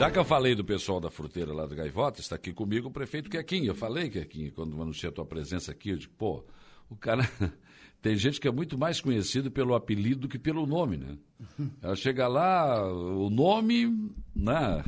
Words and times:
Já 0.00 0.10
que 0.10 0.18
eu 0.18 0.24
falei 0.24 0.54
do 0.54 0.64
pessoal 0.64 0.98
da 0.98 1.10
fruteira 1.10 1.52
lá 1.52 1.66
do 1.66 1.76
Gaivota, 1.76 2.22
está 2.22 2.34
aqui 2.34 2.54
comigo 2.54 2.88
o 2.88 2.90
prefeito 2.90 3.28
Quequinho. 3.28 3.66
Eu 3.66 3.74
falei, 3.74 4.08
Quequinho, 4.08 4.50
quando 4.50 4.80
anunciei 4.80 5.10
a 5.10 5.12
tua 5.12 5.26
presença 5.26 5.72
aqui, 5.72 5.90
eu 5.90 5.98
digo, 5.98 6.14
pô, 6.16 6.42
o 6.88 6.96
cara. 6.96 7.30
Tem 8.00 8.16
gente 8.16 8.40
que 8.40 8.48
é 8.48 8.50
muito 8.50 8.78
mais 8.78 8.98
conhecido 8.98 9.50
pelo 9.50 9.74
apelido 9.74 10.20
do 10.20 10.28
que 10.28 10.38
pelo 10.38 10.66
nome, 10.66 10.96
né? 10.96 11.18
Ela 11.82 11.94
chega 11.94 12.26
lá, 12.26 12.82
o 12.90 13.28
nome, 13.28 14.10
né? 14.34 14.82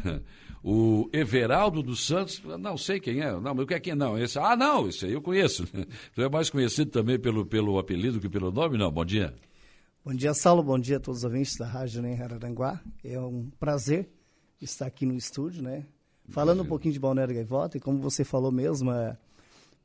O 0.65 1.11
Everaldo 1.13 1.83
dos 1.83 2.07
Santos, 2.07 2.43
não 2.59 2.79
sei 2.79 2.99
quem 2.99 3.21
é, 3.21 3.33
não, 3.33 3.55
mas 3.55 3.65
o 3.65 3.67
que 3.67 3.75
é 3.75 3.81
quem 3.81 3.95
não? 3.95 4.19
Esse, 4.19 4.39
ah, 4.39 4.57
não, 4.57 4.89
esse 4.89 5.05
aí 5.05 5.13
eu 5.13 5.21
conheço. 5.21 5.67
Tu 6.15 6.23
é 6.23 6.29
mais 6.31 6.49
conhecido 6.49 6.91
também 6.91 7.19
pelo, 7.19 7.45
pelo 7.45 7.79
apelido 7.79 8.19
que 8.19 8.31
pelo 8.31 8.51
nome? 8.51 8.79
Não, 8.79 8.91
bom 8.91 9.05
dia. 9.05 9.35
Bom 10.03 10.15
dia, 10.15 10.33
Saulo, 10.33 10.63
bom 10.63 10.79
dia 10.79 10.97
a 10.97 11.01
todos 11.01 11.19
os 11.19 11.25
ouvintes 11.25 11.55
da 11.59 11.67
Rádio 11.67 12.01
né, 12.01 12.19
Araranguá. 12.23 12.81
É 13.05 13.21
um 13.21 13.51
prazer 13.61 14.09
estar 14.65 14.87
aqui 14.87 15.05
no 15.07 15.15
estúdio, 15.15 15.63
né? 15.63 15.85
Falando 16.29 16.63
um 16.63 16.67
pouquinho 16.67 16.95
de 16.95 17.01
Balneário 17.01 17.35
Gaivota, 17.35 17.77
e 17.77 17.81
como 17.81 17.99
você 17.99 18.25
falou 18.25 18.53
mesmo, 18.53 18.91
é, 18.93 19.17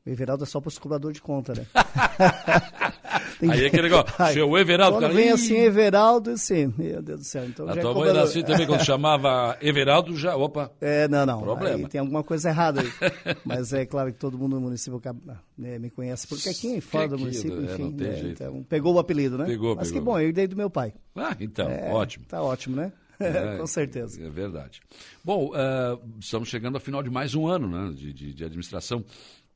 o 0.06 0.10
Everaldo 0.10 0.44
é 0.44 0.46
só 0.46 0.60
para 0.60 0.68
os 0.68 0.78
cobrador 0.78 1.12
de 1.12 1.20
conta, 1.20 1.52
né? 1.52 1.66
aí 3.42 3.64
é 3.64 3.66
aquele 3.66 3.82
negócio, 3.82 4.14
seu 4.32 4.56
Everaldo... 4.56 4.96
Quando 4.96 5.02
cara, 5.02 5.14
vem 5.14 5.30
assim, 5.30 5.56
Everaldo, 5.56 6.30
assim, 6.30 6.72
meu 6.78 7.02
Deus 7.02 7.20
do 7.20 7.26
céu. 7.26 7.44
Então, 7.44 7.68
A 7.68 7.74
já 7.74 7.80
é 7.80 7.82
tua 7.82 7.94
mãe 7.94 8.08
era 8.08 8.22
assim 8.22 8.42
também, 8.42 8.66
quando 8.66 8.84
chamava 8.84 9.58
Everaldo, 9.60 10.16
já, 10.16 10.36
opa, 10.36 10.70
É, 10.80 11.06
não, 11.08 11.26
não. 11.26 11.42
Problema. 11.42 11.76
Aí 11.76 11.88
tem 11.88 12.00
alguma 12.00 12.22
coisa 12.22 12.48
errada 12.48 12.80
aí. 12.80 12.88
Mas 13.44 13.72
é 13.72 13.84
claro 13.84 14.12
que 14.12 14.18
todo 14.18 14.38
mundo 14.38 14.54
no 14.56 14.62
município 14.62 14.98
acaba, 14.98 15.42
né, 15.56 15.78
me 15.78 15.90
conhece, 15.90 16.26
porque 16.26 16.48
aqui 16.48 16.76
é 16.76 16.80
fora 16.80 17.08
do 17.08 17.16
Quequinho, 17.18 17.26
município, 17.26 17.60
é, 17.60 17.64
enfim. 17.64 17.82
não 17.82 17.92
tem 17.92 18.06
né, 18.08 18.14
jeito. 18.14 18.42
então, 18.42 18.62
pegou 18.62 18.94
o 18.94 18.98
apelido, 18.98 19.36
né? 19.36 19.44
Pegou, 19.44 19.76
Mas 19.76 19.88
pegou. 19.88 20.00
que 20.00 20.04
bom, 20.04 20.18
eu 20.18 20.28
herdei 20.28 20.46
do 20.46 20.56
meu 20.56 20.70
pai. 20.70 20.94
ah, 21.16 21.36
então, 21.40 21.68
É, 21.68 21.92
ótimo. 21.92 22.24
Tá 22.26 22.40
ótimo, 22.40 22.76
né? 22.76 22.92
É, 23.20 23.56
Com 23.58 23.66
certeza. 23.66 24.22
É 24.24 24.28
verdade. 24.30 24.80
Bom, 25.24 25.52
ah, 25.54 25.98
estamos 26.20 26.48
chegando 26.48 26.74
ao 26.76 26.80
final 26.80 27.02
de 27.02 27.10
mais 27.10 27.34
um 27.34 27.46
ano 27.46 27.68
né, 27.68 27.92
de, 27.94 28.12
de- 28.12 28.32
de 28.34 28.44
administração. 28.44 29.04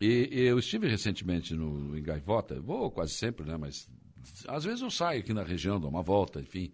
E, 0.01 0.29
e 0.33 0.41
eu 0.43 0.59
estive 0.59 0.89
recentemente 0.89 1.55
no, 1.55 1.97
em 1.97 2.03
Gaivota, 2.03 2.61
vou 2.61 2.91
quase 2.91 3.13
sempre, 3.13 3.47
né, 3.47 3.57
mas 3.57 3.89
às 4.49 4.65
vezes 4.65 4.81
eu 4.83 4.91
saio 4.91 5.21
aqui 5.21 5.33
na 5.33 5.43
região, 5.45 5.79
dou 5.81 5.89
uma 5.91 6.03
volta, 6.03 6.41
enfim. 6.41 6.73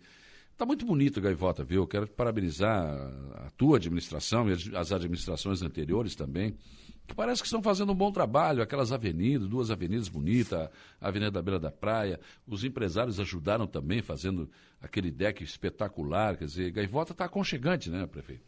Está 0.52 0.64
muito 0.66 0.84
bonito 0.84 1.20
Gaivota, 1.20 1.62
viu? 1.62 1.86
Quero 1.86 2.08
parabenizar 2.08 2.84
a 3.46 3.50
tua 3.56 3.76
administração 3.76 4.48
e 4.50 4.76
as 4.76 4.90
administrações 4.92 5.62
anteriores 5.62 6.16
também, 6.16 6.56
que 7.08 7.14
parece 7.14 7.40
que 7.42 7.46
estão 7.46 7.62
fazendo 7.62 7.90
um 7.90 7.94
bom 7.94 8.12
trabalho. 8.12 8.62
Aquelas 8.62 8.92
avenidas, 8.92 9.48
duas 9.48 9.70
avenidas 9.70 10.08
bonitas, 10.08 10.68
a 11.00 11.08
Avenida 11.08 11.30
da 11.32 11.42
Beira 11.42 11.58
da 11.58 11.70
Praia. 11.72 12.20
Os 12.46 12.62
empresários 12.62 13.18
ajudaram 13.18 13.66
também, 13.66 14.02
fazendo 14.02 14.48
aquele 14.80 15.10
deck 15.10 15.42
espetacular. 15.42 16.36
Quer 16.36 16.44
dizer, 16.44 16.70
Gaivota 16.70 17.12
está 17.12 17.24
aconchegante, 17.24 17.90
né, 17.90 18.06
prefeito? 18.06 18.42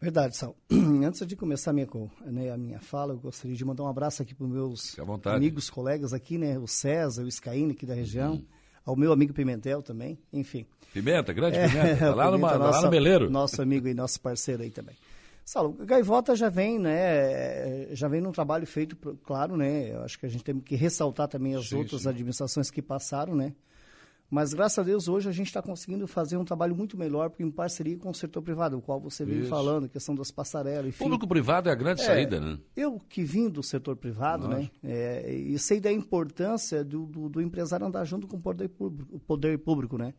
Verdade, 0.00 0.36
Sal. 0.36 0.56
Antes 0.70 1.26
de 1.26 1.34
começar 1.34 1.72
a 1.72 1.74
minha, 1.74 1.88
né, 2.24 2.52
a 2.52 2.56
minha 2.56 2.78
fala, 2.78 3.14
eu 3.14 3.18
gostaria 3.18 3.56
de 3.56 3.64
mandar 3.64 3.82
um 3.82 3.88
abraço 3.88 4.22
aqui 4.22 4.32
para 4.32 4.46
os 4.46 4.50
meus 4.52 4.96
amigos, 5.26 5.68
colegas 5.68 6.12
aqui, 6.12 6.38
né? 6.38 6.56
O 6.56 6.68
César, 6.68 7.24
o 7.24 7.30
Scaíne 7.30 7.72
aqui 7.72 7.84
da 7.84 7.94
região, 7.94 8.34
Uhum. 8.34 8.44
ao 8.86 8.94
meu 8.96 9.10
amigo 9.12 9.32
Pimentel 9.34 9.82
também, 9.82 10.16
enfim. 10.32 10.64
Pimenta, 10.94 11.32
grande 11.32 11.58
Pimenta. 11.58 11.78
É, 11.78 11.96
Tá 11.98 12.14
lá, 12.14 12.28
o 12.28 12.30
no, 12.30 12.36
Pimenta, 12.38 12.58
lá 12.58 12.66
nosso- 12.68 12.84
no 12.84 12.90
Meleiro. 12.92 13.28
Nosso 13.28 13.60
amigo 13.60 13.88
e 13.88 13.92
nosso 13.94 14.20
parceiro 14.20 14.62
aí 14.62 14.70
também. 14.70 14.94
Saulo, 15.48 15.72
Gaivota 15.72 16.36
já 16.36 16.50
vem, 16.50 16.78
né? 16.78 17.94
Já 17.94 18.06
vem 18.06 18.20
num 18.20 18.32
trabalho 18.32 18.66
feito, 18.66 18.94
claro, 19.24 19.56
né? 19.56 19.94
Eu 19.94 20.02
acho 20.02 20.18
que 20.18 20.26
a 20.26 20.28
gente 20.28 20.44
tem 20.44 20.60
que 20.60 20.76
ressaltar 20.76 21.26
também 21.26 21.54
as 21.54 21.70
Sim, 21.70 21.76
outras 21.76 22.02
sim. 22.02 22.08
administrações 22.10 22.70
que 22.70 22.82
passaram, 22.82 23.34
né? 23.34 23.54
Mas 24.30 24.52
graças 24.52 24.78
a 24.78 24.82
Deus 24.82 25.08
hoje 25.08 25.26
a 25.26 25.32
gente 25.32 25.46
está 25.46 25.62
conseguindo 25.62 26.06
fazer 26.06 26.36
um 26.36 26.44
trabalho 26.44 26.76
muito 26.76 26.98
melhor 26.98 27.32
em 27.38 27.50
parceria 27.50 27.96
com 27.96 28.10
o 28.10 28.14
setor 28.14 28.42
privado, 28.42 28.76
o 28.76 28.82
qual 28.82 29.00
você 29.00 29.24
veio 29.24 29.46
falando, 29.46 29.88
questão 29.88 30.14
das 30.14 30.30
passarelas, 30.30 30.88
enfim. 30.88 31.04
Público-privado 31.04 31.70
é 31.70 31.72
a 31.72 31.74
grande 31.74 32.02
É, 32.02 32.04
saída, 32.04 32.38
né? 32.38 32.58
Eu 32.76 32.98
que 33.08 33.24
vim 33.24 33.48
do 33.48 33.62
setor 33.62 33.96
privado, 33.96 34.48
né, 34.48 34.70
é, 34.84 35.32
e 35.32 35.58
sei 35.58 35.80
da 35.80 35.90
importância 35.90 36.84
do, 36.84 37.06
do, 37.06 37.30
do 37.30 37.40
empresário 37.40 37.86
andar 37.86 38.04
junto 38.04 38.26
com 38.26 38.36
o 38.36 38.40
poder 38.40 38.68
público, 38.68 39.16
o 39.16 39.18
poder 39.18 39.56
público, 39.60 39.96
né? 39.96 40.12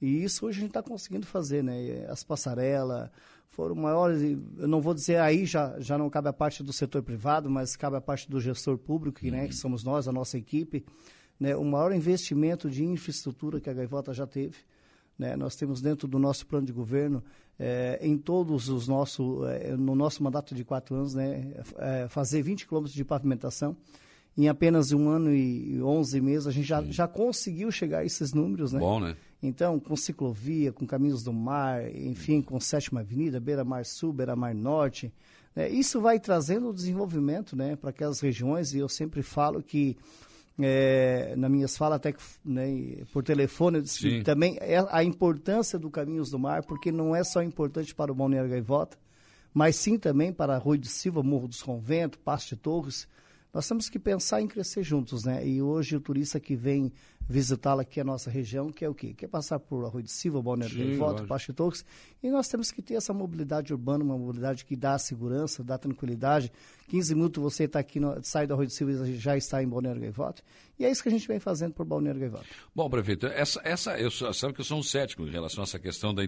E 0.00 0.22
isso 0.22 0.46
hoje 0.46 0.58
a 0.58 0.60
gente 0.60 0.70
está 0.70 0.82
conseguindo 0.82 1.26
fazer, 1.26 1.62
né? 1.64 2.06
As 2.08 2.22
passarelas 2.22 3.10
foram 3.48 3.74
maiores, 3.74 4.20
eu 4.58 4.68
não 4.68 4.80
vou 4.80 4.92
dizer 4.92 5.18
aí 5.18 5.46
já, 5.46 5.80
já 5.80 5.96
não 5.96 6.10
cabe 6.10 6.28
a 6.28 6.32
parte 6.32 6.62
do 6.62 6.72
setor 6.72 7.02
privado, 7.02 7.48
mas 7.48 7.74
cabe 7.74 7.96
a 7.96 8.00
parte 8.00 8.30
do 8.30 8.38
gestor 8.40 8.76
público, 8.76 9.20
que, 9.20 9.30
né, 9.30 9.48
que 9.48 9.54
somos 9.54 9.82
nós, 9.82 10.06
a 10.06 10.12
nossa 10.12 10.36
equipe, 10.36 10.84
né? 11.40 11.56
O 11.56 11.64
maior 11.64 11.92
investimento 11.92 12.68
de 12.68 12.84
infraestrutura 12.84 13.60
que 13.60 13.70
a 13.70 13.72
Gaivota 13.72 14.12
já 14.12 14.26
teve, 14.26 14.56
né? 15.18 15.36
Nós 15.36 15.56
temos 15.56 15.80
dentro 15.80 16.06
do 16.06 16.18
nosso 16.18 16.46
plano 16.46 16.66
de 16.66 16.72
governo, 16.72 17.22
eh, 17.58 17.98
em 18.02 18.18
todos 18.18 18.68
os 18.68 18.86
nossos, 18.86 19.46
eh, 19.48 19.74
no 19.76 19.94
nosso 19.94 20.22
mandato 20.22 20.54
de 20.54 20.62
quatro 20.62 20.94
anos, 20.94 21.14
né, 21.14 21.54
eh, 21.78 22.06
fazer 22.10 22.42
20 22.42 22.66
quilômetros 22.66 22.94
de 22.94 23.04
pavimentação. 23.04 23.74
Em 24.36 24.48
apenas 24.48 24.92
um 24.92 25.08
ano 25.08 25.34
e 25.34 25.80
11 25.82 26.20
meses, 26.20 26.46
a 26.46 26.50
gente 26.50 26.66
já, 26.66 26.82
já 26.82 27.08
conseguiu 27.08 27.70
chegar 27.70 28.00
a 28.00 28.04
esses 28.04 28.34
números, 28.34 28.74
né? 28.74 28.80
Bom, 28.80 29.00
né? 29.00 29.16
Então, 29.42 29.78
com 29.78 29.94
ciclovia, 29.96 30.72
com 30.72 30.86
caminhos 30.86 31.22
do 31.22 31.32
mar, 31.32 31.94
enfim, 31.94 32.40
com 32.40 32.58
Sétima 32.58 33.00
Avenida, 33.00 33.38
Beira-Mar 33.38 33.84
Sul, 33.84 34.12
Beira-Mar 34.12 34.54
Norte, 34.54 35.12
né, 35.54 35.68
isso 35.68 36.00
vai 36.00 36.18
trazendo 36.18 36.70
o 36.70 36.74
desenvolvimento 36.74 37.54
né, 37.54 37.76
para 37.76 37.90
aquelas 37.90 38.20
regiões 38.20 38.74
e 38.74 38.78
eu 38.78 38.88
sempre 38.88 39.22
falo 39.22 39.62
que, 39.62 39.96
é, 40.58 41.34
nas 41.36 41.50
minhas 41.50 41.76
falas 41.76 41.96
até 41.96 42.12
que, 42.12 42.22
né, 42.44 43.04
por 43.12 43.22
telefone, 43.22 43.82
também 44.24 44.56
é 44.60 44.84
a 44.90 45.04
importância 45.04 45.78
do 45.78 45.90
Caminhos 45.90 46.30
do 46.30 46.38
Mar, 46.38 46.64
porque 46.64 46.90
não 46.90 47.14
é 47.14 47.22
só 47.22 47.42
importante 47.42 47.94
para 47.94 48.10
o 48.10 48.14
Balneário 48.14 48.50
Gaivota, 48.50 48.98
mas 49.52 49.76
sim 49.76 49.98
também 49.98 50.32
para 50.32 50.54
Arroio 50.54 50.78
de 50.78 50.88
Silva, 50.88 51.22
Morro 51.22 51.48
dos 51.48 51.62
Conventos, 51.62 52.18
Pasto 52.22 52.54
de 52.54 52.56
Torres. 52.56 53.08
Nós 53.54 53.66
temos 53.66 53.88
que 53.88 53.98
pensar 53.98 54.42
em 54.42 54.46
crescer 54.46 54.82
juntos, 54.82 55.24
né? 55.24 55.46
E 55.46 55.62
hoje 55.62 55.96
o 55.96 56.00
turista 56.00 56.38
que 56.38 56.54
vem 56.54 56.92
visitá-la 57.28 57.82
aqui 57.82 58.00
a 58.00 58.04
nossa 58.04 58.30
região, 58.30 58.70
que 58.70 58.84
é 58.84 58.88
o 58.88 58.94
quê? 58.94 59.12
Quer 59.12 59.26
passar 59.28 59.58
por 59.58 59.84
Arroio 59.84 60.04
de 60.04 60.12
Silva, 60.12 60.40
Balneário 60.40 60.76
Sim, 60.76 60.82
Gaivota, 60.90 61.12
lógico. 61.12 61.28
Pasto 61.28 61.46
de 61.48 61.52
Torres, 61.54 61.84
e 62.22 62.30
nós 62.30 62.48
temos 62.48 62.70
que 62.70 62.80
ter 62.80 62.94
essa 62.94 63.12
mobilidade 63.12 63.72
urbana, 63.72 64.04
uma 64.04 64.16
mobilidade 64.16 64.64
que 64.64 64.76
dá 64.76 64.96
segurança, 64.98 65.64
dá 65.64 65.76
tranquilidade. 65.76 66.52
15 66.88 67.14
minutos 67.14 67.42
você 67.42 67.64
está 67.64 67.80
aqui, 67.80 67.98
no, 67.98 68.22
sai 68.22 68.46
do 68.46 68.52
Arroio 68.54 68.68
de 68.68 68.74
Silva 68.74 69.08
e 69.08 69.16
já 69.16 69.36
está 69.36 69.62
em 69.62 69.68
Balneário 69.68 70.00
Gaivota. 70.00 70.42
E 70.78 70.84
é 70.84 70.90
isso 70.90 71.02
que 71.02 71.08
a 71.08 71.12
gente 71.12 71.26
vem 71.26 71.40
fazendo 71.40 71.72
por 71.72 71.84
Balneário 71.84 72.20
Gaivota. 72.20 72.46
Bom, 72.74 72.88
prefeito, 72.88 73.26
essa, 73.26 73.60
essa, 73.64 73.98
eu 73.98 74.10
sabe 74.10 74.54
que 74.54 74.60
eu 74.60 74.64
sou 74.64 74.78
um 74.78 74.82
cético 74.82 75.22
em 75.24 75.30
relação 75.30 75.62
a 75.62 75.64
essa 75.64 75.78
questão 75.78 76.14
da 76.14 76.22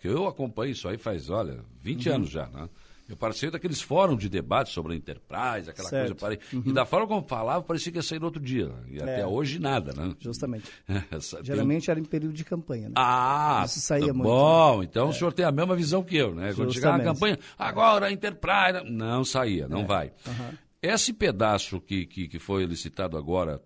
que 0.00 0.08
eu 0.08 0.26
acompanho 0.26 0.72
isso 0.72 0.88
aí 0.88 0.98
faz, 0.98 1.30
olha, 1.30 1.64
20 1.80 2.08
Uhum. 2.08 2.14
anos 2.16 2.30
já, 2.30 2.46
né? 2.48 2.68
Eu 3.10 3.16
participei 3.16 3.50
daqueles 3.50 3.82
fóruns 3.82 4.20
de 4.20 4.28
debate 4.28 4.70
sobre 4.72 4.92
a 4.94 4.96
Enterprise, 4.96 5.68
aquela 5.68 5.88
Certo. 5.88 6.14
coisa. 6.14 6.14
Parei, 6.14 6.38
Uhum. 6.52 6.62
E 6.66 6.72
da 6.72 6.86
forma 6.86 7.06
como 7.08 7.26
falava, 7.26 7.62
parecia 7.62 7.90
que 7.90 7.98
ia 7.98 8.02
sair 8.02 8.20
no 8.20 8.26
outro 8.26 8.40
dia. 8.40 8.68
né? 8.68 8.74
E 8.88 9.02
até 9.02 9.20
É. 9.22 9.26
hoje 9.26 9.58
nada, 9.58 9.92
né? 9.92 10.14
Justamente. 10.20 10.70
Essa- 11.10 11.36
tem- 11.38 11.46
Geralmente 11.46 11.90
era 11.90 11.98
em 11.98 12.04
período 12.04 12.32
de 12.34 12.44
campanha, 12.44 12.88
né? 12.88 12.94
Ah, 12.96 13.62
Isso 13.66 13.80
saía 13.80 14.06
tá 14.06 14.12
muito, 14.14 14.22
bom. 14.28 14.82
Então 14.82 15.08
o 15.08 15.12
senhor 15.12 15.32
tem 15.32 15.44
a 15.44 15.50
mesma 15.52 15.74
visão 15.74 16.02
que 16.04 16.16
eu, 16.16 16.34
né? 16.34 16.52
Quando 16.54 16.72
chegava 16.72 16.94
a 16.94 16.98
Justamente. 16.98 17.14
campanha, 17.20 17.38
agora 17.58 18.06
a 18.06 18.12
Enterprise. 18.12 18.88
Não 18.90 19.24
saía, 19.24 19.66
não 19.68 19.84
vai. 19.86 20.12
aham. 20.26 20.52
Esse 20.82 21.12
pedaço 21.12 21.78
que, 21.80 22.06
que, 22.06 22.26
que 22.28 22.38
foi 22.38 22.64
licitado 22.64 23.18
agora, 23.18 23.60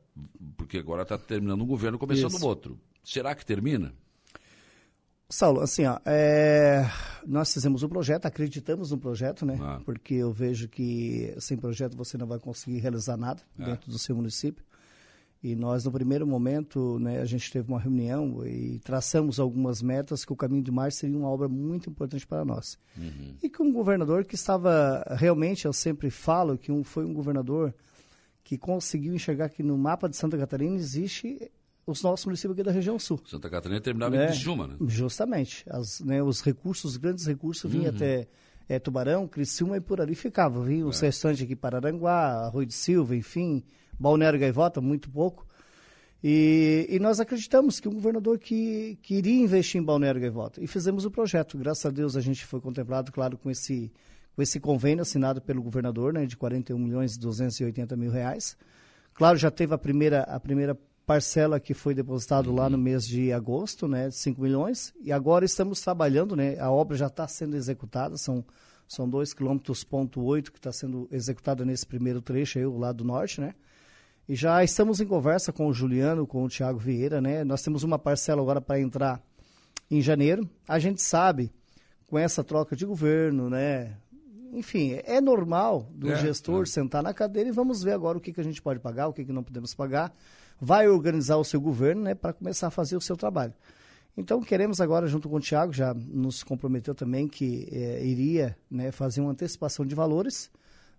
porque 0.57 0.79
agora 0.79 1.03
está 1.03 1.17
terminando 1.17 1.63
um 1.63 1.67
governo, 1.67 1.97
começando 1.99 2.33
Isso. 2.33 2.45
outro. 2.47 2.81
Será 3.05 3.35
que 3.35 3.45
termina? 3.47 3.93
Saulo, 5.29 5.61
assim, 5.61 5.87
ó, 5.87 5.99
é, 6.05 6.87
nós 7.27 7.53
fizemos 7.53 7.83
o 7.83 7.89
projeto, 7.89 8.27
acreditamos 8.27 8.91
no 8.91 8.99
projeto, 8.99 9.47
né? 9.47 9.59
Ah. 9.61 9.81
Porque 9.85 10.15
eu 10.15 10.33
vejo 10.33 10.69
que 10.69 11.35
sem 11.39 11.57
projeto 11.57 11.97
você 11.97 12.19
não 12.19 12.27
vai 12.27 12.39
conseguir 12.39 12.79
realizar 12.79 13.17
nada 13.17 13.43
É. 13.59 13.65
dentro 13.65 13.91
do 13.91 13.99
seu 13.99 14.15
município. 14.15 14.65
E 15.43 15.55
nós, 15.55 15.85
no 15.85 15.93
primeiro 15.93 16.27
momento, 16.27 16.99
né, 16.99 17.21
a 17.21 17.25
gente 17.27 17.51
teve 17.53 17.69
uma 17.71 17.79
reunião 17.81 18.47
e 18.47 18.79
traçamos 18.79 19.39
algumas 19.39 19.83
metas 19.83 20.25
que 20.25 20.33
o 20.33 20.37
Caminho 20.37 20.63
de 20.63 20.71
Mar 20.71 20.91
seria 20.91 21.19
uma 21.19 21.29
obra 21.29 21.49
muito 21.49 21.91
importante 21.91 22.27
para 22.27 22.45
nós. 22.47 22.79
E 23.43 23.51
com 23.51 23.65
um 23.65 23.73
governador 23.73 24.25
que 24.25 24.35
estava, 24.37 25.05
realmente, 25.19 25.67
eu 25.67 25.73
sempre 25.73 26.09
falo 26.11 26.57
que 26.57 26.73
um, 26.73 26.83
foi 26.83 27.05
um 27.05 27.13
governador 27.13 27.75
que 28.43 28.57
conseguiu 28.57 29.15
enxergar 29.15 29.51
que 29.51 29.63
no 29.63 29.77
mapa 29.77 30.09
de 30.09 30.17
Santa 30.17 30.39
Catarina 30.39 30.77
existe 30.77 31.51
os 31.87 32.03
nossos 32.03 32.25
municípios 32.27 32.53
aqui 32.55 32.63
da 32.63 32.73
região 32.73 32.99
sul. 32.99 33.21
Santa 33.27 33.49
Catarina 33.51 33.81
terminava 33.81 34.17
em 34.17 34.21
É, 34.21 34.27
Criciúma, 34.29 34.67
né? 34.69 34.77
Justamente. 34.87 35.65
As, 35.69 36.01
né, 36.01 36.23
os 36.23 36.41
recursos, 36.41 36.93
os 36.93 36.97
grandes 36.97 37.27
recursos 37.27 37.71
vinham 37.71 37.87
Uhum. 37.91 37.97
até 37.97 38.27
é, 38.69 38.79
Tubarão, 38.79 39.29
Criciúma 39.29 39.77
e 39.77 39.81
por 39.81 40.01
ali 40.01 40.15
ficava. 40.15 40.63
Vinha 40.65 40.87
os 40.87 41.03
É. 41.03 41.07
restantes 41.07 41.43
aqui 41.43 41.55
para 41.55 41.77
Aranguá, 41.79 42.47
Arroio 42.47 42.67
de 42.67 42.73
Silva, 42.75 43.15
enfim, 43.15 43.63
Balneário 43.99 44.39
Gaivota, 44.41 44.81
muito 44.81 45.11
pouco. 45.11 45.47
E, 46.23 46.87
e 46.89 46.99
nós 46.99 47.21
acreditamos 47.21 47.79
que 47.81 47.87
um 47.89 47.93
governador 47.93 48.39
que, 48.39 48.99
que 49.03 49.17
iria 49.17 49.43
investir 49.43 49.79
em 49.81 49.85
Balneário 49.85 50.21
Gaivota. 50.21 50.63
E 50.63 50.67
fizemos 50.67 51.05
o 51.05 51.11
projeto. 51.11 51.59
Graças 51.59 51.85
a 51.85 51.91
Deus 51.91 52.17
a 52.17 52.21
gente 52.23 52.47
foi 52.47 52.61
contemplado, 52.61 53.13
claro, 53.13 53.37
com 53.37 53.51
esse, 53.51 53.93
com 54.35 54.41
esse 54.41 54.59
convênio 54.59 55.03
assinado 55.03 55.43
pelo 55.43 55.63
governador, 55.63 56.15
né, 56.15 56.25
de 56.25 56.35
41 56.37 56.79
milhões 56.79 57.15
e 57.17 57.19
280 57.21 57.95
mil 57.97 58.11
reais. 58.11 58.57
Claro, 59.13 59.37
já 59.37 59.51
teve 59.51 59.75
a 59.75 59.79
primeira, 59.79 60.23
a 60.23 60.41
primeira 60.41 60.75
parcela 61.07 61.61
que 61.61 61.75
foi 61.75 61.95
depositado 61.95 62.49
uhum. 62.49 62.57
lá 62.57 62.71
no 62.71 62.79
mês 62.79 63.07
de 63.07 63.33
agosto, 63.33 63.87
né, 63.87 64.09
de 64.09 64.17
5 64.17 64.41
milhões, 64.41 64.93
e 65.01 65.13
agora 65.13 65.45
estamos 65.45 65.81
trabalhando, 65.81 66.35
né, 66.35 66.59
a 66.59 66.71
obra 66.71 66.97
já 66.97 67.07
está 67.07 67.29
sendo 67.29 67.57
executada, 67.57 68.17
são 68.17 68.45
são 68.87 69.09
2,8 69.09 69.35
km 69.35 70.51
que 70.51 70.59
está 70.59 70.73
sendo 70.73 71.09
executada 71.11 71.65
nesse 71.65 71.87
primeiro 71.87 72.21
trecho 72.21 72.59
aí, 72.59 72.67
o 72.67 72.79
lado 72.79 73.05
norte, 73.05 73.41
né? 73.41 73.55
E 74.29 74.35
já 74.35 74.63
estamos 74.65 75.01
em 75.01 75.07
conversa 75.07 75.53
com 75.53 75.67
o 75.67 75.73
Juliano, 75.73 76.27
com 76.27 76.45
o 76.45 76.49
Tiago 76.49 76.79
Vieira, 76.79 77.21
né? 77.21 77.45
Nós 77.45 77.63
temos 77.63 77.83
uma 77.83 77.99
parcela 77.99 78.41
agora 78.41 78.61
para 78.61 78.81
entrar 78.81 79.23
em 79.91 80.01
janeiro. 80.01 80.49
A 80.67 80.79
gente 80.79 81.03
sabe, 81.03 81.53
com 82.07 82.19
essa 82.19 82.43
troca 82.43 82.75
de 82.75 82.87
governo, 82.87 83.51
né? 83.51 83.97
Enfim, 84.55 85.01
é 85.05 85.21
normal 85.21 85.89
do 85.93 86.13
é, 86.13 86.17
gestor 86.17 86.63
é. 86.63 86.67
sentar 86.67 87.03
na 87.03 87.13
cadeira 87.13 87.49
e 87.49 87.53
vamos 87.53 87.83
ver 87.83 87.93
agora 87.93 88.17
o 88.17 88.21
que, 88.21 88.33
que 88.33 88.41
a 88.41 88.45
gente 88.45 88.63
pode 88.63 88.79
pagar, 88.79 89.09
o 89.09 89.13
que, 89.13 89.25
que 89.25 89.33
não 89.33 89.43
podemos 89.43 89.75
pagar. 89.75 90.15
Vai 90.61 90.89
organizar 90.89 91.37
o 91.37 91.45
seu 91.45 91.61
governo, 91.61 92.03
né? 92.03 92.15
Para 92.15 92.33
começar 92.33 92.69
a 92.69 92.71
fazer 92.71 92.97
o 92.97 93.01
seu 93.01 93.17
trabalho. 93.17 93.53
Então, 94.17 94.41
queremos 94.41 94.81
agora, 94.81 95.09
junto 95.09 95.29
com 95.29 95.37
o 95.37 95.41
Tiago, 95.41 95.73
já 95.73 95.93
nos 95.93 96.45
comprometeu 96.45 96.95
também 96.95 97.27
que 97.27 97.69
é, 97.73 98.07
iria 98.07 98.57
né, 98.71 98.93
fazer 98.93 99.21
uma 99.21 99.33
antecipação 99.33 99.85
de 99.85 99.93
valores, 99.93 100.51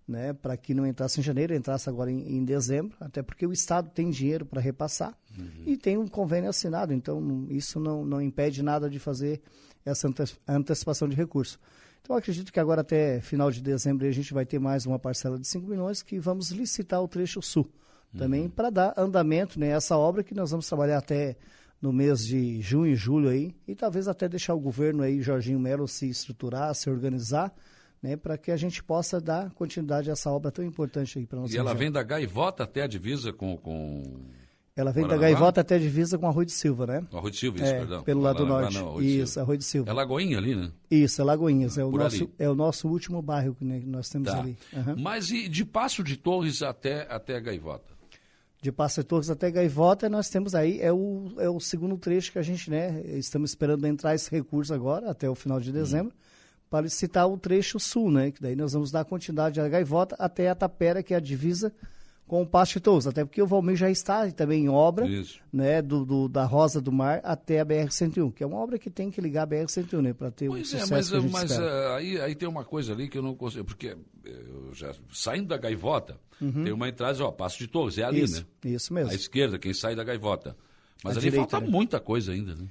né, 0.06 0.34
para 0.34 0.56
que 0.56 0.74
não 0.74 0.86
entrasse 0.86 1.18
em 1.18 1.22
janeiro, 1.22 1.54
entrasse 1.54 1.88
agora 1.88 2.12
em, 2.12 2.36
em 2.36 2.44
dezembro, 2.44 2.94
até 3.00 3.22
porque 3.22 3.46
o 3.46 3.52
Estado 3.52 3.90
tem 3.90 4.10
dinheiro 4.10 4.44
para 4.44 4.60
repassar 4.60 5.16
uhum. 5.36 5.64
e 5.64 5.76
tem 5.76 5.96
um 5.96 6.06
convênio 6.06 6.48
assinado, 6.48 6.92
então 6.92 7.46
isso 7.50 7.80
não, 7.80 8.04
não 8.04 8.20
impede 8.20 8.62
nada 8.62 8.88
de 8.88 8.98
fazer 8.98 9.40
essa 9.84 10.08
antecipação 10.46 11.08
de 11.08 11.16
recurso. 11.16 11.58
Então, 12.06 12.16
acredito 12.16 12.52
que 12.52 12.60
agora 12.60 12.82
até 12.82 13.20
final 13.20 13.50
de 13.50 13.60
dezembro 13.60 14.06
a 14.06 14.12
gente 14.12 14.32
vai 14.32 14.46
ter 14.46 14.60
mais 14.60 14.86
uma 14.86 14.96
parcela 14.96 15.36
de 15.36 15.46
5 15.48 15.66
milhões 15.66 16.04
que 16.04 16.20
vamos 16.20 16.52
licitar 16.52 17.02
o 17.02 17.08
trecho 17.08 17.42
sul 17.42 17.68
também 18.16 18.42
uhum. 18.42 18.48
para 18.48 18.70
dar 18.70 18.94
andamento 18.96 19.58
nessa 19.58 19.96
né, 19.96 20.00
obra 20.00 20.22
que 20.22 20.32
nós 20.32 20.52
vamos 20.52 20.68
trabalhar 20.68 20.98
até 20.98 21.36
no 21.82 21.92
mês 21.92 22.24
de 22.24 22.60
junho 22.60 22.92
e 22.92 22.94
julho 22.94 23.28
aí, 23.28 23.52
e 23.66 23.74
talvez 23.74 24.06
até 24.06 24.28
deixar 24.28 24.54
o 24.54 24.60
governo 24.60 25.02
aí, 25.02 25.20
Jorginho 25.20 25.58
Melo, 25.58 25.88
se 25.88 26.08
estruturar, 26.08 26.72
se 26.76 26.88
organizar, 26.88 27.52
né, 28.00 28.16
para 28.16 28.38
que 28.38 28.52
a 28.52 28.56
gente 28.56 28.84
possa 28.84 29.20
dar 29.20 29.50
continuidade 29.50 30.08
a 30.08 30.12
essa 30.12 30.30
obra 30.30 30.52
tão 30.52 30.64
importante 30.64 31.18
aí 31.18 31.26
para 31.26 31.40
nós. 31.40 31.52
E 31.52 31.58
ela 31.58 31.74
vem 31.74 31.90
da 31.90 32.04
Gaivota 32.04 32.62
até 32.62 32.82
a 32.82 32.86
divisa 32.86 33.32
com... 33.32 33.56
com... 33.56 34.20
Ela 34.76 34.92
vem 34.92 35.06
da 35.08 35.16
Gaivota 35.16 35.62
até 35.62 35.76
a 35.76 35.78
divisa 35.78 36.18
com 36.18 36.28
Arroio 36.28 36.44
de 36.44 36.52
Silva, 36.52 36.86
né? 36.86 37.06
Arroio 37.10 37.30
de 37.30 37.38
Silva, 37.38 37.56
isso, 37.56 37.66
é, 37.66 37.78
perdão. 37.78 38.02
Pelo 38.02 38.20
lado 38.20 38.44
norte. 38.44 38.74
Não, 38.74 39.00
isso, 39.00 39.40
Arroio 39.40 39.56
de 39.56 39.64
Silva. 39.64 39.90
É 39.90 39.94
Lagoinha 39.94 40.36
ali, 40.36 40.54
né? 40.54 40.70
Isso, 40.90 41.22
é 41.22 41.24
Lagoinhas. 41.24 41.78
É, 41.78 41.84
o 41.84 41.90
nosso, 41.90 42.30
é 42.38 42.46
o 42.46 42.54
nosso 42.54 42.86
último 42.86 43.22
bairro 43.22 43.54
que 43.54 43.64
nós 43.64 44.10
temos 44.10 44.30
tá. 44.30 44.38
ali. 44.38 44.54
Uhum. 44.74 44.96
Mas 44.98 45.30
e 45.30 45.48
de 45.48 45.64
Passo 45.64 46.04
de 46.04 46.18
Torres 46.18 46.62
até, 46.62 47.06
até 47.10 47.36
a 47.36 47.40
Gaivota? 47.40 47.96
de 48.60 48.72
Passo 48.72 49.00
de 49.00 49.06
Torres 49.06 49.30
até 49.30 49.50
Gaivota, 49.50 50.08
nós 50.08 50.28
temos 50.28 50.54
aí, 50.54 50.80
é 50.80 50.92
o, 50.92 51.32
é 51.38 51.48
o 51.48 51.60
segundo 51.60 51.96
trecho 51.96 52.32
que 52.32 52.38
a 52.38 52.42
gente, 52.42 52.68
né, 52.68 53.00
estamos 53.06 53.50
esperando 53.50 53.86
entrar 53.86 54.14
esse 54.14 54.30
recurso 54.30 54.74
agora, 54.74 55.10
até 55.10 55.30
o 55.30 55.34
final 55.34 55.60
de 55.60 55.70
dezembro, 55.70 56.12
uhum. 56.12 56.66
para 56.68 56.80
licitar 56.80 57.28
o 57.28 57.38
trecho 57.38 57.78
sul, 57.78 58.10
né, 58.10 58.32
que 58.32 58.42
daí 58.42 58.56
nós 58.56 58.72
vamos 58.72 58.90
dar 58.90 59.04
continuidade 59.04 59.60
à 59.60 59.68
Gaivota 59.68 60.16
até 60.18 60.48
a 60.48 60.54
Tapera, 60.54 61.02
que 61.02 61.14
é 61.14 61.16
a 61.16 61.20
divisa 61.20 61.72
com 62.26 62.42
o 62.42 62.64
de 62.64 62.80
Torres, 62.80 63.06
até 63.06 63.24
porque 63.24 63.40
o 63.40 63.46
Valmir 63.46 63.76
já 63.76 63.88
está 63.88 64.28
também 64.32 64.64
em 64.64 64.68
obra, 64.68 65.06
né, 65.52 65.80
do, 65.80 66.04
do, 66.04 66.28
da 66.28 66.44
Rosa 66.44 66.80
do 66.80 66.90
Mar 66.90 67.20
até 67.22 67.60
a 67.60 67.66
BR-101, 67.66 68.32
que 68.32 68.42
é 68.42 68.46
uma 68.46 68.56
obra 68.56 68.78
que 68.78 68.90
tem 68.90 69.10
que 69.10 69.20
ligar 69.20 69.44
a 69.44 69.46
BR-101, 69.46 70.00
né, 70.00 70.12
para 70.12 70.30
ter 70.30 70.48
pois 70.48 70.72
o 70.72 70.76
é, 70.76 70.80
sucesso 70.80 71.14
mas, 71.14 71.24
que 71.24 71.30
mas 71.30 71.58
uh, 71.58 71.94
aí, 71.96 72.20
aí 72.20 72.34
tem 72.34 72.48
uma 72.48 72.64
coisa 72.64 72.92
ali 72.92 73.08
que 73.08 73.16
eu 73.16 73.22
não 73.22 73.34
consigo, 73.34 73.64
porque 73.64 73.96
eu 74.24 74.74
já, 74.74 74.92
saindo 75.12 75.48
da 75.48 75.56
Gaivota, 75.56 76.18
uhum. 76.40 76.64
tem 76.64 76.72
uma 76.72 76.88
entrada, 76.88 77.24
ó, 77.24 77.30
Passo 77.30 77.58
de 77.58 77.68
Torres, 77.68 77.96
é 77.96 78.02
ali, 78.02 78.22
isso, 78.22 78.40
né? 78.64 78.70
Isso 78.72 78.92
mesmo. 78.92 79.12
À 79.12 79.14
esquerda, 79.14 79.58
quem 79.58 79.72
sai 79.72 79.94
da 79.94 80.02
Gaivota. 80.02 80.56
Mas 81.04 81.16
a 81.16 81.20
ali 81.20 81.30
direita, 81.30 81.50
falta 81.50 81.64
né? 81.64 81.70
muita 81.70 82.00
coisa 82.00 82.32
ainda, 82.32 82.56
né? 82.56 82.66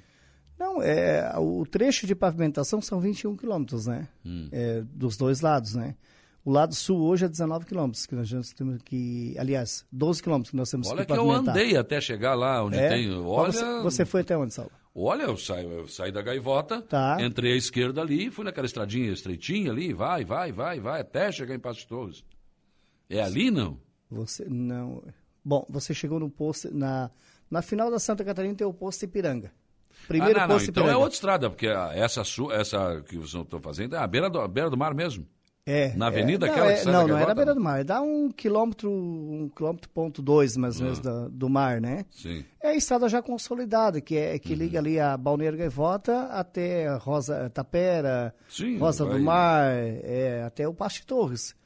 Não, 0.58 0.82
é, 0.82 1.32
o 1.38 1.66
trecho 1.66 2.06
de 2.06 2.14
pavimentação 2.14 2.80
são 2.80 2.98
21 2.98 3.36
quilômetros, 3.36 3.86
né? 3.86 4.08
Hum. 4.24 4.48
É, 4.52 4.82
dos 4.90 5.16
dois 5.16 5.40
lados, 5.40 5.74
né? 5.74 5.94
O 6.46 6.52
lado 6.52 6.76
sul 6.76 7.02
hoje 7.02 7.24
é 7.24 7.28
19 7.28 7.66
quilômetros, 7.66 8.06
que 8.06 8.14
nós 8.14 8.30
temos 8.56 8.80
que, 8.84 9.34
aliás, 9.36 9.84
12 9.90 10.22
quilômetros 10.22 10.52
que 10.52 10.56
nós 10.56 10.70
temos 10.70 10.86
olha 10.86 11.04
que 11.04 11.12
Olha 11.12 11.20
que 11.20 11.26
eu 11.26 11.32
andei 11.32 11.76
até 11.76 12.00
chegar 12.00 12.36
lá 12.36 12.62
onde 12.62 12.78
é? 12.78 12.88
tem, 12.88 13.12
olha... 13.18 13.50
Você, 13.50 13.82
você, 13.82 14.04
foi 14.04 14.20
até 14.20 14.38
onde, 14.38 14.54
Saulo? 14.54 14.70
Olha, 14.94 15.24
eu 15.24 15.36
saí, 15.36 15.64
eu 15.64 15.88
saí 15.88 16.12
da 16.12 16.22
gaivota, 16.22 16.82
tá. 16.82 17.16
entrei 17.20 17.54
à 17.54 17.56
esquerda 17.56 18.00
ali, 18.00 18.30
fui 18.30 18.44
naquela 18.44 18.64
estradinha 18.64 19.10
estreitinha 19.10 19.72
ali, 19.72 19.92
vai, 19.92 20.24
vai, 20.24 20.52
vai, 20.52 20.78
vai, 20.78 21.00
até 21.00 21.32
chegar 21.32 21.52
em 21.52 21.58
Passo 21.58 21.80
de 21.80 21.88
Torres. 21.88 22.24
É 23.10 23.20
ali, 23.20 23.50
não? 23.50 23.80
Você, 24.08 24.44
não... 24.48 25.02
Bom, 25.44 25.66
você 25.68 25.92
chegou 25.92 26.20
no 26.20 26.30
posto, 26.30 26.72
na, 26.72 27.10
na 27.50 27.60
final 27.60 27.90
da 27.90 27.98
Santa 27.98 28.24
Catarina 28.24 28.54
tem 28.54 28.64
o 28.64 28.72
posto 28.72 29.04
Ipiranga. 29.04 29.50
Primeiro 30.06 30.38
ah, 30.38 30.46
não, 30.46 30.54
posto 30.54 30.66
não, 30.66 30.70
Então 30.70 30.88
é 30.88 30.96
outra 30.96 31.14
estrada, 31.14 31.50
porque 31.50 31.66
essa, 31.66 32.22
essa 32.52 33.02
que 33.02 33.18
vocês 33.18 33.42
estão 33.42 33.60
fazendo 33.60 33.96
é 33.96 33.98
a 33.98 34.06
beira 34.06 34.30
do, 34.30 34.40
a 34.40 34.46
beira 34.46 34.70
do 34.70 34.76
mar 34.76 34.94
mesmo. 34.94 35.26
É, 35.68 35.92
na 35.96 36.06
avenida 36.06 36.46
é, 36.46 36.50
aquela 36.50 36.66
não, 36.66 36.74
que 36.74 36.80
sai 36.80 36.92
Não, 36.92 37.08
não 37.08 37.18
é 37.18 37.26
na 37.26 37.34
beira 37.34 37.52
do 37.52 37.60
mar. 37.60 37.82
Dá 37.82 38.00
um 38.00 38.30
quilômetro, 38.30 38.88
um 38.88 39.50
quilômetro 39.54 39.90
ponto 39.90 40.22
dois, 40.22 40.56
mais 40.56 40.78
ou 40.78 40.84
menos, 40.84 41.04
ah. 41.04 41.26
do 41.28 41.48
mar, 41.48 41.80
né? 41.80 42.06
Sim. 42.12 42.44
É 42.62 42.68
a 42.68 42.74
estrada 42.76 43.08
já 43.08 43.20
consolidada, 43.20 44.00
que, 44.00 44.16
é, 44.16 44.38
que 44.38 44.52
uhum. 44.52 44.58
liga 44.60 44.78
ali 44.78 45.00
a 45.00 45.16
Balneário 45.16 45.58
Gaivota 45.58 46.26
até 46.26 46.88
Rosa 46.94 47.50
Tapera, 47.50 48.32
Sim, 48.48 48.78
Rosa 48.78 49.04
vai. 49.04 49.18
do 49.18 49.24
Mar, 49.24 49.72
é, 49.74 50.44
até 50.46 50.68
o 50.68 50.72
Pasto 50.72 51.04
Torres. 51.04 51.56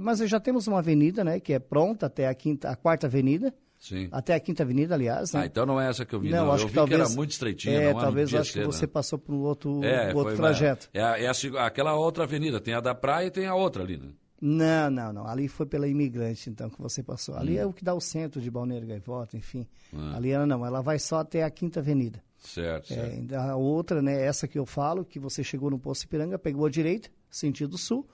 Mas 0.00 0.20
já 0.20 0.40
temos 0.40 0.66
uma 0.66 0.78
avenida, 0.78 1.22
né, 1.22 1.38
que 1.38 1.52
é 1.52 1.58
pronta 1.58 2.06
até 2.06 2.28
a, 2.28 2.34
quinta, 2.34 2.70
a 2.70 2.76
quarta 2.76 3.08
avenida. 3.08 3.52
Sim. 3.78 4.08
Até 4.10 4.34
a 4.34 4.40
Quinta 4.40 4.64
Avenida, 4.64 4.94
aliás. 4.94 5.32
Né? 5.32 5.42
Ah, 5.42 5.46
então 5.46 5.64
não 5.64 5.80
é 5.80 5.88
essa 5.88 6.04
que 6.04 6.14
eu 6.14 6.20
vi. 6.20 6.30
Não, 6.30 6.46
não. 6.46 6.52
acho 6.52 6.64
eu 6.64 6.66
que 6.66 6.72
vi 6.72 6.74
talvez, 6.74 7.00
que 7.00 7.06
era 7.06 7.16
muito 7.16 7.30
estreitinha. 7.30 7.80
É, 7.80 7.94
talvez 7.94 8.34
acho 8.34 8.52
que 8.52 8.64
você 8.64 8.86
né? 8.86 8.92
passou 8.92 9.18
por 9.18 9.34
um 9.34 9.40
outro, 9.40 9.84
é, 9.84 10.12
outro 10.12 10.36
trajeto. 10.36 10.90
É, 10.92 11.24
é, 11.24 11.28
a, 11.28 11.66
aquela 11.66 11.94
outra 11.94 12.24
avenida, 12.24 12.60
tem 12.60 12.74
a 12.74 12.80
da 12.80 12.94
praia 12.94 13.26
e 13.26 13.30
tem 13.30 13.46
a 13.46 13.54
outra 13.54 13.84
ali, 13.84 13.96
né? 13.96 14.08
Não, 14.40 14.90
não, 14.90 15.12
não. 15.12 15.26
Ali 15.26 15.48
foi 15.48 15.66
pela 15.66 15.86
imigrante, 15.88 16.48
então, 16.48 16.70
que 16.70 16.80
você 16.80 17.02
passou. 17.02 17.36
Ali 17.36 17.56
hum. 17.56 17.62
é 17.62 17.66
o 17.66 17.72
que 17.72 17.84
dá 17.84 17.94
o 17.94 18.00
centro 18.00 18.40
de 18.40 18.50
Balneário 18.50 18.86
Gaivota, 18.86 19.36
enfim. 19.36 19.66
Ah. 19.92 20.16
Ali 20.16 20.30
ela 20.30 20.46
não, 20.46 20.64
ela 20.64 20.80
vai 20.80 20.98
só 20.98 21.20
até 21.20 21.42
a 21.42 21.50
Quinta 21.50 21.80
Avenida. 21.80 22.22
Certo, 22.38 22.92
é, 22.92 22.96
certo. 22.96 23.34
A 23.34 23.56
outra, 23.56 24.00
né, 24.00 24.24
essa 24.24 24.46
que 24.46 24.58
eu 24.58 24.64
falo, 24.64 25.04
que 25.04 25.18
você 25.18 25.42
chegou 25.42 25.70
no 25.70 25.78
Poço 25.78 26.04
Ipiranga, 26.04 26.38
pegou 26.38 26.66
a 26.66 26.70
direita, 26.70 27.10
sentido 27.28 27.76
sul, 27.76 28.08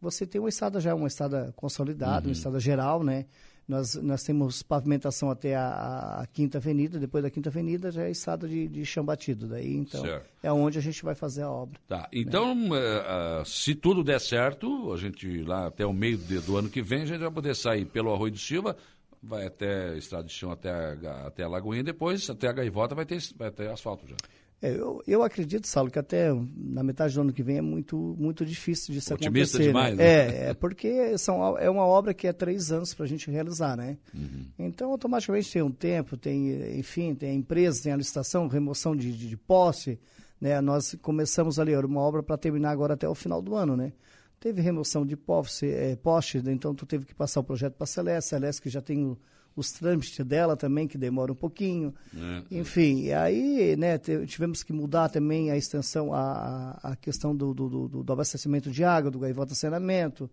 você 0.00 0.26
tem 0.26 0.40
uma 0.40 0.48
estrada 0.48 0.80
já, 0.80 0.94
uma 0.94 1.08
estrada 1.08 1.52
consolidada, 1.56 2.22
uhum. 2.22 2.28
uma 2.28 2.32
estrada 2.32 2.60
geral, 2.60 3.02
né? 3.02 3.26
Nós, 3.70 3.94
nós 3.94 4.24
temos 4.24 4.64
pavimentação 4.64 5.30
até 5.30 5.54
a, 5.54 6.22
a, 6.22 6.26
Quinta 6.26 6.58
Avenida, 6.58 6.98
depois 6.98 7.22
da 7.22 7.30
Quinta 7.30 7.50
Avenida 7.50 7.92
já 7.92 8.02
é 8.02 8.10
estrada 8.10 8.48
de, 8.48 8.66
de 8.66 8.84
chão 8.84 9.04
batido. 9.04 9.46
Daí, 9.46 9.76
então, 9.76 10.00
certo. 10.00 10.28
é 10.42 10.50
onde 10.50 10.76
a 10.76 10.82
gente 10.82 11.04
vai 11.04 11.14
fazer 11.14 11.42
a 11.42 11.50
obra. 11.52 11.78
Tá, 11.86 12.08
então, 12.12 12.52
né? 12.52 12.76
uh, 12.76 13.44
se 13.44 13.76
tudo 13.76 14.02
der 14.02 14.20
certo, 14.20 14.92
a 14.92 14.96
gente 14.96 15.44
lá 15.44 15.68
até 15.68 15.86
o 15.86 15.92
meio 15.92 16.18
de, 16.18 16.40
do 16.40 16.56
ano 16.56 16.68
que 16.68 16.82
vem, 16.82 17.02
a 17.02 17.06
gente 17.06 17.20
vai 17.20 17.30
poder 17.30 17.54
sair 17.54 17.84
pelo 17.84 18.12
Arroio 18.12 18.32
do 18.32 18.38
Silva, 18.38 18.76
vai 19.22 19.46
até 19.46 19.96
estrada 19.96 20.24
de 20.24 20.32
chão 20.32 20.50
até 20.50 20.68
a, 20.68 21.28
até 21.28 21.44
a 21.44 21.48
Lagoinha, 21.48 21.84
depois 21.84 22.28
até 22.28 22.48
a 22.48 22.52
Gaivota 22.52 22.96
vai 22.96 23.06
ter, 23.06 23.22
vai 23.36 23.52
ter 23.52 23.70
asfalto 23.70 24.04
já. 24.04 24.16
É, 24.62 24.72
eu, 24.72 25.02
eu 25.06 25.22
acredito, 25.22 25.66
Saulo, 25.66 25.90
que 25.90 25.98
até 25.98 26.30
na 26.54 26.82
metade 26.82 27.14
do 27.14 27.20
ano 27.22 27.32
que 27.32 27.42
vem 27.42 27.58
é 27.58 27.62
muito, 27.62 28.14
muito 28.18 28.44
difícil 28.44 28.92
de 28.92 29.00
se 29.00 29.12
Otimista 29.12 29.56
acontecer. 29.56 29.68
demais, 29.68 29.96
né? 29.96 30.04
né? 30.04 30.36
É, 30.46 30.50
é, 30.50 30.54
porque 30.54 31.16
são, 31.16 31.56
é 31.58 31.70
uma 31.70 31.86
obra 31.86 32.12
que 32.12 32.26
é 32.26 32.32
três 32.32 32.70
anos 32.70 32.92
para 32.92 33.06
a 33.06 33.08
gente 33.08 33.30
realizar, 33.30 33.76
né? 33.76 33.96
Uhum. 34.12 34.46
Então, 34.58 34.90
automaticamente 34.90 35.50
tem 35.50 35.62
um 35.62 35.70
tempo, 35.70 36.16
tem, 36.16 36.78
enfim, 36.78 37.14
tem 37.14 37.30
a 37.30 37.34
empresa, 37.34 37.82
tem 37.82 37.92
a 37.92 37.96
licitação, 37.96 38.46
remoção 38.48 38.94
de, 38.94 39.16
de, 39.16 39.28
de 39.28 39.36
posse, 39.36 39.98
né? 40.38 40.60
Nós 40.60 40.94
começamos 41.00 41.58
ali, 41.58 41.72
era 41.72 41.86
uma 41.86 42.00
obra 42.02 42.22
para 42.22 42.36
terminar 42.36 42.70
agora 42.70 42.94
até 42.94 43.08
o 43.08 43.14
final 43.14 43.40
do 43.40 43.54
ano, 43.54 43.76
né? 43.76 43.92
Teve 44.38 44.60
remoção 44.60 45.06
de 45.06 45.16
posse, 45.16 45.70
é, 45.70 45.96
poste, 45.96 46.38
então 46.46 46.74
tu 46.74 46.84
teve 46.84 47.06
que 47.06 47.14
passar 47.14 47.40
o 47.40 47.44
projeto 47.44 47.74
para 47.74 47.84
a 47.84 47.86
Celeste, 47.86 48.28
Celeste 48.30 48.62
que 48.62 48.68
já 48.68 48.82
tem 48.82 49.06
o 49.06 49.18
os 49.54 49.72
trâmites 49.72 50.24
dela 50.24 50.56
também, 50.56 50.86
que 50.86 50.96
demora 50.96 51.32
um 51.32 51.36
pouquinho. 51.36 51.94
É, 52.14 52.58
Enfim, 52.58 53.02
e 53.04 53.12
aí 53.12 53.76
né, 53.76 53.98
tivemos 54.26 54.62
que 54.62 54.72
mudar 54.72 55.08
também 55.08 55.50
a 55.50 55.56
extensão, 55.56 56.12
a, 56.14 56.78
a 56.82 56.96
questão 56.96 57.34
do, 57.34 57.52
do, 57.52 57.68
do, 57.68 58.02
do 58.04 58.12
abastecimento 58.12 58.70
de 58.70 58.84
água, 58.84 59.10
do 59.10 59.18
gaivota 59.18 59.54
saneamento. 59.54 60.30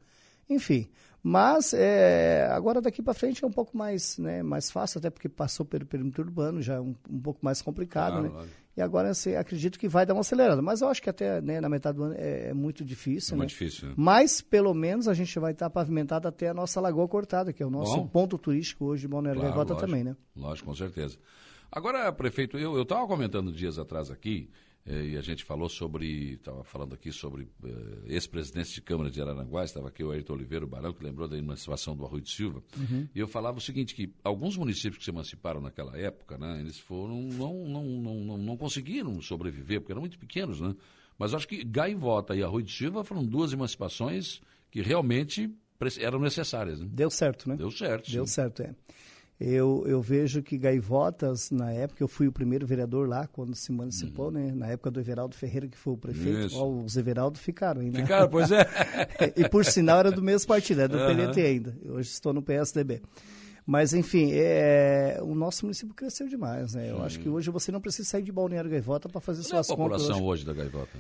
Enfim, 0.50 0.88
mas 1.22 1.74
é, 1.74 2.48
agora 2.52 2.82
daqui 2.82 3.02
para 3.02 3.14
frente 3.14 3.44
é 3.44 3.48
um 3.48 3.52
pouco 3.52 3.76
mais, 3.76 4.18
né, 4.18 4.42
mais 4.42 4.72
fácil, 4.72 5.00
até 5.00 5.10
porque 5.10 5.28
passou 5.28 5.66
pelo 5.66 5.86
perímetro 5.86 6.24
urbano, 6.24 6.62
já 6.62 6.76
é 6.76 6.80
um, 6.80 6.96
um 7.10 7.20
pouco 7.20 7.40
mais 7.44 7.62
complicado, 7.62 8.30
claro, 8.30 8.46
né? 8.46 8.50
E 8.78 8.82
agora 8.82 9.10
assim, 9.10 9.36
acredito 9.36 9.80
que 9.80 9.88
vai 9.88 10.06
dar 10.06 10.14
uma 10.14 10.22
acelerada. 10.22 10.62
Mas 10.62 10.82
eu 10.82 10.88
acho 10.88 11.02
que 11.02 11.10
até 11.10 11.42
né, 11.42 11.60
na 11.60 11.68
metade 11.68 11.98
do 11.98 12.04
ano 12.04 12.16
é, 12.16 12.50
é 12.50 12.54
muito 12.54 12.86
difícil. 12.86 13.34
É 13.34 13.36
né? 13.36 13.38
muito 13.40 13.50
difícil. 13.50 13.92
Mas 13.98 14.40
pelo 14.40 14.72
menos 14.72 15.08
a 15.08 15.16
gente 15.16 15.38
vai 15.40 15.52
estar 15.52 15.68
pavimentado 15.72 16.28
até 16.28 16.50
a 16.50 16.54
nossa 16.54 16.80
Lagoa 16.80 17.08
Cortada, 17.08 17.52
que 17.52 17.64
é 17.64 17.66
o 17.66 17.72
nosso 17.72 17.98
Bom, 17.98 18.08
ponto 18.08 18.38
turístico 18.38 18.86
hoje 18.86 19.02
de 19.02 19.08
Balneário 19.08 19.42
claro, 19.42 19.56
Gaivota 19.56 19.76
também, 19.76 20.04
né? 20.04 20.16
Lógico, 20.36 20.68
com 20.68 20.76
certeza. 20.76 21.18
Agora, 21.72 22.12
prefeito, 22.14 22.56
eu 22.58 22.80
estava 22.84 23.08
comentando 23.08 23.52
dias 23.52 23.80
atrás 23.80 24.12
aqui 24.12 24.50
e 24.88 25.18
a 25.18 25.22
gente 25.22 25.44
falou 25.44 25.68
sobre, 25.68 26.34
estava 26.34 26.64
falando 26.64 26.94
aqui 26.94 27.12
sobre 27.12 27.44
uh, 27.44 28.06
ex-presidentes 28.06 28.72
de 28.72 28.82
Câmara 28.82 29.12
de 29.12 29.22
Araranguá, 29.22 29.66
estava 29.66 29.90
aqui 29.90 30.04
o 30.04 30.12
Ayrton 30.12 30.34
Oliveira, 30.34 30.64
o 30.64 30.68
Barão, 30.68 30.94
que 30.94 31.04
lembrou 31.04 31.28
da 31.28 31.38
emancipação 31.38 31.96
do 31.96 32.06
Arroio 32.06 32.22
de 32.22 32.32
Silva, 32.32 32.64
uhum. 32.78 33.08
e 33.14 33.20
eu 33.20 33.28
falava 33.28 33.58
o 33.58 33.62
seguinte, 33.62 33.94
que 33.94 34.14
alguns 34.24 34.56
municípios 34.56 35.00
que 35.00 35.04
se 35.04 35.12
emanciparam 35.12 35.60
naquela 35.60 35.98
época, 35.98 36.38
né, 36.38 36.60
eles 36.62 36.80
foram, 36.80 37.22
não, 37.22 37.68
não, 37.68 37.84
não, 37.84 38.16
não, 38.16 38.38
não 38.38 38.58
conseguiram 38.58 39.22
sobreviver, 39.22 39.82
porque 39.82 39.92
eram 39.92 40.02
muito 40.02 40.18
pequenos, 40.18 40.62
né? 40.62 40.74
Mas 41.18 41.34
acho 41.34 41.48
que 41.48 41.64
Gaivota 41.64 42.36
e 42.36 42.44
Arroio 42.44 42.64
de 42.64 42.72
Silva 42.72 43.04
foram 43.04 43.26
duas 43.26 43.52
emancipações 43.52 44.40
que 44.70 44.82
realmente 44.82 45.52
eram 46.00 46.20
necessárias. 46.20 46.80
Né? 46.80 46.88
Deu 46.92 47.10
certo, 47.10 47.50
né? 47.50 47.56
Deu 47.56 47.72
certo. 47.72 48.12
Deu 48.12 48.26
sim. 48.26 48.34
certo, 48.34 48.62
é. 48.62 48.76
Eu, 49.40 49.84
eu 49.86 50.02
vejo 50.02 50.42
que 50.42 50.58
Gaivotas, 50.58 51.52
na 51.52 51.72
época, 51.72 52.04
eu 52.04 52.08
fui 52.08 52.28
o 52.28 52.32
primeiro 52.32 52.66
vereador 52.66 53.08
lá, 53.08 53.28
quando 53.28 53.54
se 53.54 53.72
emancipou, 53.72 54.28
uhum. 54.28 54.32
né? 54.32 54.52
Na 54.56 54.68
época 54.68 54.90
do 54.90 55.00
Everaldo 55.00 55.36
Ferreira, 55.36 55.68
que 55.68 55.78
foi 55.78 55.94
o 55.94 55.98
prefeito. 55.98 56.56
Ó, 56.56 56.68
os 56.84 56.98
Everaldo 56.98 57.38
ficaram 57.38 57.82
ainda. 57.82 58.00
Né? 58.00 58.04
Ficaram, 58.04 58.30
pois 58.30 58.52
é. 58.52 58.66
e 59.38 59.48
por 59.48 59.64
sinal 59.64 60.00
era 60.00 60.12
do 60.12 60.24
mesmo 60.24 60.48
partido, 60.48 60.82
é 60.82 60.88
do 60.88 60.98
uhum. 60.98 61.06
PLT 61.06 61.42
ainda. 61.42 61.78
Hoje 61.86 62.10
estou 62.10 62.34
no 62.34 62.42
PSDB. 62.42 63.02
Mas, 63.64 63.94
enfim, 63.94 64.32
é, 64.32 65.20
o 65.22 65.36
nosso 65.36 65.66
município 65.66 65.94
cresceu 65.94 66.28
demais, 66.28 66.74
né? 66.74 66.90
Eu 66.90 67.04
acho 67.04 67.20
que 67.20 67.30
hoje 67.30 67.52
você 67.52 67.72
não 67.72 67.82
precisa 67.82 68.10
sair 68.10 68.24
de 68.24 68.32
Balneário 68.32 68.72
Gaivota 68.72 69.08
para 69.08 69.22
fazer 69.22 69.44
Qual 69.44 69.64
suas 69.64 69.68
compras. 69.68 69.78
Qual 69.78 69.84
é 69.84 69.94
a 69.94 69.98
população 69.98 70.26
hoje. 70.26 70.46
hoje 70.46 70.46
da 70.46 70.54
Gaivota? 70.54 70.98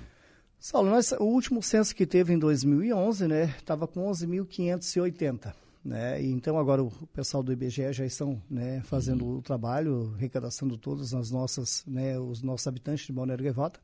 Saulo, 0.59 0.89
nós, 0.89 1.11
o 1.13 1.23
último 1.23 1.63
censo 1.63 1.95
que 1.95 2.05
teve 2.05 2.33
em 2.33 2.39
2011, 2.39 3.27
né, 3.27 3.55
estava 3.57 3.87
com 3.87 4.07
11.580. 4.11 5.53
Né? 5.83 6.21
E 6.21 6.31
então 6.31 6.57
agora 6.57 6.83
o 6.83 6.91
pessoal 7.13 7.41
do 7.41 7.51
IBGE 7.51 7.93
já 7.93 8.05
estão 8.05 8.41
né, 8.49 8.81
fazendo 8.83 9.25
uhum. 9.25 9.37
o 9.37 9.41
trabalho, 9.41 10.13
arrecadaçando 10.15 10.77
todos 10.77 11.13
as 11.13 11.31
nossas, 11.31 11.83
né, 11.87 12.19
os 12.19 12.41
nossos 12.41 12.67
habitantes 12.67 13.05
de 13.05 13.13
Balneário 13.13 13.43
Gaivota. 13.43 13.79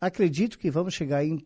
Acredito 0.00 0.58
que 0.58 0.70
vamos 0.70 0.94
chegar 0.94 1.24
em 1.24 1.44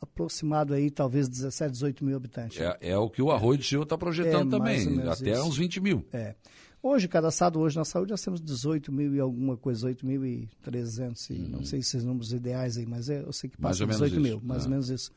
aproximado 0.00 0.74
aí 0.74 0.90
talvez 0.90 1.28
17, 1.28 1.72
18 1.72 2.04
mil 2.04 2.16
habitantes. 2.16 2.60
É, 2.60 2.76
é 2.80 2.98
o 2.98 3.10
que 3.10 3.22
o 3.22 3.30
Arroio 3.30 3.58
do 3.58 3.64
Silva 3.64 3.84
está 3.84 3.98
projetando 3.98 4.54
é, 4.54 4.58
também, 4.58 5.00
até 5.08 5.32
isso. 5.32 5.44
uns 5.44 5.56
20 5.56 5.80
mil. 5.80 6.04
É. 6.12 6.34
Hoje, 6.82 7.08
cadastrado 7.08 7.58
hoje 7.58 7.76
na 7.76 7.84
saúde, 7.84 8.12
nós 8.12 8.22
temos 8.22 8.40
18 8.40 8.92
mil 8.92 9.14
e 9.14 9.18
alguma 9.18 9.56
coisa, 9.56 9.88
8.300, 9.88 11.30
uhum. 11.30 11.48
não 11.48 11.64
sei 11.64 11.82
se 11.82 11.96
os 11.96 12.04
números 12.04 12.32
ideais 12.32 12.76
aí, 12.76 12.86
mas 12.86 13.08
é, 13.08 13.22
eu 13.22 13.32
sei 13.32 13.50
que 13.50 13.56
passa 13.56 13.84
mais 13.84 13.98
18 13.98 14.20
mil, 14.20 14.40
mais 14.40 14.62
ou 14.62 14.68
ah. 14.68 14.70
menos 14.70 14.88
isso. 14.88 15.10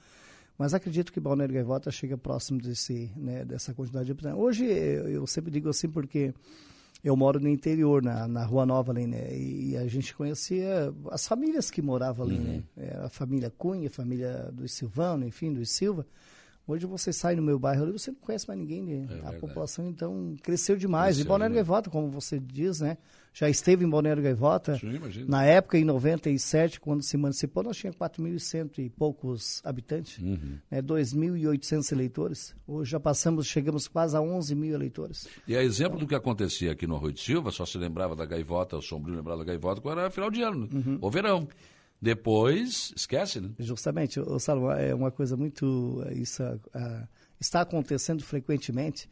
Mas 0.60 0.74
acredito 0.74 1.14
que 1.14 1.22
Balneário 1.22 1.56
Gaivota 1.56 1.90
chega 1.90 2.18
próximo 2.18 2.60
desse, 2.62 3.10
né, 3.16 3.46
dessa 3.46 3.74
quantidade 3.74 4.08
de 4.08 4.12
habitantes. 4.12 4.38
Hoje, 4.38 4.66
eu, 4.66 5.26
sempre 5.26 5.50
digo 5.50 5.70
assim 5.70 5.90
porque 5.90 6.34
eu 7.02 7.16
moro 7.16 7.40
no 7.40 7.48
interior, 7.48 8.04
na, 8.04 8.28
na 8.28 8.44
Rua 8.44 8.66
Nova 8.66 8.92
ali, 8.92 9.08
né? 9.08 9.34
E 9.34 9.78
a 9.78 9.88
gente 9.88 10.14
conhecia 10.14 10.94
as 11.12 11.26
famílias 11.26 11.72
que 11.72 11.82
moravam 11.82 12.26
ali, 12.26 12.38
uhum. 12.38 12.64
né? 12.76 12.92
a 13.06 13.08
família 13.08 13.50
Cunha, 13.58 13.88
a 13.88 13.90
família 13.90 14.52
do 14.52 14.68
Silvano, 14.68 15.26
enfim, 15.26 15.54
do 15.54 15.66
Silva. 15.66 16.06
Hoje 16.70 16.86
você 16.86 17.12
sai 17.12 17.36
no 17.36 17.42
meu 17.42 17.58
bairro 17.58 17.82
ali, 17.82 17.92
você 17.92 18.12
não 18.12 18.20
conhece 18.20 18.48
mais 18.48 18.60
ninguém. 18.60 18.84
Né? 18.84 18.94
É 18.94 19.04
a 19.04 19.08
verdade. 19.08 19.38
população, 19.40 19.90
então, 19.90 20.36
cresceu 20.44 20.78
demais. 20.78 21.16
Cresceu, 21.16 21.26
e 21.26 21.28
Balneário 21.28 21.56
né? 21.56 21.62
Gaivota, 21.62 21.90
como 21.90 22.12
você 22.12 22.40
diz, 22.40 22.80
né? 22.80 22.96
Já 23.34 23.50
esteve 23.50 23.86
em 23.86 23.90
Balneário 23.90 24.22
Gaivota. 24.22 24.78
Sim, 24.78 25.00
Na 25.28 25.44
época, 25.44 25.80
em 25.80 25.84
97, 25.84 26.80
quando 26.80 27.02
se 27.02 27.18
emancipou, 27.18 27.64
nós 27.64 27.76
tínhamos 27.76 27.98
4.100 27.98 28.86
e 28.86 28.90
poucos 28.90 29.62
habitantes, 29.66 30.20
uhum. 30.20 30.60
né? 30.70 30.80
2.800 30.80 31.92
eleitores. 31.92 32.56
Hoje 32.68 32.92
já 32.92 33.00
passamos, 33.00 33.48
chegamos 33.48 33.88
quase 33.88 34.16
a 34.16 34.22
11 34.22 34.54
mil 34.54 34.76
eleitores. 34.76 35.28
E 35.48 35.56
a 35.56 35.64
exemplo 35.64 35.96
então, 35.96 36.06
do 36.06 36.08
que 36.08 36.16
acontecia 36.16 36.72
aqui 36.72 36.86
no 36.86 36.96
Arroio 36.96 37.14
de 37.14 37.22
Silva, 37.22 37.50
só 37.50 37.66
se 37.66 37.80
lembrava 37.80 38.16
da 38.16 38.28
Gaivota, 38.28 38.78
o 38.78 38.82
Sombrio 38.82 39.16
lembrava 39.16 39.40
da 39.40 39.46
Gaivota, 39.46 39.82
quando 39.82 40.02
era 40.02 40.12
final 40.12 40.30
de 40.30 40.44
ano, 40.44 40.70
uhum. 40.72 41.00
ou 41.02 41.10
verão. 41.10 41.48
Depois, 42.02 42.94
esquece, 42.96 43.42
né? 43.42 43.50
Justamente, 43.60 44.20
o 44.20 44.40
Salomão, 44.40 44.72
é 44.72 44.96
uma 44.96 45.12
coisa 45.12 45.36
muito. 45.36 46.02
Isso 46.12 46.42
uh, 46.44 47.08
está 47.40 47.62
acontecendo 47.62 48.24
frequentemente. 48.24 49.10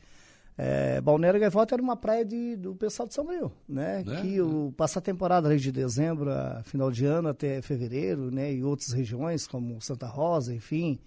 É, 0.58 1.00
Balneário 1.02 1.40
Gaivota 1.40 1.76
era 1.76 1.82
uma 1.84 1.96
praia 1.96 2.26
de, 2.26 2.56
do 2.56 2.74
pessoal 2.76 3.08
de 3.08 3.14
São 3.14 3.26
Paulo, 3.26 3.54
né? 3.70 4.00
É, 4.00 4.22
que 4.22 4.38
é. 4.38 4.42
o 4.42 4.74
passa 4.76 4.98
a 4.98 5.02
temporada 5.02 5.56
de 5.56 5.72
dezembro 5.72 6.32
a 6.32 6.64
final 6.64 6.90
de 6.90 7.06
ano 7.06 7.28
até 7.30 7.62
fevereiro, 7.62 8.32
né? 8.32 8.54
E 8.54 8.64
outras 8.64 8.92
regiões 8.92 9.46
como 9.46 9.80
Santa 9.82 10.08
Rosa, 10.08 10.56
enfim, 10.56 11.00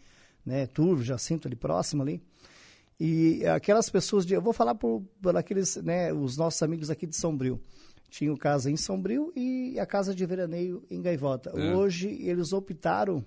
né? 0.47 0.67
Turvo, 0.67 1.03
Jacinto 1.03 1.49
ali 1.49 1.57
próximo 1.57 2.03
ali. 2.03 2.23
E 3.01 3.45
aquelas 3.47 3.89
pessoas 3.91 4.25
de, 4.25 4.35
eu 4.35 4.43
vou 4.43 4.53
falar 4.53 4.75
por, 4.75 5.03
por 5.21 5.37
aqueles, 5.37 5.77
né? 5.77 6.13
Os 6.13 6.37
nossos 6.37 6.63
amigos 6.63 6.91
aqui 6.91 7.07
de 7.07 7.17
Sombrio 7.17 7.61
tinham 8.11 8.37
casa 8.37 8.71
em 8.71 8.77
Sombrio 8.77 9.33
e 9.37 9.79
a 9.79 9.87
casa 9.87 10.15
de 10.15 10.27
veraneio 10.27 10.83
em 10.91 11.01
Gaivota. 11.01 11.51
É. 11.55 11.75
Hoje 11.75 12.09
eles 12.21 12.53
optaram 12.53 13.25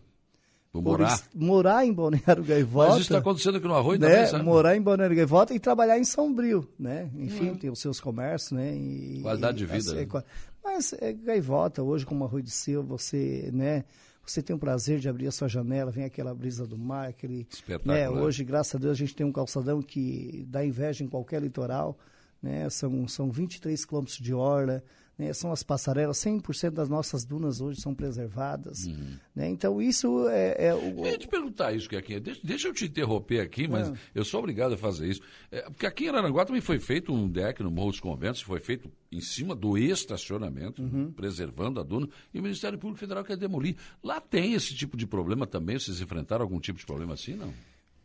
por 0.72 0.82
morar. 0.82 1.24
morar 1.34 1.86
em 1.86 1.94
Balneário 1.94 2.44
Gaivota. 2.44 2.90
Mas 2.90 3.02
isso 3.02 3.04
está 3.04 3.20
acontecendo 3.20 3.58
aqui 3.58 3.68
no 3.68 3.76
Arroio 3.76 4.00
né? 4.00 4.10
também, 4.10 4.26
sabe? 4.28 4.44
Morar 4.44 4.76
em 4.76 4.82
Balneário 4.82 5.16
Gaivota 5.16 5.54
e 5.54 5.60
trabalhar 5.60 5.98
em 5.98 6.04
Sombrio, 6.04 6.68
né? 6.78 7.10
Enfim, 7.16 7.50
uhum. 7.50 7.56
tem 7.56 7.70
os 7.70 7.80
seus 7.80 8.00
comércios, 8.00 8.52
né? 8.52 8.76
E, 8.76 9.22
Qualidade 9.22 9.58
e, 9.58 9.60
de 9.60 9.66
vida. 9.66 9.92
Assim, 9.96 10.06
né? 10.06 10.24
Mas 10.64 10.94
é 10.94 11.14
Gaivota, 11.14 11.84
hoje 11.84 12.06
como 12.06 12.26
Arroio 12.26 12.44
de 12.44 12.52
Silva, 12.52 12.98
você, 12.98 13.50
né? 13.54 13.86
Você 14.26 14.42
tem 14.42 14.56
o 14.56 14.60
prazer 14.60 15.00
de 15.00 15.10
abrir 15.10 15.28
a 15.28 15.32
sua 15.32 15.50
janela, 15.50 15.92
vem 15.92 16.06
aquela 16.06 16.34
brisa 16.34 16.66
do 16.66 16.78
mar, 16.78 17.10
aquele... 17.10 17.46
Né? 17.84 18.10
Hoje, 18.10 18.44
graças 18.46 18.74
a 18.74 18.78
Deus, 18.80 18.94
a 18.94 18.96
gente 18.96 19.14
tem 19.14 19.26
um 19.26 19.34
calçadão 19.34 19.82
que 19.82 20.46
dá 20.48 20.66
inveja 20.66 21.04
em 21.04 21.08
qualquer 21.08 21.42
litoral 21.42 21.98
né? 22.44 22.70
são, 22.70 23.08
são 23.08 23.32
23 23.32 23.86
quilômetros 23.86 24.18
de 24.18 24.34
orla, 24.34 24.84
né? 25.18 25.32
são 25.32 25.52
as 25.52 25.64
passarelas, 25.64 26.18
100% 26.18 26.72
das 26.72 26.90
nossas 26.90 27.24
dunas 27.24 27.62
hoje 27.62 27.80
são 27.80 27.96
preservadas. 27.96 28.86
Uhum. 28.86 29.18
Né? 29.34 29.48
Então, 29.48 29.82
isso 29.82 30.28
é... 30.28 30.68
é 30.68 30.76
o... 30.76 31.06
Eu 31.06 31.12
ia 31.12 31.18
te 31.18 31.28
perguntar 31.28 31.74
isso, 31.74 31.88
aqui, 31.96 32.20
deixa, 32.20 32.42
deixa 32.44 32.68
eu 32.68 32.74
te 32.74 32.86
interromper 32.86 33.40
aqui, 33.40 33.66
mas 33.66 33.90
é. 33.90 33.94
eu 34.14 34.26
sou 34.26 34.42
obrigado 34.42 34.74
a 34.74 34.78
fazer 34.78 35.08
isso. 35.08 35.22
É, 35.50 35.62
porque 35.62 35.86
aqui 35.86 36.06
em 36.06 36.10
Aranguá 36.10 36.46
também 36.46 36.62
foi 36.62 36.80
feito 36.80 37.14
um 37.14 37.30
deck 37.30 37.64
no 37.64 37.72
Morro 37.72 37.92
dos 37.92 38.02
Conventos, 38.02 38.42
foi 38.42 38.60
feito 38.60 38.92
em 39.10 39.22
cima 39.22 39.56
do 39.56 39.78
estacionamento, 39.78 40.82
uhum. 40.82 41.12
preservando 41.12 41.80
a 41.80 41.84
duna, 41.84 42.10
e 42.34 42.40
o 42.40 42.44
Ministério 42.44 42.78
Público 42.78 43.00
Federal 43.00 43.24
quer 43.24 43.38
demolir. 43.38 43.78
Lá 44.04 44.20
tem 44.20 44.54
esse 44.54 44.76
tipo 44.76 44.98
de 44.98 45.08
problema 45.08 45.48
também? 45.48 45.80
Vocês 45.80 46.02
enfrentaram 46.02 46.44
algum 46.44 46.60
tipo 46.60 46.78
de 46.78 46.86
problema 46.86 47.14
assim, 47.14 47.36
não? 47.36 47.54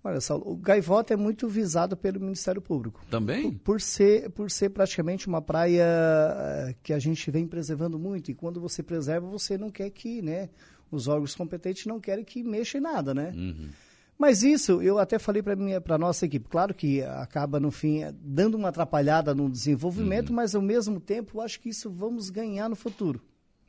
Olha, 0.02 0.20
Saulo, 0.20 0.50
o 0.50 0.56
gaivota 0.56 1.12
é 1.12 1.16
muito 1.16 1.48
visado 1.48 1.96
pelo 1.96 2.20
Ministério 2.20 2.62
Público. 2.62 3.04
Também? 3.10 3.50
Por, 3.50 3.58
por, 3.58 3.80
ser, 3.80 4.30
por 4.30 4.50
ser 4.50 4.70
praticamente 4.70 5.26
uma 5.26 5.42
praia 5.42 5.84
eh, 5.84 6.74
que 6.82 6.92
a 6.92 6.98
gente 6.98 7.30
vem 7.30 7.46
preservando 7.46 7.98
muito. 7.98 8.30
E 8.30 8.34
quando 8.34 8.60
você 8.60 8.82
preserva, 8.82 9.26
você 9.26 9.58
não 9.58 9.70
quer 9.70 9.90
que, 9.90 10.22
né? 10.22 10.50
Os 10.90 11.08
órgãos 11.08 11.34
competentes 11.34 11.84
não 11.86 12.00
querem 12.00 12.24
que 12.24 12.42
mexa 12.42 12.78
em 12.78 12.80
nada, 12.80 13.12
né? 13.12 13.32
Uhum. 13.34 13.68
Mas 14.16 14.42
isso, 14.42 14.82
eu 14.82 14.98
até 14.98 15.18
falei 15.18 15.42
para 15.42 15.94
a 15.94 15.98
nossa 15.98 16.26
equipe. 16.26 16.48
Claro 16.48 16.74
que 16.74 17.02
acaba, 17.02 17.60
no 17.60 17.70
fim, 17.70 18.00
dando 18.20 18.56
uma 18.56 18.68
atrapalhada 18.68 19.34
no 19.34 19.48
desenvolvimento, 19.48 20.30
uhum. 20.30 20.36
mas 20.36 20.54
ao 20.54 20.62
mesmo 20.62 20.98
tempo, 20.98 21.38
eu 21.38 21.40
acho 21.40 21.60
que 21.60 21.68
isso 21.68 21.90
vamos 21.90 22.30
ganhar 22.30 22.68
no 22.68 22.74
futuro. 22.74 23.20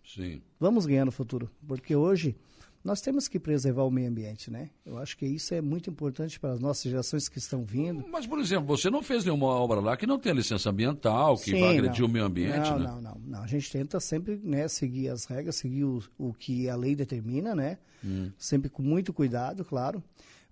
Sim. 0.03 0.41
Vamos 0.59 0.87
ganhar 0.87 1.05
no 1.05 1.11
futuro. 1.11 1.51
Porque 1.67 1.95
hoje 1.95 2.35
nós 2.83 3.01
temos 3.01 3.27
que 3.27 3.39
preservar 3.39 3.83
o 3.83 3.91
meio 3.91 4.09
ambiente, 4.09 4.49
né? 4.49 4.69
Eu 4.85 4.97
acho 4.97 5.17
que 5.17 5.25
isso 5.25 5.53
é 5.53 5.61
muito 5.61 5.89
importante 5.89 6.39
para 6.39 6.53
as 6.53 6.59
nossas 6.59 6.83
gerações 6.83 7.27
que 7.27 7.37
estão 7.37 7.63
vindo. 7.63 8.05
Mas, 8.09 8.25
por 8.25 8.39
exemplo, 8.39 8.65
você 8.65 8.89
não 8.89 9.03
fez 9.03 9.25
nenhuma 9.25 9.47
obra 9.47 9.79
lá 9.79 9.97
que 9.97 10.07
não 10.07 10.17
tenha 10.17 10.35
licença 10.35 10.69
ambiental, 10.69 11.35
que 11.37 11.51
Sim, 11.51 11.59
vai 11.59 11.77
agredir 11.77 12.01
não. 12.01 12.07
o 12.07 12.11
meio 12.11 12.25
ambiente, 12.25 12.69
não, 12.69 12.79
né? 12.79 12.85
Não, 12.87 13.01
não, 13.01 13.21
não. 13.25 13.43
A 13.43 13.47
gente 13.47 13.69
tenta 13.69 13.99
sempre 13.99 14.39
né, 14.41 14.67
seguir 14.67 15.09
as 15.09 15.25
regras, 15.25 15.57
seguir 15.57 15.83
o, 15.83 16.01
o 16.17 16.33
que 16.33 16.69
a 16.69 16.75
lei 16.75 16.95
determina, 16.95 17.53
né? 17.53 17.77
Hum. 18.03 18.31
Sempre 18.37 18.69
com 18.69 18.81
muito 18.81 19.11
cuidado, 19.11 19.65
claro. 19.65 20.01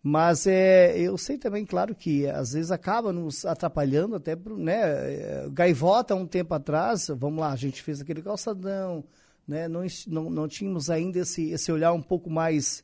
Mas 0.04 0.46
é, 0.48 0.98
eu 0.98 1.18
sei 1.18 1.38
também, 1.38 1.66
claro, 1.66 1.96
que 1.96 2.28
às 2.28 2.54
vezes 2.54 2.72
acaba 2.72 3.12
nos 3.12 3.46
atrapalhando 3.46 4.16
até, 4.16 4.36
né? 4.36 4.74
É, 4.76 5.48
gaivota, 5.52 6.14
um 6.14 6.28
tempo 6.28 6.54
atrás, 6.54 7.08
vamos 7.16 7.40
lá, 7.40 7.52
a 7.52 7.56
gente 7.56 7.82
fez 7.82 8.02
aquele 8.02 8.22
calçadão, 8.22 9.04
né, 9.48 9.68
não, 9.68 9.86
não, 10.08 10.30
não 10.30 10.48
tínhamos 10.48 10.90
ainda 10.90 11.20
esse, 11.20 11.52
esse 11.52 11.72
olhar 11.72 11.94
um 11.94 12.02
pouco 12.02 12.30
mais 12.30 12.84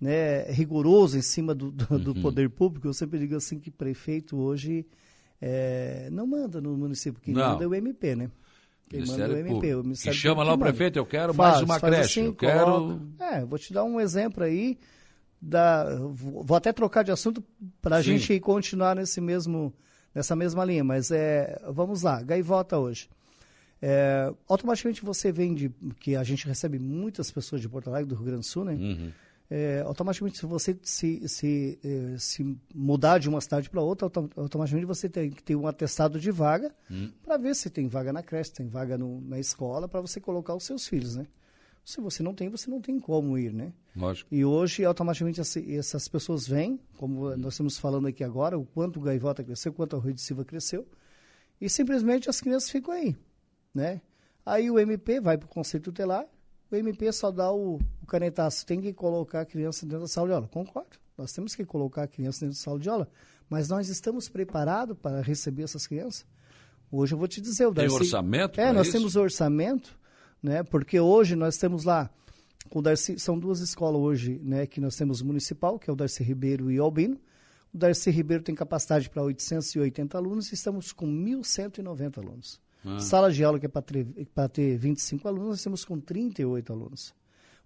né, 0.00 0.50
rigoroso 0.50 1.16
em 1.16 1.22
cima 1.22 1.54
do, 1.54 1.70
do, 1.70 1.98
do 1.98 2.12
uhum. 2.12 2.22
poder 2.22 2.50
público. 2.50 2.88
Eu 2.88 2.94
sempre 2.94 3.18
digo 3.18 3.36
assim 3.36 3.60
que 3.60 3.70
prefeito 3.70 4.36
hoje 4.36 4.86
é, 5.40 6.08
não 6.10 6.26
manda 6.26 6.60
no 6.60 6.76
município, 6.76 7.20
quem 7.20 7.34
não. 7.34 7.50
manda 7.50 7.64
é 7.64 7.66
o 7.66 7.74
MP, 7.74 8.16
né? 8.16 8.30
Quem 8.88 9.06
manda 9.06 9.24
é 9.24 9.28
o 9.28 9.36
MP. 9.36 9.74
O 9.76 9.84
Ministério 9.84 10.16
e 10.16 10.18
chama 10.18 10.42
lá 10.42 10.54
o 10.54 10.58
prefeito, 10.58 10.98
eu 10.98 11.06
quero 11.06 11.32
faz, 11.32 11.52
mais 11.52 11.62
uma 11.62 11.78
creche, 11.78 12.20
assim, 12.20 12.26
eu 12.26 12.34
quero... 12.34 13.00
É, 13.20 13.44
vou 13.44 13.58
te 13.58 13.72
dar 13.72 13.84
um 13.84 14.00
exemplo 14.00 14.42
aí, 14.42 14.78
da, 15.40 15.96
vou 16.12 16.56
até 16.56 16.72
trocar 16.72 17.04
de 17.04 17.12
assunto 17.12 17.42
para 17.80 17.96
a 17.96 18.02
gente 18.02 18.40
continuar 18.40 18.96
nesse 18.96 19.20
mesmo, 19.20 19.72
nessa 20.12 20.34
mesma 20.34 20.64
linha, 20.64 20.82
mas 20.82 21.12
é, 21.12 21.62
vamos 21.72 22.02
lá, 22.02 22.20
gaivota 22.20 22.78
hoje. 22.78 23.08
É, 23.82 24.32
automaticamente 24.46 25.02
você 25.02 25.32
vende, 25.32 25.70
que 25.98 26.14
a 26.14 26.22
gente 26.22 26.46
recebe 26.46 26.78
muitas 26.78 27.30
pessoas 27.30 27.60
de 27.60 27.68
Porto 27.68 27.88
Alegre, 27.88 28.08
do 28.08 28.14
Rio 28.14 28.24
Grande 28.24 28.40
do 28.40 28.46
Sul, 28.46 28.64
né? 28.64 28.74
Uhum. 28.74 29.10
É, 29.52 29.82
automaticamente, 29.84 30.38
se 30.38 30.46
você 30.46 30.78
se, 30.82 31.28
se, 31.28 31.78
é, 31.82 32.16
se 32.18 32.56
mudar 32.72 33.18
de 33.18 33.28
uma 33.28 33.40
cidade 33.40 33.68
para 33.68 33.80
outra, 33.80 34.08
automaticamente 34.36 34.86
você 34.86 35.08
tem 35.08 35.28
que 35.30 35.42
ter 35.42 35.56
um 35.56 35.66
atestado 35.66 36.20
de 36.20 36.30
vaga 36.30 36.72
uhum. 36.88 37.10
para 37.24 37.36
ver 37.36 37.56
se 37.56 37.68
tem 37.68 37.88
vaga 37.88 38.12
na 38.12 38.22
creche, 38.22 38.52
tem 38.52 38.68
vaga 38.68 38.96
no, 38.96 39.20
na 39.22 39.40
escola, 39.40 39.88
para 39.88 40.00
você 40.00 40.20
colocar 40.20 40.54
os 40.54 40.62
seus 40.62 40.86
filhos, 40.86 41.16
né? 41.16 41.26
Se 41.84 42.00
você 42.00 42.22
não 42.22 42.32
tem, 42.32 42.48
você 42.48 42.70
não 42.70 42.80
tem 42.80 43.00
como 43.00 43.36
ir, 43.36 43.52
né? 43.52 43.72
Lógico. 43.96 44.32
E 44.32 44.44
hoje, 44.44 44.84
automaticamente, 44.84 45.40
essas 45.40 46.06
pessoas 46.06 46.46
vêm, 46.46 46.78
como 46.96 47.36
nós 47.36 47.54
estamos 47.54 47.76
falando 47.76 48.06
aqui 48.06 48.22
agora, 48.22 48.56
o 48.56 48.64
quanto 48.64 49.00
o 49.00 49.02
Gaivota 49.02 49.42
cresceu, 49.42 49.72
o 49.72 49.74
quanto 49.74 49.96
a 49.96 49.98
Rui 49.98 50.12
de 50.12 50.20
Silva 50.20 50.44
cresceu, 50.44 50.86
e 51.60 51.68
simplesmente 51.68 52.30
as 52.30 52.40
crianças 52.40 52.70
ficam 52.70 52.94
aí, 52.94 53.16
né? 53.74 54.00
Aí 54.44 54.70
o 54.70 54.78
MP 54.78 55.20
vai 55.20 55.36
para 55.38 55.46
o 55.46 55.48
Conselho 55.48 55.84
Tutelar, 55.84 56.26
o 56.70 56.76
MP 56.76 57.12
só 57.12 57.30
dá 57.30 57.52
o, 57.52 57.76
o 58.02 58.06
canetaço, 58.06 58.64
tem 58.64 58.80
que 58.80 58.92
colocar 58.92 59.40
a 59.40 59.44
criança 59.44 59.84
dentro 59.84 60.02
da 60.02 60.08
sala 60.08 60.28
de 60.28 60.34
aula. 60.34 60.48
Concordo, 60.48 60.98
nós 61.16 61.32
temos 61.32 61.54
que 61.54 61.64
colocar 61.64 62.04
a 62.04 62.08
criança 62.08 62.40
dentro 62.40 62.56
da 62.56 62.62
sala 62.62 62.78
de 62.78 62.88
aula, 62.88 63.08
mas 63.48 63.68
nós 63.68 63.88
estamos 63.88 64.28
preparados 64.28 64.96
para 64.98 65.20
receber 65.20 65.64
essas 65.64 65.86
crianças? 65.86 66.24
Hoje 66.90 67.14
eu 67.14 67.18
vou 67.18 67.28
te 67.28 67.40
dizer, 67.40 67.66
o 67.66 67.72
Darcy... 67.72 67.88
Tem 67.88 67.98
orçamento 67.98 68.60
É, 68.60 68.72
nós 68.72 68.88
isso? 68.88 68.96
temos 68.96 69.14
orçamento, 69.16 69.96
né? 70.42 70.62
Porque 70.62 70.98
hoje 70.98 71.36
nós 71.36 71.56
temos 71.56 71.84
lá, 71.84 72.10
o 72.72 72.82
Darcy, 72.82 73.18
são 73.18 73.38
duas 73.38 73.60
escolas 73.60 74.00
hoje, 74.00 74.40
né? 74.42 74.66
Que 74.66 74.80
nós 74.80 74.96
temos 74.96 75.22
municipal, 75.22 75.78
que 75.78 75.88
é 75.88 75.92
o 75.92 75.96
Darcy 75.96 76.24
Ribeiro 76.24 76.70
e 76.70 76.78
Albino. 76.78 77.16
O 77.72 77.78
Darcy 77.78 78.10
Ribeiro 78.10 78.42
tem 78.42 78.54
capacidade 78.54 79.08
para 79.08 79.22
880 79.22 80.18
alunos 80.18 80.50
e 80.50 80.54
estamos 80.54 80.92
com 80.92 81.06
1.190 81.06 82.18
alunos. 82.18 82.60
Ah. 82.84 82.98
Sala 82.98 83.32
de 83.32 83.44
aula 83.44 83.58
que 83.58 83.66
é 83.66 83.68
para 83.68 83.82
ter, 83.82 84.06
ter 84.52 84.76
25 84.76 85.28
alunos, 85.28 85.48
nós 85.48 85.62
temos 85.62 85.84
com 85.84 85.98
38 86.00 86.72
alunos. 86.72 87.14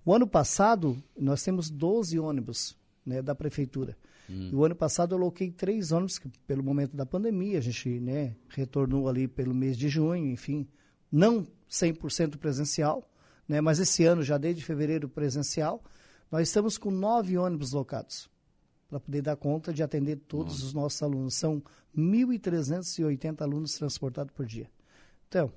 O 0.04 0.12
ano 0.14 0.26
passado, 0.26 0.96
nós 1.18 1.42
temos 1.42 1.70
12 1.70 2.18
ônibus 2.18 2.76
né, 3.04 3.22
da 3.22 3.34
prefeitura. 3.34 3.96
Hum. 4.28 4.50
E 4.52 4.54
o 4.54 4.64
ano 4.64 4.74
passado 4.74 5.14
eu 5.14 5.18
aloquei 5.18 5.50
três 5.50 5.92
ônibus, 5.92 6.18
que 6.18 6.28
pelo 6.46 6.62
momento 6.62 6.96
da 6.96 7.06
pandemia, 7.06 7.58
a 7.58 7.60
gente 7.60 8.00
né, 8.00 8.34
retornou 8.48 9.08
ali 9.08 9.28
pelo 9.28 9.54
mês 9.54 9.76
de 9.76 9.88
junho, 9.88 10.30
enfim, 10.30 10.66
não 11.10 11.46
100% 11.70 12.36
presencial, 12.36 13.08
né, 13.48 13.60
mas 13.60 13.78
esse 13.78 14.04
ano, 14.04 14.22
já 14.22 14.36
desde 14.36 14.64
fevereiro 14.64 15.08
presencial, 15.08 15.82
nós 16.30 16.48
estamos 16.48 16.76
com 16.76 16.90
nove 16.90 17.38
ônibus 17.38 17.72
locados 17.72 18.28
para 18.88 19.00
poder 19.00 19.22
dar 19.22 19.36
conta 19.36 19.72
de 19.72 19.82
atender 19.82 20.16
todos 20.28 20.54
Nossa. 20.54 20.66
os 20.66 20.74
nossos 20.74 21.02
alunos. 21.02 21.34
São 21.34 21.62
1.380 21.96 23.40
alunos 23.42 23.74
transportados 23.74 24.32
por 24.32 24.46
dia. 24.46 24.70
Então, 25.34 25.52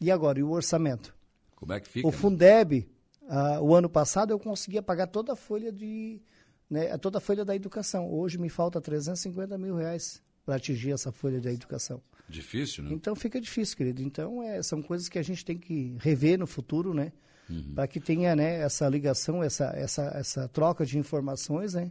e 0.00 0.08
agora? 0.08 0.38
E 0.38 0.42
o 0.44 0.50
orçamento? 0.50 1.12
Como 1.56 1.72
é 1.72 1.80
que 1.80 1.88
fica? 1.88 2.06
O 2.06 2.12
né? 2.12 2.16
Fundeb, 2.16 2.88
uh, 3.22 3.60
o 3.60 3.74
ano 3.74 3.88
passado, 3.88 4.30
eu 4.30 4.38
conseguia 4.38 4.80
pagar 4.80 5.08
toda 5.08 5.32
a 5.32 5.36
folha 5.36 5.72
de. 5.72 6.22
Né, 6.70 6.96
toda 6.98 7.18
a 7.18 7.20
folha 7.20 7.44
da 7.44 7.56
educação. 7.56 8.08
Hoje 8.08 8.38
me 8.38 8.48
falta 8.48 8.80
350 8.80 9.58
mil 9.58 9.74
reais 9.74 10.22
para 10.44 10.54
atingir 10.54 10.92
essa 10.92 11.10
folha 11.10 11.40
da 11.40 11.52
educação. 11.52 12.00
Difícil, 12.28 12.84
né? 12.84 12.92
Então 12.92 13.16
fica 13.16 13.40
difícil, 13.40 13.76
querido. 13.76 14.00
Então 14.00 14.40
é, 14.44 14.62
são 14.62 14.80
coisas 14.80 15.08
que 15.08 15.18
a 15.18 15.22
gente 15.22 15.44
tem 15.44 15.58
que 15.58 15.96
rever 15.98 16.38
no 16.38 16.46
futuro, 16.46 16.94
né? 16.94 17.12
Uhum. 17.50 17.72
Para 17.74 17.88
que 17.88 17.98
tenha 17.98 18.36
né, 18.36 18.60
essa 18.60 18.88
ligação, 18.88 19.42
essa, 19.42 19.72
essa, 19.74 20.02
essa 20.14 20.48
troca 20.48 20.86
de 20.86 20.98
informações, 20.98 21.74
né? 21.74 21.90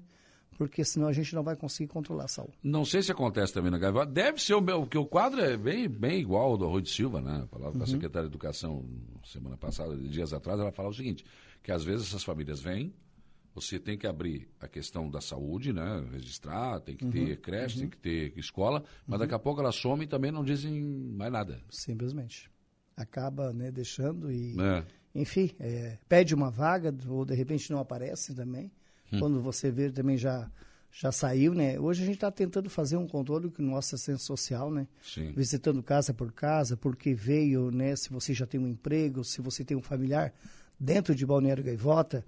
Porque 0.58 0.84
senão 0.84 1.08
a 1.08 1.14
gente 1.14 1.34
não 1.36 1.44
vai 1.44 1.56
conseguir 1.56 1.88
controlar 1.88 2.26
a 2.26 2.28
saúde. 2.28 2.58
Não 2.64 2.84
sei 2.84 3.04
se 3.04 3.12
acontece 3.12 3.54
também 3.54 3.70
na 3.70 3.78
Gaivota. 3.78 4.12
Deve 4.12 4.42
ser 4.42 4.56
o 4.56 4.62
meu, 4.62 4.82
porque 4.82 4.98
o 4.98 5.06
quadro 5.06 5.40
é 5.40 5.56
bem, 5.56 5.88
bem 5.88 6.20
igual 6.20 6.52
ao 6.52 6.58
do 6.58 6.66
Arroio 6.66 6.82
de 6.82 6.90
Silva, 6.90 7.22
né? 7.22 7.48
Falava 7.52 7.72
uhum. 7.72 7.78
com 7.78 7.78
a 7.78 7.82
uhum. 7.82 7.94
secretária 7.94 8.28
de 8.28 8.34
Educação 8.34 8.84
semana 9.24 9.56
passada, 9.56 9.96
dias 9.96 10.34
atrás, 10.34 10.60
ela 10.60 10.72
falava 10.72 10.94
o 10.94 10.98
seguinte, 10.98 11.24
que 11.62 11.72
às 11.72 11.84
vezes 11.84 12.08
essas 12.08 12.24
famílias 12.24 12.60
vêm, 12.60 12.94
você 13.54 13.80
tem 13.80 13.98
que 13.98 14.08
abrir 14.08 14.48
a 14.60 14.68
questão 14.68 15.10
da 15.10 15.22
saúde, 15.22 15.72
né? 15.72 16.04
Registrar, 16.12 16.80
tem 16.80 16.96
que 16.96 17.06
uhum. 17.06 17.12
ter 17.12 17.38
creche, 17.40 17.76
uhum. 17.76 17.82
tem 17.82 17.90
que 17.90 17.98
ter 17.98 18.38
escola, 18.38 18.84
mas 19.06 19.20
daqui 19.20 19.34
a 19.34 19.40
pouco 19.40 19.62
ela 19.62 19.72
some 19.72 20.04
e 20.04 20.08
também 20.08 20.32
não 20.32 20.44
dizem 20.44 20.82
mais 20.82 21.32
nada. 21.32 21.62
Simplesmente. 21.70 22.50
Acaba 22.96 23.54
né, 23.54 23.72
deixando 23.72 24.32
e, 24.32 24.56
é. 24.60 24.84
enfim, 25.14 25.52
é, 25.60 26.00
pede 26.10 26.34
uma 26.34 26.50
vaga 26.50 26.96
ou 27.08 27.26
de 27.26 27.36
repente 27.36 27.72
não 27.72 27.80
aparece 27.80 28.34
também. 28.34 28.72
Hum. 29.12 29.20
Quando 29.20 29.42
você 29.42 29.72
vê, 29.72 29.90
também 29.90 30.18
já 30.18 30.50
já 30.92 31.12
saiu, 31.12 31.54
né? 31.54 31.80
Hoje 31.80 32.02
a 32.02 32.06
gente 32.06 32.16
está 32.16 32.32
tentando 32.32 32.70
fazer 32.70 32.98
um 32.98 33.08
controle 33.08 33.52
com 33.52 33.62
nossa 33.62 33.96
assistência 33.96 34.26
social, 34.26 34.72
né? 34.72 34.88
Sim. 35.04 35.32
Visitando 35.32 35.84
casa 35.84 36.14
por 36.14 36.32
casa, 36.32 36.76
porque 36.76 37.14
veio, 37.14 37.70
né? 37.70 37.96
Se 37.96 38.10
você 38.10 38.34
já 38.34 38.48
tem 38.48 38.60
um 38.60 38.68
emprego, 38.68 39.24
se 39.24 39.40
você 39.40 39.64
tem 39.64 39.78
um 39.78 39.82
familiar 39.82 40.34
dentro 40.80 41.14
de 41.14 41.26
Balneário 41.26 41.64
Gaivota. 41.64 42.26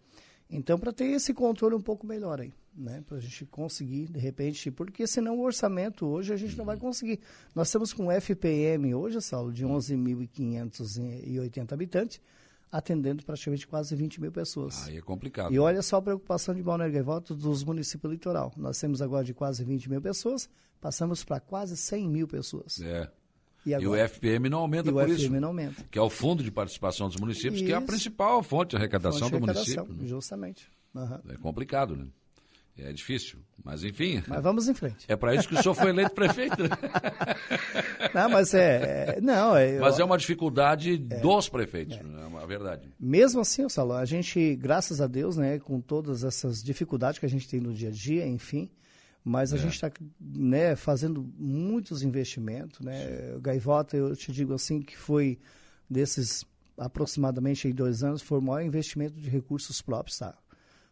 Então, 0.52 0.80
para 0.80 0.92
ter 0.92 1.06
esse 1.06 1.34
controle 1.34 1.76
um 1.76 1.82
pouco 1.82 2.06
melhor 2.06 2.42
aí, 2.42 2.54
né? 2.76 3.04
Para 3.08 3.18
a 3.18 3.20
gente 3.20 3.46
conseguir, 3.46 4.08
de 4.08 4.20
repente, 4.20 4.70
porque 4.70 5.08
senão 5.08 5.38
o 5.38 5.44
orçamento 5.44 6.06
hoje 6.06 6.34
a 6.34 6.38
gente 6.38 6.58
não 6.58 6.65
vai 6.65 6.76
uhum. 6.76 6.82
conseguir. 6.82 7.20
Nós 7.56 7.70
estamos 7.70 7.92
com 7.92 8.12
FPM 8.12 8.94
hoje, 8.94 9.20
Saulo, 9.22 9.52
de 9.52 9.65
11.580 9.65 11.72
habitantes 11.72 12.22
atendendo 12.71 13.23
praticamente 13.23 13.67
quase 13.67 13.95
20 13.95 14.21
mil 14.21 14.32
pessoas. 14.32 14.88
Aí 14.88 14.97
é 14.97 15.01
complicado. 15.01 15.53
E 15.53 15.60
olha 15.60 15.82
só 15.82 15.97
a 15.97 16.01
preocupação 16.01 16.53
de 16.53 16.62
Balneário 16.62 16.93
Gaivota 16.93 17.34
dos 17.34 17.63
municípios 17.63 18.12
litoral. 18.12 18.53
Nós 18.55 18.79
temos 18.79 19.01
agora 19.01 19.23
de 19.23 19.34
quase 19.34 19.63
20 19.63 19.89
mil 19.89 20.01
pessoas, 20.01 20.49
passamos 20.79 21.23
para 21.23 21.39
quase 21.39 21.75
100 21.75 22.10
mil 22.10 22.27
pessoas. 22.27 22.79
É. 22.82 23.10
E, 23.65 23.73
agora, 23.73 23.99
e, 23.99 24.03
o 24.03 24.08
FPM 24.08 24.49
não 24.49 24.60
aumenta 24.60 24.91
por 24.91 25.03
o 25.03 25.08
isso. 25.08 25.23
FPM 25.23 25.39
não 25.39 25.49
aumenta. 25.49 25.84
Que 25.91 25.99
é 25.99 26.01
o 26.01 26.10
Fundo 26.10 26.43
de 26.43 26.51
Participação 26.51 27.08
dos 27.08 27.17
Municípios, 27.17 27.55
isso. 27.55 27.65
que 27.65 27.73
é 27.73 27.75
a 27.75 27.82
principal 27.82 28.41
fonte 28.41 28.71
de 28.71 28.77
arrecadação 28.77 29.29
fonte 29.29 29.34
de 29.34 29.39
do 29.39 29.45
arrecadação, 29.45 29.86
município. 29.86 30.08
Justamente. 30.08 30.71
Uhum. 30.93 31.19
É 31.29 31.38
complicado, 31.38 31.95
né? 31.95 32.08
É 32.84 32.94
difícil, 32.94 33.39
mas 33.63 33.84
enfim. 33.84 34.24
Mas 34.28 34.42
vamos 34.42 34.68
em 34.68 34.74
frente. 34.74 35.06
É 35.08 35.15
para 35.15 35.36
isso 35.36 35.48
que 35.48 35.56
o 35.56 35.62
senhor 35.62 35.76
foi 35.76 35.89
eleito 35.89 36.12
prefeito. 36.15 36.63
não, 38.13 38.30
mas 38.30 38.54
é, 38.54 39.15
é 39.18 39.22
não. 39.22 39.56
É, 39.56 39.80
mas 39.80 40.00
é 40.00 40.04
uma 40.04 40.18
dificuldade 40.18 40.94
é, 41.10 41.20
dos 41.20 41.50
prefeitos, 41.50 41.98
é. 41.98 42.02
é 42.02 42.26
uma 42.26 42.46
verdade. 42.46 42.92
Mesmo 43.00 43.42
assim, 43.42 43.68
Salão, 43.70 43.98
a 43.98 44.06
gente, 44.06 44.56
graças 44.56 45.02
a 45.02 45.08
Deus, 45.08 45.38
né, 45.38 45.60
com 45.60 45.82
todas 45.82 46.24
essas 46.24 46.63
dificuldades 46.63 47.20
que 47.20 47.26
a 47.26 47.30
gente 47.30 47.48
tem 47.48 47.60
no 47.60 47.74
dia 47.74 47.89
a 47.89 47.92
dia, 47.92 48.26
enfim, 48.28 48.72
mas 49.24 49.54
a 49.54 49.58
é. 49.58 49.60
gente 49.60 49.74
está 49.74 49.92
né, 50.20 50.76
fazendo 50.76 51.28
muitos 51.38 52.04
investimentos, 52.04 52.80
né? 52.80 53.34
O 53.36 53.42
Gaivota, 53.42 53.98
eu 53.98 54.15
te 54.15 54.32
digo 54.32 54.54
assim, 54.54 54.82
que 54.82 54.98
foi 54.98 55.38
desses 55.89 56.46
aproximadamente 56.78 57.68
em 57.68 57.72
dois 57.72 58.04
anos, 58.04 58.22
foi 58.22 58.39
o 58.39 58.42
maior 58.42 58.65
investimento 58.65 59.20
de 59.20 59.30
recursos 59.30 59.82
próprios, 59.82 60.18
tá? 60.18 60.36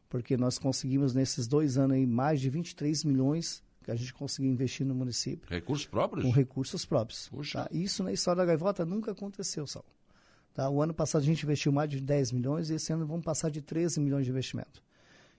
Porque 0.10 0.38
nós 0.38 0.58
conseguimos 0.58 1.14
nesses 1.14 1.48
dois 1.48 1.78
anos 1.78 1.96
aí 1.96 2.06
mais 2.06 2.40
de 2.40 2.50
23 2.50 3.04
milhões 3.04 3.64
que 3.84 3.92
a 3.92 3.96
gente 3.96 4.14
conseguiu 4.14 4.52
investir 4.52 4.86
no 4.86 4.94
município. 4.94 5.48
Recursos 5.50 5.86
próprios? 5.86 6.26
Com 6.26 6.32
recursos 6.32 6.86
próprios. 6.86 7.30
Tá? 7.54 7.70
Isso 7.72 8.04
na 8.04 8.12
história 8.12 8.38
da 8.38 8.46
Gaivota 8.46 8.86
nunca 8.86 9.12
aconteceu, 9.12 9.66
Sal. 9.66 9.86
Tá? 10.54 10.70
O 10.70 10.82
ano 10.82 10.94
passado 10.94 11.22
a 11.22 11.26
gente 11.26 11.44
investiu 11.44 11.72
mais 11.72 11.90
de 11.90 12.02
10 12.02 12.32
milhões 12.34 12.70
e 12.70 12.74
esse 12.74 12.92
ano 12.92 13.06
vamos 13.06 13.24
passar 13.24 13.50
de 13.50 13.62
13 13.62 14.00
milhões 14.00 14.26
de 14.26 14.32
investimento. 14.32 14.84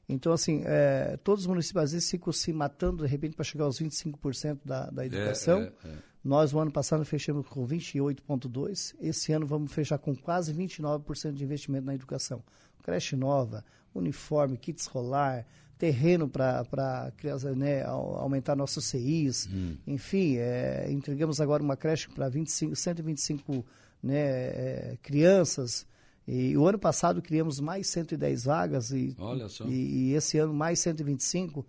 Então, 0.08 0.32
assim, 0.32 0.62
é, 0.64 1.18
todos 1.22 1.42
os 1.42 1.46
municípios 1.46 1.84
às 1.84 1.92
vezes 1.92 2.10
ficam 2.10 2.32
se 2.32 2.50
matando 2.52 3.04
de 3.04 3.10
repente 3.10 3.36
para 3.36 3.44
chegar 3.44 3.64
aos 3.64 3.78
25% 3.78 4.60
da, 4.64 4.88
da 4.88 5.04
educação. 5.04 5.60
É, 5.60 5.64
é, 5.64 5.88
é. 5.88 5.98
Nós, 6.24 6.54
o 6.54 6.58
ano 6.58 6.70
passado, 6.72 7.04
fechamos 7.04 7.46
com 7.46 7.66
28,2%. 7.66 8.94
Esse 9.00 9.32
ano 9.32 9.46
vamos 9.46 9.72
fechar 9.72 9.98
com 9.98 10.16
quase 10.16 10.54
29% 10.54 11.32
de 11.32 11.44
investimento 11.44 11.84
na 11.84 11.94
educação. 11.94 12.42
Creche 12.82 13.16
nova, 13.16 13.62
uniforme, 13.98 14.56
kit 14.56 14.80
escolar, 14.80 15.46
terreno 15.78 16.28
para 16.28 17.12
né, 17.56 17.84
aumentar 17.84 18.56
nossos 18.56 18.84
CIs, 18.84 19.48
hum. 19.52 19.76
enfim, 19.86 20.36
é, 20.36 20.86
entregamos 20.90 21.40
agora 21.40 21.62
uma 21.62 21.76
creche 21.76 22.08
para 22.08 22.30
125 22.74 23.64
né, 24.02 24.16
é, 24.16 24.98
crianças. 25.02 25.86
E 26.26 26.56
o 26.58 26.66
ano 26.66 26.78
passado 26.78 27.22
criamos 27.22 27.58
mais 27.58 27.86
110 27.86 28.44
vagas 28.44 28.90
e, 28.90 29.16
e, 29.66 30.10
e, 30.10 30.14
esse 30.14 30.36
ano 30.36 30.52
mais 30.52 30.78
125 30.80 31.64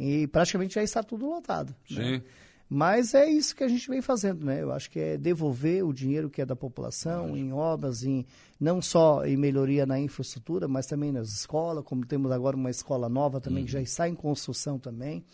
e 0.00 0.26
praticamente 0.26 0.74
já 0.74 0.82
está 0.82 1.02
tudo 1.02 1.28
lotado. 1.28 1.74
Né? 1.88 1.96
Sim. 1.96 2.10
Né? 2.12 2.22
Mas 2.72 3.14
é 3.14 3.28
isso 3.28 3.56
que 3.56 3.64
a 3.64 3.68
gente 3.68 3.90
vem 3.90 4.00
fazendo, 4.00 4.46
né? 4.46 4.62
Eu 4.62 4.70
acho 4.70 4.88
que 4.88 5.00
é 5.00 5.18
devolver 5.18 5.84
o 5.84 5.92
dinheiro 5.92 6.30
que 6.30 6.40
é 6.40 6.46
da 6.46 6.54
população 6.54 7.36
em 7.36 7.52
obras, 7.52 8.04
em 8.04 8.24
não 8.60 8.80
só 8.80 9.26
em 9.26 9.36
melhoria 9.36 9.84
na 9.84 9.98
infraestrutura, 9.98 10.68
mas 10.68 10.86
também 10.86 11.10
nas 11.10 11.30
escolas, 11.30 11.84
como 11.84 12.06
temos 12.06 12.30
agora 12.30 12.56
uma 12.56 12.70
escola 12.70 13.08
nova 13.08 13.40
também 13.40 13.62
uhum. 13.62 13.66
que 13.66 13.72
já 13.72 13.78
uhum. 13.80 13.84
está 13.84 14.08
em 14.08 14.14
construção 14.14 14.78
também. 14.78 15.24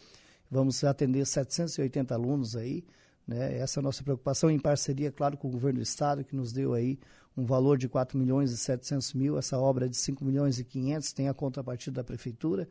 Vamos 0.51 0.83
atender 0.83 1.27
780 1.27 2.15
alunos 2.15 2.57
aí, 2.57 2.83
né? 3.29 3.59
Essa 3.59 3.81
é 3.81 3.83
a 3.83 3.85
nossa 3.85 4.03
preocupação 4.03 4.51
em 4.51 4.59
parceria, 4.59 5.13
claro, 5.13 5.37
com 5.37 5.49
o 5.49 5.51
governo 5.51 5.81
do 5.81 5.83
estado 5.83 6.25
que 6.25 6.35
nos 6.35 6.55
deu 6.55 6.73
aí 6.73 6.99
um 7.37 7.45
valor 7.45 7.77
de 7.77 7.87
4 7.87 8.19
milhões 8.19 8.51
e 8.51 8.57
700 8.57 9.13
mil, 9.13 9.37
essa 9.37 9.59
obra 9.59 9.85
é 9.85 9.89
de 9.91 9.97
5 9.99 10.25
milhões 10.25 10.59
e 10.59 10.65
500, 10.65 11.13
tem 11.13 11.29
a 11.29 11.35
contrapartida 11.35 11.97
da 11.97 12.05
prefeitura 12.05 12.67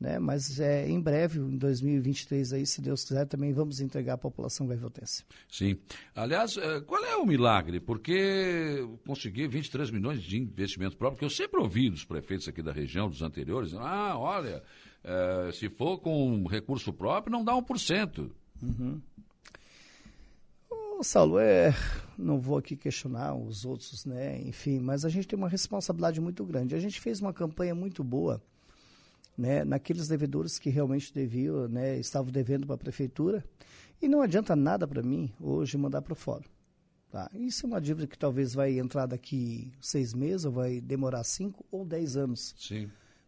né? 0.00 0.18
Mas 0.18 0.60
é, 0.60 0.88
em 0.88 1.00
breve, 1.00 1.40
em 1.40 1.56
2023, 1.56 2.52
aí, 2.52 2.66
se 2.66 2.80
Deus 2.80 3.04
quiser, 3.04 3.26
também 3.26 3.52
vamos 3.52 3.80
entregar 3.80 4.14
à 4.14 4.18
população 4.18 4.66
gaivotense. 4.66 5.24
Sim. 5.48 5.76
Aliás, 6.14 6.56
é, 6.56 6.80
qual 6.80 7.04
é 7.04 7.16
o 7.16 7.26
milagre? 7.26 7.80
Porque 7.80 8.86
conseguir 9.06 9.48
23 9.48 9.90
milhões 9.90 10.22
de 10.22 10.38
investimento 10.38 10.96
próprio, 10.96 11.16
porque 11.16 11.24
eu 11.24 11.30
sempre 11.30 11.60
ouvi 11.60 11.90
dos 11.90 12.04
prefeitos 12.04 12.46
aqui 12.48 12.62
da 12.62 12.72
região, 12.72 13.08
dos 13.08 13.22
anteriores, 13.22 13.74
ah, 13.74 14.16
olha, 14.16 14.62
é, 15.02 15.50
se 15.52 15.68
for 15.68 15.98
com 15.98 16.46
recurso 16.46 16.92
próprio, 16.92 17.32
não 17.32 17.44
dá 17.44 17.52
1%. 17.54 18.30
Uhum. 18.62 19.00
Bom, 20.70 21.02
Saulo, 21.02 21.38
é, 21.38 21.74
não 22.16 22.40
vou 22.40 22.58
aqui 22.58 22.76
questionar 22.76 23.34
os 23.34 23.64
outros, 23.64 24.04
né? 24.04 24.40
Enfim, 24.42 24.80
mas 24.80 25.04
a 25.04 25.08
gente 25.08 25.28
tem 25.28 25.38
uma 25.38 25.48
responsabilidade 25.48 26.20
muito 26.20 26.44
grande. 26.44 26.74
A 26.74 26.80
gente 26.80 27.00
fez 27.00 27.20
uma 27.20 27.32
campanha 27.32 27.74
muito 27.74 28.02
boa, 28.02 28.42
né? 29.38 29.64
Naqueles 29.64 30.08
devedores 30.08 30.58
que 30.58 30.68
realmente 30.68 31.14
deviam, 31.14 31.68
né? 31.68 31.96
Estavam 31.98 32.32
devendo 32.32 32.66
para 32.66 32.74
a 32.74 32.78
prefeitura. 32.78 33.44
E 34.02 34.08
não 34.08 34.20
adianta 34.20 34.56
nada 34.56 34.86
para 34.86 35.02
mim 35.02 35.32
hoje 35.40 35.78
mandar 35.78 36.02
para 36.02 36.14
fora. 36.14 36.44
Tá? 37.10 37.30
Isso 37.32 37.64
é 37.64 37.66
uma 37.66 37.80
dívida 37.80 38.06
que 38.06 38.18
talvez 38.18 38.52
vai 38.52 38.78
entrar 38.78 39.06
daqui 39.06 39.72
seis 39.80 40.12
meses, 40.12 40.44
ou 40.44 40.52
vai 40.52 40.80
demorar 40.80 41.24
cinco 41.24 41.64
ou 41.70 41.84
dez 41.84 42.16
anos 42.16 42.54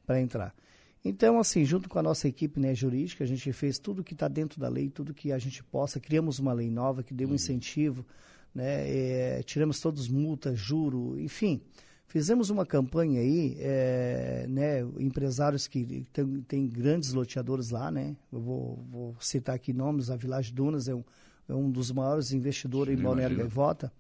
para 0.05 0.21
entrar. 0.21 0.55
Então, 1.03 1.39
assim, 1.39 1.65
junto 1.65 1.89
com 1.89 1.99
a 1.99 2.03
nossa 2.03 2.29
equipe 2.29 2.61
né, 2.61 2.75
jurídica, 2.75 3.25
a 3.25 3.27
gente 3.27 3.51
fez 3.55 3.79
tudo 3.79 4.05
que 4.05 4.13
está 4.13 4.29
dentro 4.29 4.61
da 4.61 4.69
lei, 4.69 4.91
tudo 4.91 5.15
que 5.15 5.33
a 5.33 5.39
gente 5.39 5.65
possa. 5.65 5.99
Criamos 5.99 6.39
uma 6.39 6.53
lei 6.53 6.71
nova 6.71 7.03
que 7.03 7.15
deu 7.15 7.27
um 7.27 7.31
uhum. 7.31 7.37
incentivo, 7.37 8.05
né, 8.55 8.87
é, 8.87 9.43
tiramos 9.45 9.81
todos 9.81 10.09
multas, 10.09 10.59
juro, 10.59 11.19
enfim. 11.19 11.63
Fizemos 12.11 12.51
uma 12.51 12.67
campanha 12.67 13.21
aí, 13.21 13.57
é, 13.61 14.45
né, 14.49 14.81
empresários 14.99 15.69
que 15.69 16.05
têm 16.49 16.67
grandes 16.67 17.13
loteadores 17.13 17.71
lá, 17.71 17.89
né? 17.89 18.17
Eu 18.33 18.41
vou, 18.41 18.85
vou, 18.91 19.17
citar 19.21 19.55
aqui 19.55 19.73
nomes, 19.73 20.11
a 20.11 20.17
Village 20.17 20.53
Dunas 20.53 20.89
é 20.89 20.95
um, 20.95 21.05
é 21.49 21.55
um 21.55 21.71
dos 21.71 21.93
maiores 21.93 22.33
investidores 22.33 22.97
Sim, 22.97 23.01
em 23.01 23.05
Balneário 23.05 23.37
Gaivota. 23.37 23.93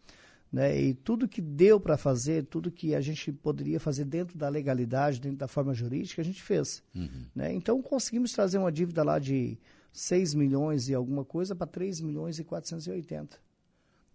Né? 0.52 0.76
E 0.76 0.94
tudo 0.94 1.28
que 1.28 1.40
deu 1.40 1.78
para 1.78 1.96
fazer, 1.96 2.46
tudo 2.46 2.68
que 2.68 2.96
a 2.96 3.00
gente 3.00 3.30
poderia 3.30 3.78
fazer 3.78 4.06
dentro 4.06 4.36
da 4.36 4.48
legalidade, 4.48 5.20
dentro 5.20 5.38
da 5.38 5.46
forma 5.46 5.72
jurídica, 5.72 6.20
a 6.20 6.24
gente 6.24 6.42
fez. 6.42 6.82
Uhum. 6.92 7.26
Né? 7.32 7.52
Então 7.52 7.80
conseguimos 7.80 8.32
trazer 8.32 8.58
uma 8.58 8.72
dívida 8.72 9.04
lá 9.04 9.20
de 9.20 9.56
6 9.92 10.34
milhões 10.34 10.88
e 10.88 10.94
alguma 10.96 11.24
coisa 11.24 11.54
para 11.54 11.68
3 11.68 12.00
milhões 12.00 12.40
e 12.40 12.42
480. 12.42 13.38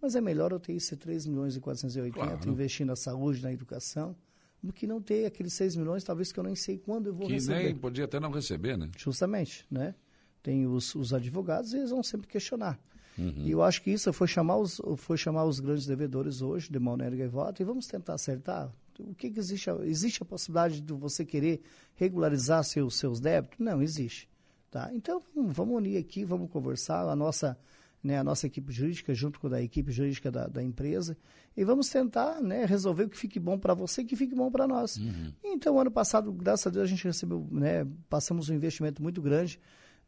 Mas 0.00 0.14
é 0.14 0.20
melhor 0.20 0.52
eu 0.52 0.60
ter 0.60 0.74
esse 0.74 0.96
3 0.96 1.26
milhões 1.26 1.56
e 1.56 1.60
480, 1.60 2.14
claro. 2.14 2.50
investir 2.50 2.84
na 2.86 2.96
saúde, 2.96 3.42
na 3.42 3.52
educação, 3.52 4.14
do 4.62 4.72
que 4.72 4.86
não 4.86 5.00
ter 5.00 5.26
aqueles 5.26 5.52
6 5.54 5.76
milhões, 5.76 6.04
talvez 6.04 6.32
que 6.32 6.38
eu 6.38 6.44
nem 6.44 6.54
sei 6.54 6.78
quando 6.78 7.06
eu 7.06 7.14
vou 7.14 7.26
que 7.26 7.34
receber. 7.34 7.58
Que 7.58 7.64
nem 7.64 7.76
podia 7.76 8.04
até 8.04 8.20
não 8.20 8.30
receber, 8.30 8.76
né? 8.76 8.90
Justamente, 8.96 9.66
né? 9.70 9.94
Tem 10.42 10.66
os, 10.66 10.94
os 10.94 11.12
advogados 11.12 11.72
e 11.72 11.78
eles 11.78 11.90
vão 11.90 12.02
sempre 12.02 12.26
questionar. 12.26 12.78
Uhum. 13.18 13.44
E 13.46 13.50
eu 13.50 13.62
acho 13.62 13.82
que 13.82 13.90
isso 13.90 14.12
foi 14.12 14.26
chamar 14.26 14.58
os, 14.58 14.80
foi 14.98 15.16
chamar 15.16 15.44
os 15.44 15.58
grandes 15.60 15.86
devedores 15.86 16.42
hoje, 16.42 16.70
de 16.70 16.78
Maneira 16.78 17.16
Gaivota, 17.16 17.62
e 17.62 17.64
vamos 17.64 17.86
tentar 17.86 18.14
acertar. 18.14 18.70
O 18.98 19.14
que, 19.14 19.30
que 19.30 19.38
existe? 19.38 19.70
Existe 19.84 20.22
a 20.22 20.26
possibilidade 20.26 20.80
de 20.80 20.92
você 20.92 21.24
querer 21.24 21.60
regularizar 21.94 22.62
seus, 22.64 22.96
seus 22.96 23.20
débitos? 23.20 23.58
Não, 23.58 23.82
existe. 23.82 24.28
Tá? 24.70 24.90
Então, 24.92 25.22
vamos 25.34 25.76
unir 25.76 25.96
aqui, 25.96 26.24
vamos 26.24 26.50
conversar, 26.50 27.08
a 27.08 27.16
nossa, 27.16 27.58
né, 28.02 28.18
a 28.18 28.24
nossa 28.24 28.46
equipe 28.46 28.72
jurídica, 28.72 29.12
junto 29.14 29.40
com 29.40 29.48
a 29.48 29.62
equipe 29.62 29.90
jurídica 29.90 30.30
da, 30.30 30.46
da 30.46 30.62
empresa, 30.62 31.16
e 31.56 31.64
vamos 31.64 31.88
tentar 31.88 32.40
né, 32.40 32.64
resolver 32.64 33.04
o 33.04 33.08
que 33.08 33.16
fique 33.16 33.40
bom 33.40 33.58
para 33.58 33.74
você 33.74 34.02
e 34.02 34.04
que 34.04 34.14
fique 34.14 34.34
bom 34.34 34.50
para 34.50 34.66
nós. 34.66 34.96
Uhum. 34.96 35.32
Então, 35.42 35.78
ano 35.80 35.90
passado, 35.90 36.32
graças 36.32 36.66
a 36.66 36.70
Deus, 36.70 36.84
a 36.84 36.88
gente 36.88 37.04
recebeu, 37.04 37.46
né, 37.50 37.86
passamos 38.08 38.48
um 38.48 38.54
investimento 38.54 39.02
muito 39.02 39.20
grande, 39.20 39.58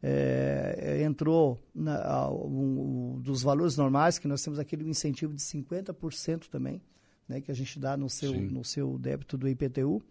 é, 0.01 1.01
entrou 1.03 1.59
na, 1.75 2.29
um, 2.31 3.15
um, 3.15 3.19
dos 3.19 3.41
valores 3.41 3.75
normais, 3.75 4.17
que 4.17 4.27
nós 4.27 4.41
temos 4.41 4.59
aquele 4.59 4.87
incentivo 4.87 5.33
de 5.33 5.41
50% 5.41 6.47
também, 6.47 6.81
né, 7.27 7.41
que 7.41 7.51
a 7.51 7.55
gente 7.55 7.79
dá 7.79 7.97
no 7.97 8.09
seu, 8.09 8.33
no 8.33 8.63
seu 8.63 8.97
débito 8.97 9.37
do 9.37 9.47
IPTU. 9.47 10.01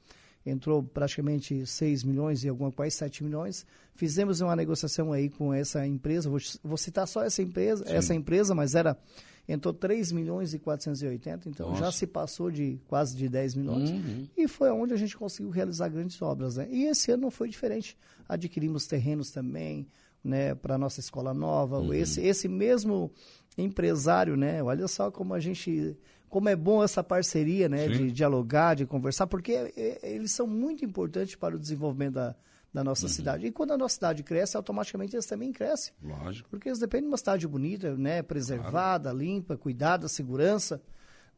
Entrou 0.49 0.83
praticamente 0.83 1.67
6 1.67 2.05
milhões 2.05 2.45
e 2.45 2.49
alguma 2.49 2.73
coisa, 2.73 2.95
7 2.97 3.25
milhões. 3.25 3.67
Fizemos 3.95 4.41
uma 4.41 4.55
negociação 4.55 5.13
aí 5.13 5.29
com 5.29 5.53
essa 5.53 5.87
empresa, 5.87 6.29
vou, 6.29 6.39
vou 6.63 6.77
citar 6.77 7.07
só 7.07 7.23
essa 7.23 7.43
empresa, 7.43 7.85
Sim. 7.85 7.93
essa 7.95 8.15
empresa, 8.15 8.55
mas 8.55 8.75
era 8.75 8.97
entrou 9.49 9.73
3 9.73 10.13
milhões 10.13 10.53
e 10.53 10.59
480, 10.59 11.49
então 11.49 11.71
Nossa. 11.71 11.85
já 11.85 11.93
se 11.93 12.07
passou 12.07 12.51
de 12.51 12.79
quase 12.87 13.17
de 13.17 13.29
10 13.29 13.55
milhões. 13.55 13.91
Uhum. 13.91 14.29
E 14.37 14.47
foi 14.47 14.71
onde 14.71 14.93
a 14.93 14.97
gente 14.97 15.17
conseguiu 15.17 15.51
realizar 15.51 15.89
grandes 15.89 16.21
obras. 16.21 16.57
Né? 16.57 16.69
E 16.71 16.85
esse 16.85 17.11
ano 17.11 17.23
não 17.23 17.31
foi 17.31 17.49
diferente. 17.49 17.97
Adquirimos 18.29 18.87
terrenos 18.87 19.31
também 19.31 19.89
né, 20.23 20.55
para 20.55 20.75
a 20.75 20.79
nossa 20.79 21.01
escola 21.01 21.33
nova. 21.33 21.79
Uhum. 21.79 21.95
Esse, 21.95 22.21
esse 22.21 22.47
mesmo 22.47 23.11
empresário, 23.57 24.37
né? 24.37 24.63
Olha 24.63 24.87
só 24.87 25.11
como 25.11 25.35
a 25.35 25.41
gente. 25.41 25.97
Como 26.29 26.49
é 26.49 26.57
bom 26.57 26.83
essa 26.83 27.03
parceria, 27.03 27.69
né? 27.69 27.89
Sim. 27.89 28.07
De 28.07 28.13
dialogar, 28.13 28.75
de 28.75 28.87
conversar, 28.87 29.27
porque 29.27 29.53
é, 29.53 29.73
é, 29.77 30.15
eles 30.15 30.33
são 30.33 30.47
muito 30.47 30.85
importantes 30.85 31.35
para 31.35 31.57
o 31.57 31.59
desenvolvimento 31.59 32.15
da, 32.15 32.37
da 32.73 32.85
nossa 32.85 33.07
uhum. 33.07 33.13
cidade. 33.13 33.47
E 33.47 33.51
quando 33.51 33.73
a 33.73 33.79
nossa 33.79 33.95
cidade 33.95 34.23
cresce, 34.23 34.57
automaticamente 34.57 35.15
eles 35.15 35.27
também 35.27 35.53
crescem. 35.53 35.93
Lógico. 36.03 36.49
Porque 36.51 36.69
eles 36.69 36.79
dependem 36.79 37.05
de 37.05 37.13
uma 37.13 37.17
cidade 37.17 37.47
bonita, 37.47 37.97
né, 37.97 38.23
preservada, 38.23 39.11
claro. 39.11 39.19
limpa, 39.19 39.57
cuidada, 39.57 40.09
segurança, 40.09 40.81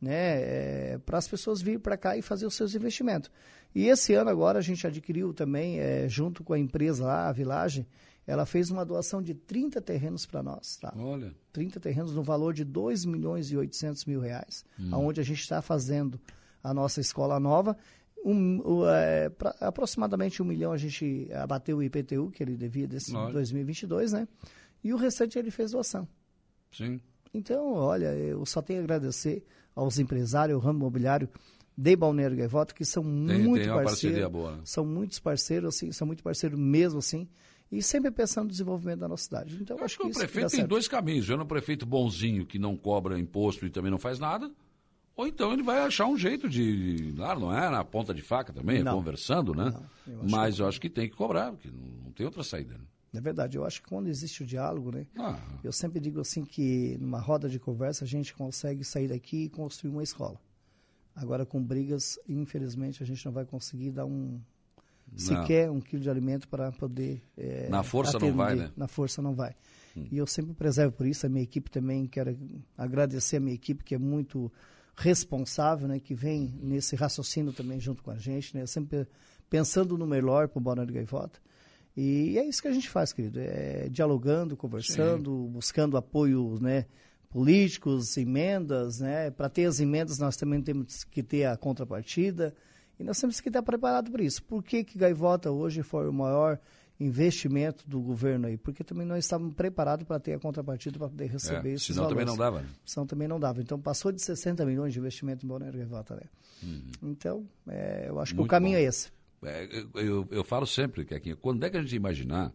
né, 0.01 0.13
é, 0.13 0.99
para 1.05 1.19
as 1.19 1.29
pessoas 1.29 1.61
virem 1.61 1.79
para 1.79 1.97
cá 1.97 2.17
e 2.17 2.23
fazer 2.23 2.47
os 2.47 2.55
seus 2.55 2.75
investimentos. 2.75 3.31
E 3.75 3.87
esse 3.87 4.15
ano 4.15 4.31
agora 4.31 4.59
a 4.59 4.63
gente 4.63 4.87
adquiriu 4.87 5.33
também, 5.33 5.79
é, 5.79 6.09
junto 6.09 6.43
com 6.43 6.53
a 6.53 6.59
empresa 6.59 7.05
lá, 7.05 7.29
a 7.29 7.33
Village, 7.33 7.87
ela 8.27 8.47
fez 8.47 8.71
uma 8.71 8.85
doação 8.85 9.23
de 9.23 9.35
30 9.35 9.81
terrenos 9.81 10.27
para 10.27 10.43
nós, 10.43 10.77
tá? 10.77 10.93
Olha. 10.97 11.35
30 11.53 11.81
terrenos 11.81 12.15
no 12.15 12.23
valor 12.23 12.55
de 12.55 12.65
2 12.65 13.05
milhões 13.05 13.51
e 13.51 13.57
800 13.57 14.05
mil 14.05 14.21
reais, 14.21 14.65
hum. 14.79 14.91
onde 14.93 15.21
a 15.21 15.25
gente 15.25 15.41
está 15.41 15.61
fazendo 15.61 16.21
a 16.63 16.73
nossa 16.73 17.01
escola 17.01 17.41
nova 17.41 17.77
um, 18.25 18.87
é, 18.87 19.29
pra, 19.31 19.55
aproximadamente 19.61 20.43
um 20.43 20.45
milhão 20.45 20.73
a 20.73 20.77
gente 20.77 21.29
abateu 21.33 21.79
o 21.79 21.83
IPTU, 21.83 22.31
que 22.31 22.43
ele 22.43 22.57
devia 22.57 22.87
desse 22.87 23.15
Olha. 23.15 23.33
2022, 23.33 24.13
né? 24.13 24.29
E 24.83 24.93
o 24.93 24.97
restante 24.97 25.39
ele 25.39 25.51
fez 25.51 25.73
doação. 25.73 26.07
Sim. 26.73 27.01
Então, 27.33 27.73
olha, 27.73 28.15
eu 28.15 28.45
só 28.45 28.61
tenho 28.61 28.81
a 28.81 28.83
agradecer 28.83 29.45
aos 29.81 29.99
empresários, 29.99 30.55
ao 30.55 30.61
ramo 30.61 30.81
imobiliário 30.81 31.29
de 31.77 31.97
Balneário 31.97 32.37
Gaivota, 32.37 32.75
que 32.75 32.85
são 32.85 33.03
tem, 33.03 33.43
muito 33.43 33.65
tem 33.65 33.73
parceiros. 33.73 34.31
Boa, 34.31 34.57
né? 34.57 34.63
São 34.65 34.85
muitos 34.85 35.19
parceiros, 35.19 35.75
assim, 35.75 35.91
são 35.93 36.07
muito 36.07 36.23
parceiros 36.23 36.59
mesmo, 36.59 36.99
assim. 36.99 37.27
E 37.73 37.83
sempre 37.83 38.11
pensando 38.11 38.45
no 38.45 38.51
desenvolvimento 38.51 38.99
da 38.99 39.09
nossa 39.09 39.25
cidade. 39.25 39.57
Então, 39.61 39.77
acho, 39.77 39.85
acho 39.85 39.97
que, 39.99 40.03
que 40.03 40.11
o 40.11 40.19
prefeito 40.19 40.51
tem 40.51 40.67
dois 40.67 40.89
caminhos. 40.89 41.25
Já 41.25 41.37
no 41.37 41.47
prefeito 41.47 41.87
bonzinho, 41.87 42.45
que 42.45 42.59
não 42.59 42.77
cobra 42.77 43.19
imposto 43.19 43.65
e 43.65 43.71
também 43.71 43.91
não 43.91 43.99
faz 43.99 44.19
nada, 44.19 44.51
ou 45.17 45.27
então 45.27 45.53
ele 45.53 45.63
vai 45.63 45.81
achar 45.81 46.07
um 46.07 46.17
jeito 46.17 46.49
de. 46.49 47.13
Claro, 47.17 47.41
não 47.41 47.57
é 47.57 47.71
na 47.71 47.85
ponta 47.85 48.13
de 48.13 48.23
faca 48.23 48.53
também, 48.53 48.81
é 48.81 48.85
conversando, 48.85 49.55
né? 49.55 49.73
Não, 50.07 50.15
eu 50.15 50.29
Mas 50.29 50.57
que... 50.57 50.63
eu 50.63 50.69
acho 50.69 50.81
que 50.81 50.91
tem 50.91 51.09
que 51.09 51.17
cobrar, 51.17 51.53
porque 51.53 51.71
não, 51.71 52.05
não 52.05 52.13
tem 52.13 52.27
outra 52.27 52.43
saída. 52.43 52.75
Né? 52.75 52.85
É 53.13 53.21
verdade, 53.21 53.59
eu 53.59 53.65
acho 53.65 53.83
que 53.83 53.89
quando 53.89 54.09
existe 54.09 54.43
o 54.43 54.47
diálogo, 54.47 54.93
né? 54.93 55.07
Ah. 55.19 55.39
Eu 55.65 55.73
sempre 55.73 55.99
digo 55.99 56.21
assim 56.21 56.45
que 56.45 56.97
numa 57.01 57.19
roda 57.19 57.49
de 57.49 57.59
conversa 57.59 58.05
a 58.05 58.09
gente 58.09 58.33
consegue 58.33 58.85
sair 58.85 59.09
daqui 59.09 59.45
e 59.45 59.49
construir 59.49 59.91
uma 59.91 60.03
escola. 60.03 60.41
Agora 61.15 61.45
com 61.45 61.63
brigas, 61.63 62.19
infelizmente, 62.29 63.03
a 63.03 63.07
gente 63.07 63.25
não 63.27 63.33
vai 63.33 63.45
conseguir 63.45 63.91
dar 63.91 64.07
um 64.07 64.41
não. 65.11 65.19
sequer 65.19 65.71
um 65.71 65.81
quilo 65.81 66.03
de 66.03 66.09
alimento 66.09 66.49
para 66.49 66.71
poder. 66.71 67.21
É, 67.37 67.69
Na 67.69 67.83
força 67.83 68.17
atender. 68.17 68.31
não 68.31 68.37
vai, 68.37 68.55
né? 68.55 68.71
Na 68.77 68.87
força 68.87 69.21
não 69.21 69.35
vai. 69.35 69.57
Hum. 69.97 70.07
E 70.11 70.17
eu 70.17 70.27
sempre 70.27 70.55
preservo 70.55 70.93
por 70.93 71.05
isso, 71.05 71.27
a 71.27 71.29
minha 71.29 71.43
equipe 71.43 71.69
também, 71.69 72.07
quero 72.07 72.37
agradecer 72.79 73.39
a 73.39 73.41
minha 73.41 73.55
equipe 73.55 73.83
que 73.83 73.95
é 73.95 73.99
muito 73.99 74.53
responsável, 74.97 75.89
né, 75.89 75.99
que 75.99 76.15
vem 76.15 76.55
nesse 76.63 76.95
raciocínio 76.95 77.53
também 77.53 77.81
junto 77.81 78.03
com 78.03 78.11
a 78.11 78.19
gente, 78.19 78.57
né, 78.57 78.67
sempre 78.67 79.07
pensando 79.49 79.97
no 79.97 80.07
melhor 80.07 80.49
para 80.49 80.59
o 80.59 80.63
Balneário 80.63 80.93
Gaivota. 80.93 81.41
E 81.97 82.39
é 82.39 82.47
isso 82.47 82.63
que 82.63 82.69
a 82.69 82.73
gente 82.73 82.89
faz, 82.89 83.13
querido, 83.13 83.41
é 83.41 83.89
dialogando, 83.91 84.57
conversando, 84.57 85.31
Sim. 85.31 85.53
buscando 85.53 85.97
apoio, 85.97 86.59
né, 86.61 86.87
políticos, 87.29 88.17
emendas, 88.17 89.01
né, 89.01 89.31
para 89.31 89.49
ter 89.49 89.67
as 89.67 89.81
emendas 89.81 90.19
nós 90.19 90.37
também 90.37 90.63
temos 90.63 91.05
que 91.05 91.23
ter 91.23 91.45
a 91.45 91.57
contrapartida 91.57 92.55
e 92.99 93.05
nós 93.05 93.19
temos 93.19 93.41
que 93.41 93.49
estar 93.49 93.63
preparados 93.63 94.11
para 94.11 94.23
isso. 94.23 94.43
Por 94.43 94.63
que 94.63 94.85
que 94.85 94.99
Gaivota 94.99 95.51
hoje 95.51 95.83
foi 95.83 96.09
o 96.09 96.13
maior 96.13 96.59
investimento 97.01 97.89
do 97.89 97.99
governo 97.99 98.47
aí, 98.47 98.59
porque 98.59 98.85
também 98.85 99.07
nós 99.07 99.25
estávamos 99.25 99.55
preparados 99.55 100.07
para 100.07 100.21
ter 100.21 100.35
a 100.35 100.39
contrapartida 100.39 100.99
para 100.99 101.09
poder 101.09 101.27
receber 101.29 101.71
é, 101.71 101.73
esses 101.73 101.87
senão 101.87 102.05
valores. 102.05 102.19
também 102.19 102.27
não 102.27 102.37
dava. 102.37 102.61
Né? 102.61 102.69
Senão 102.85 103.07
também 103.07 103.27
não 103.27 103.41
dava. 103.41 103.61
Então 103.63 103.81
passou 103.81 104.13
de 104.13 104.21
60 104.21 104.67
milhões 104.67 104.93
de 104.93 104.99
investimento 104.99 105.45
em 105.45 105.49
Balneário 105.49 105.79
Gaivota, 105.79 106.15
né? 106.15 106.23
Uhum. 106.63 106.91
Então, 107.05 107.49
é, 107.67 108.05
eu 108.09 108.21
acho 108.21 108.35
Muito 108.35 108.45
que 108.45 108.49
o 108.49 108.51
caminho 108.51 108.77
bom. 108.77 108.83
é 108.85 108.87
esse. 108.87 109.11
É, 109.43 109.85
eu, 109.95 110.29
eu, 110.31 110.45
falo 110.45 110.67
sempre, 110.67 111.05
que 111.05 111.35
quando 111.37 111.65
é 111.65 111.71
que 111.71 111.77
a 111.77 111.81
gente 111.81 111.97
imaginar 111.97 112.53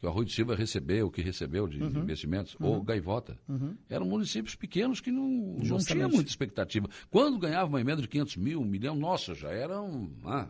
que 0.00 0.06
o 0.06 0.08
Arroio 0.08 0.26
de 0.26 0.32
Silva 0.32 0.54
recebeu 0.54 1.06
o 1.06 1.10
que 1.10 1.20
recebeu 1.20 1.68
de, 1.68 1.82
uhum. 1.82 2.02
investimentos, 2.02 2.56
uhum. 2.58 2.66
ou 2.66 2.82
Gaivota, 2.82 3.38
uhum. 3.48 3.76
eram 3.88 4.06
municípios 4.06 4.54
pequenos 4.54 5.00
que 5.00 5.12
não, 5.12 5.28
não 5.28 5.78
tinham 5.78 6.08
muita 6.08 6.30
expectativa. 6.30 6.88
Quando 7.10 7.38
ganhava 7.38 7.68
uma 7.68 7.80
emenda 7.80 8.02
de 8.02 8.08
500 8.08 8.36
mil, 8.36 8.60
um 8.60 8.64
milhão, 8.64 8.96
nossa, 8.96 9.34
já 9.34 9.50
eram... 9.50 10.10
Ah, 10.24 10.48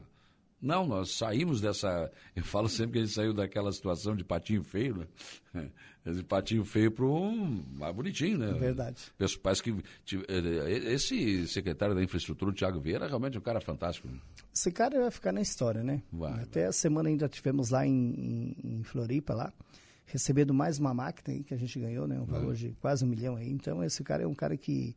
não, 0.63 0.87
nós 0.87 1.17
saímos 1.17 1.61
dessa. 1.61 2.11
Eu 2.37 2.45
falo 2.45 2.69
sempre 2.69 2.93
que 2.93 2.99
a 2.99 3.03
gente 3.03 3.13
saiu 3.13 3.35
daquela 3.35 3.73
situação 3.73 4.15
de 4.15 4.23
patinho 4.23 4.63
feio, 4.63 5.09
né? 5.53 5.71
Esse 6.05 6.23
patinho 6.25 6.65
feio 6.65 6.91
para 6.91 7.05
um 7.05 7.63
mais 7.75 7.95
bonitinho, 7.95 8.37
né? 8.37 8.53
Verdade. 8.59 9.13
Parece 9.41 9.63
que 9.63 9.75
esse 10.89 11.47
secretário 11.47 11.95
da 11.95 12.03
infraestrutura, 12.03 12.51
o 12.51 12.55
Thiago 12.55 12.81
Vieira, 12.81 13.07
realmente 13.07 13.37
é 13.37 13.39
um 13.39 13.43
cara 13.43 13.61
fantástico. 13.61 14.09
Esse 14.53 14.73
cara 14.73 14.99
vai 14.99 15.11
ficar 15.13 15.31
na 15.31 15.41
história, 15.41 15.83
né? 15.83 16.03
Vai, 16.13 16.43
Até 16.43 16.61
vai. 16.61 16.69
a 16.71 16.73
semana 16.73 17.09
ainda 17.09 17.29
tivemos 17.29 17.71
lá 17.71 17.87
em, 17.87 18.57
em, 18.65 18.83
Floripa 18.83 19.33
lá. 19.33 19.53
recebendo 20.05 20.53
mais 20.53 20.79
uma 20.81 20.93
máquina 20.93 21.37
aí 21.37 21.45
que 21.45 21.55
a 21.55 21.57
gente 21.57 21.79
ganhou, 21.79 22.09
né? 22.09 22.19
Um 22.19 22.27
valor 22.27 22.55
de 22.55 22.77
quase 22.81 23.05
um 23.05 23.09
milhão 23.09 23.37
aí. 23.37 23.49
Então, 23.49 23.85
esse 23.85 24.03
cara 24.03 24.25
é 24.25 24.27
um 24.27 24.35
cara 24.35 24.57
que 24.57 24.97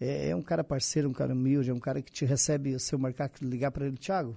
é, 0.00 0.30
é 0.30 0.36
um 0.36 0.42
cara 0.42 0.64
parceiro, 0.64 1.08
um 1.08 1.12
cara 1.12 1.32
humilde, 1.32 1.70
é 1.70 1.74
um 1.74 1.78
cara 1.78 2.02
que 2.02 2.10
te 2.10 2.24
recebe 2.24 2.74
o 2.74 2.80
seu 2.80 2.98
mercado, 2.98 3.34
ligar 3.42 3.70
para 3.70 3.86
ele, 3.86 3.96
Thiago, 3.96 4.36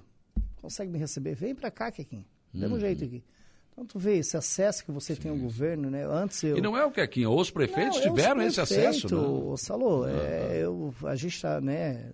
consegue 0.62 0.92
me 0.92 1.00
receber? 1.00 1.34
Vem 1.34 1.56
para 1.56 1.72
cá, 1.72 1.92
Kequinho. 1.92 2.26
Dê 2.54 2.68
um 2.68 2.74
uhum. 2.74 2.80
jeito 2.80 3.04
aqui. 3.04 3.24
Então, 3.76 3.86
tu 3.86 4.00
vê 4.00 4.18
esse 4.20 4.38
acesso 4.38 4.86
que 4.86 4.92
você 4.92 5.16
sim, 5.16 5.24
tem 5.24 5.32
ao 5.32 5.38
governo, 5.38 5.90
né? 5.90 6.06
Antes 6.06 6.42
eu... 6.42 6.58
E 6.58 6.62
não 6.62 6.78
é 6.78 6.86
o 6.86 6.92
Quequinho, 6.92 7.30
os 7.30 7.52
prefeitos 7.52 7.98
não, 7.98 8.04
tiveram 8.04 8.40
é 8.40 8.48
esse 8.48 8.62
acesso, 8.62 9.14
né? 9.14 9.58
Salô, 9.58 10.08
é, 10.08 10.60
eu, 10.64 10.94
a 11.04 11.14
gente 11.16 11.36
está, 11.36 11.60
né, 11.60 12.14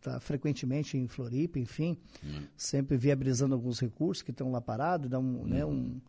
tá 0.00 0.20
frequentemente 0.20 0.96
em 0.96 1.08
Floripa, 1.08 1.58
enfim, 1.58 1.98
uhum. 2.22 2.42
sempre 2.56 2.96
viabilizando 2.96 3.56
alguns 3.56 3.80
recursos 3.80 4.22
que 4.22 4.30
estão 4.30 4.52
lá 4.52 4.60
parados, 4.60 5.10
dá 5.10 5.18
um, 5.18 5.44
né, 5.44 5.64
uhum. 5.64 5.72
né, 5.72 5.96
um 5.96 6.00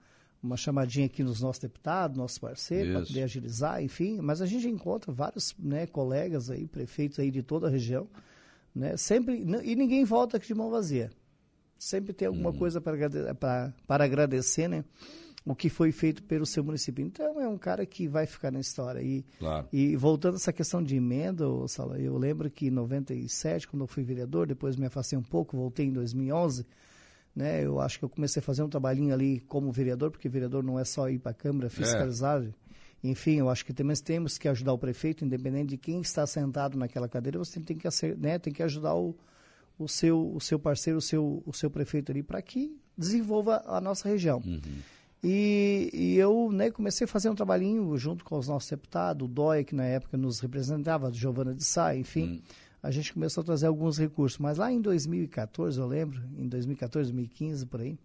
uma 0.41 0.55
chamadinha 0.55 1.05
aqui 1.05 1.21
nos 1.21 1.41
nossos 1.41 1.59
deputados, 1.59 2.17
nossos 2.17 2.37
parceiros, 2.37 2.93
para 2.93 3.05
poder 3.05 3.23
agilizar, 3.23 3.83
enfim. 3.83 4.19
Mas 4.21 4.41
a 4.41 4.45
gente 4.45 4.69
encontra 4.69 5.11
vários 5.11 5.53
né, 5.59 5.85
colegas 5.85 6.49
aí, 6.49 6.65
prefeitos 6.65 7.19
aí 7.19 7.29
de 7.29 7.43
toda 7.43 7.67
a 7.67 7.69
região, 7.69 8.07
né? 8.73 8.95
Sempre, 8.95 9.43
e 9.63 9.75
ninguém 9.75 10.05
volta 10.05 10.37
aqui 10.37 10.47
de 10.47 10.55
mão 10.55 10.69
vazia. 10.69 11.09
Sempre 11.79 12.11
tem 12.11 12.27
alguma 12.27 12.49
uhum. 12.49 12.57
coisa 12.57 12.81
para, 12.81 12.97
para, 13.35 13.73
para 13.87 14.03
agradecer, 14.03 14.67
né? 14.67 14.83
O 15.45 15.55
que 15.55 15.69
foi 15.69 15.93
feito 15.93 16.21
pelo 16.23 16.45
seu 16.45 16.61
município. 16.61 17.03
Então, 17.03 17.39
é 17.39 17.47
um 17.47 17.57
cara 17.57 17.85
que 17.85 18.05
vai 18.05 18.25
ficar 18.25 18.51
na 18.51 18.59
história. 18.59 19.01
E, 19.01 19.23
claro. 19.39 19.65
e 19.71 19.95
voltando 19.95 20.33
a 20.33 20.35
essa 20.35 20.51
questão 20.51 20.83
de 20.83 20.97
emenda, 20.97 21.45
Sala, 21.69 21.97
eu 21.97 22.17
lembro 22.17 22.51
que 22.51 22.67
em 22.67 22.69
97, 22.69 23.65
quando 23.69 23.83
eu 23.83 23.87
fui 23.87 24.03
vereador, 24.03 24.45
depois 24.45 24.75
me 24.75 24.85
afastei 24.85 25.17
um 25.17 25.23
pouco, 25.23 25.55
voltei 25.55 25.85
em 25.85 25.93
2011, 25.93 26.67
né? 27.33 27.65
Eu 27.65 27.79
acho 27.79 27.97
que 27.97 28.03
eu 28.03 28.09
comecei 28.09 28.41
a 28.41 28.43
fazer 28.43 28.61
um 28.61 28.69
trabalhinho 28.69 29.13
ali 29.13 29.39
como 29.39 29.71
vereador, 29.71 30.11
porque 30.11 30.27
vereador 30.27 30.61
não 30.61 30.77
é 30.77 30.83
só 30.83 31.09
ir 31.09 31.19
para 31.19 31.31
a 31.31 31.33
Câmara 31.33 31.69
fiscalizar. 31.69 32.43
É. 32.43 32.49
Enfim, 33.01 33.37
eu 33.37 33.49
acho 33.49 33.65
que 33.65 33.71
também 33.71 33.95
temos 33.95 34.37
que 34.37 34.49
ajudar 34.49 34.73
o 34.73 34.77
prefeito, 34.77 35.23
independente 35.23 35.69
de 35.69 35.77
quem 35.77 36.01
está 36.01 36.27
sentado 36.27 36.77
naquela 36.77 37.07
cadeira, 37.07 37.39
você 37.39 37.57
tem 37.61 37.77
que, 37.77 37.87
né, 38.17 38.37
tem 38.37 38.51
que 38.51 38.61
ajudar 38.61 38.93
o, 38.93 39.15
o, 39.79 39.87
seu, 39.87 40.31
o 40.35 40.39
seu 40.39 40.59
parceiro, 40.59 40.99
o 40.99 41.01
seu, 41.01 41.41
o 41.45 41.53
seu 41.53 41.71
prefeito 41.71 42.11
ali, 42.11 42.21
para 42.21 42.41
que 42.41 42.77
desenvolva 42.97 43.63
a 43.65 43.81
nossa 43.81 44.07
região. 44.07 44.43
Uhum. 44.45 44.61
E, 45.23 45.89
e, 45.93 46.15
eu 46.17 46.51
né, 46.51 46.69
comecei 46.69 47.05
a 47.05 47.07
fazer 47.07 47.29
um 47.29 47.35
trabalhinho 47.35 47.97
junto 47.97 48.23
com 48.23 48.37
os 48.37 48.47
nossos 48.47 48.69
deputados, 48.69 49.25
o 49.25 49.27
DOI, 49.27 49.63
que 49.63 49.75
na 49.75 49.85
época 49.85 50.15
nos 50.17 50.39
representava, 50.39 51.11
Giovana 51.11 51.53
de 51.53 51.63
Sá, 51.63 51.95
enfim. 51.95 52.23
Uhum 52.23 52.41
a 52.81 52.91
gente 52.91 53.13
começou 53.13 53.41
a 53.41 53.45
trazer 53.45 53.67
alguns 53.67 53.97
recursos. 53.97 54.39
Mas 54.39 54.57
lá 54.57 54.71
em 54.71 54.81
2014, 54.81 55.79
eu 55.79 55.85
lembro, 55.85 56.21
em 56.37 56.47
2014, 56.47 57.11
2015, 57.11 57.65
por 57.65 57.81
aí, 57.81 57.97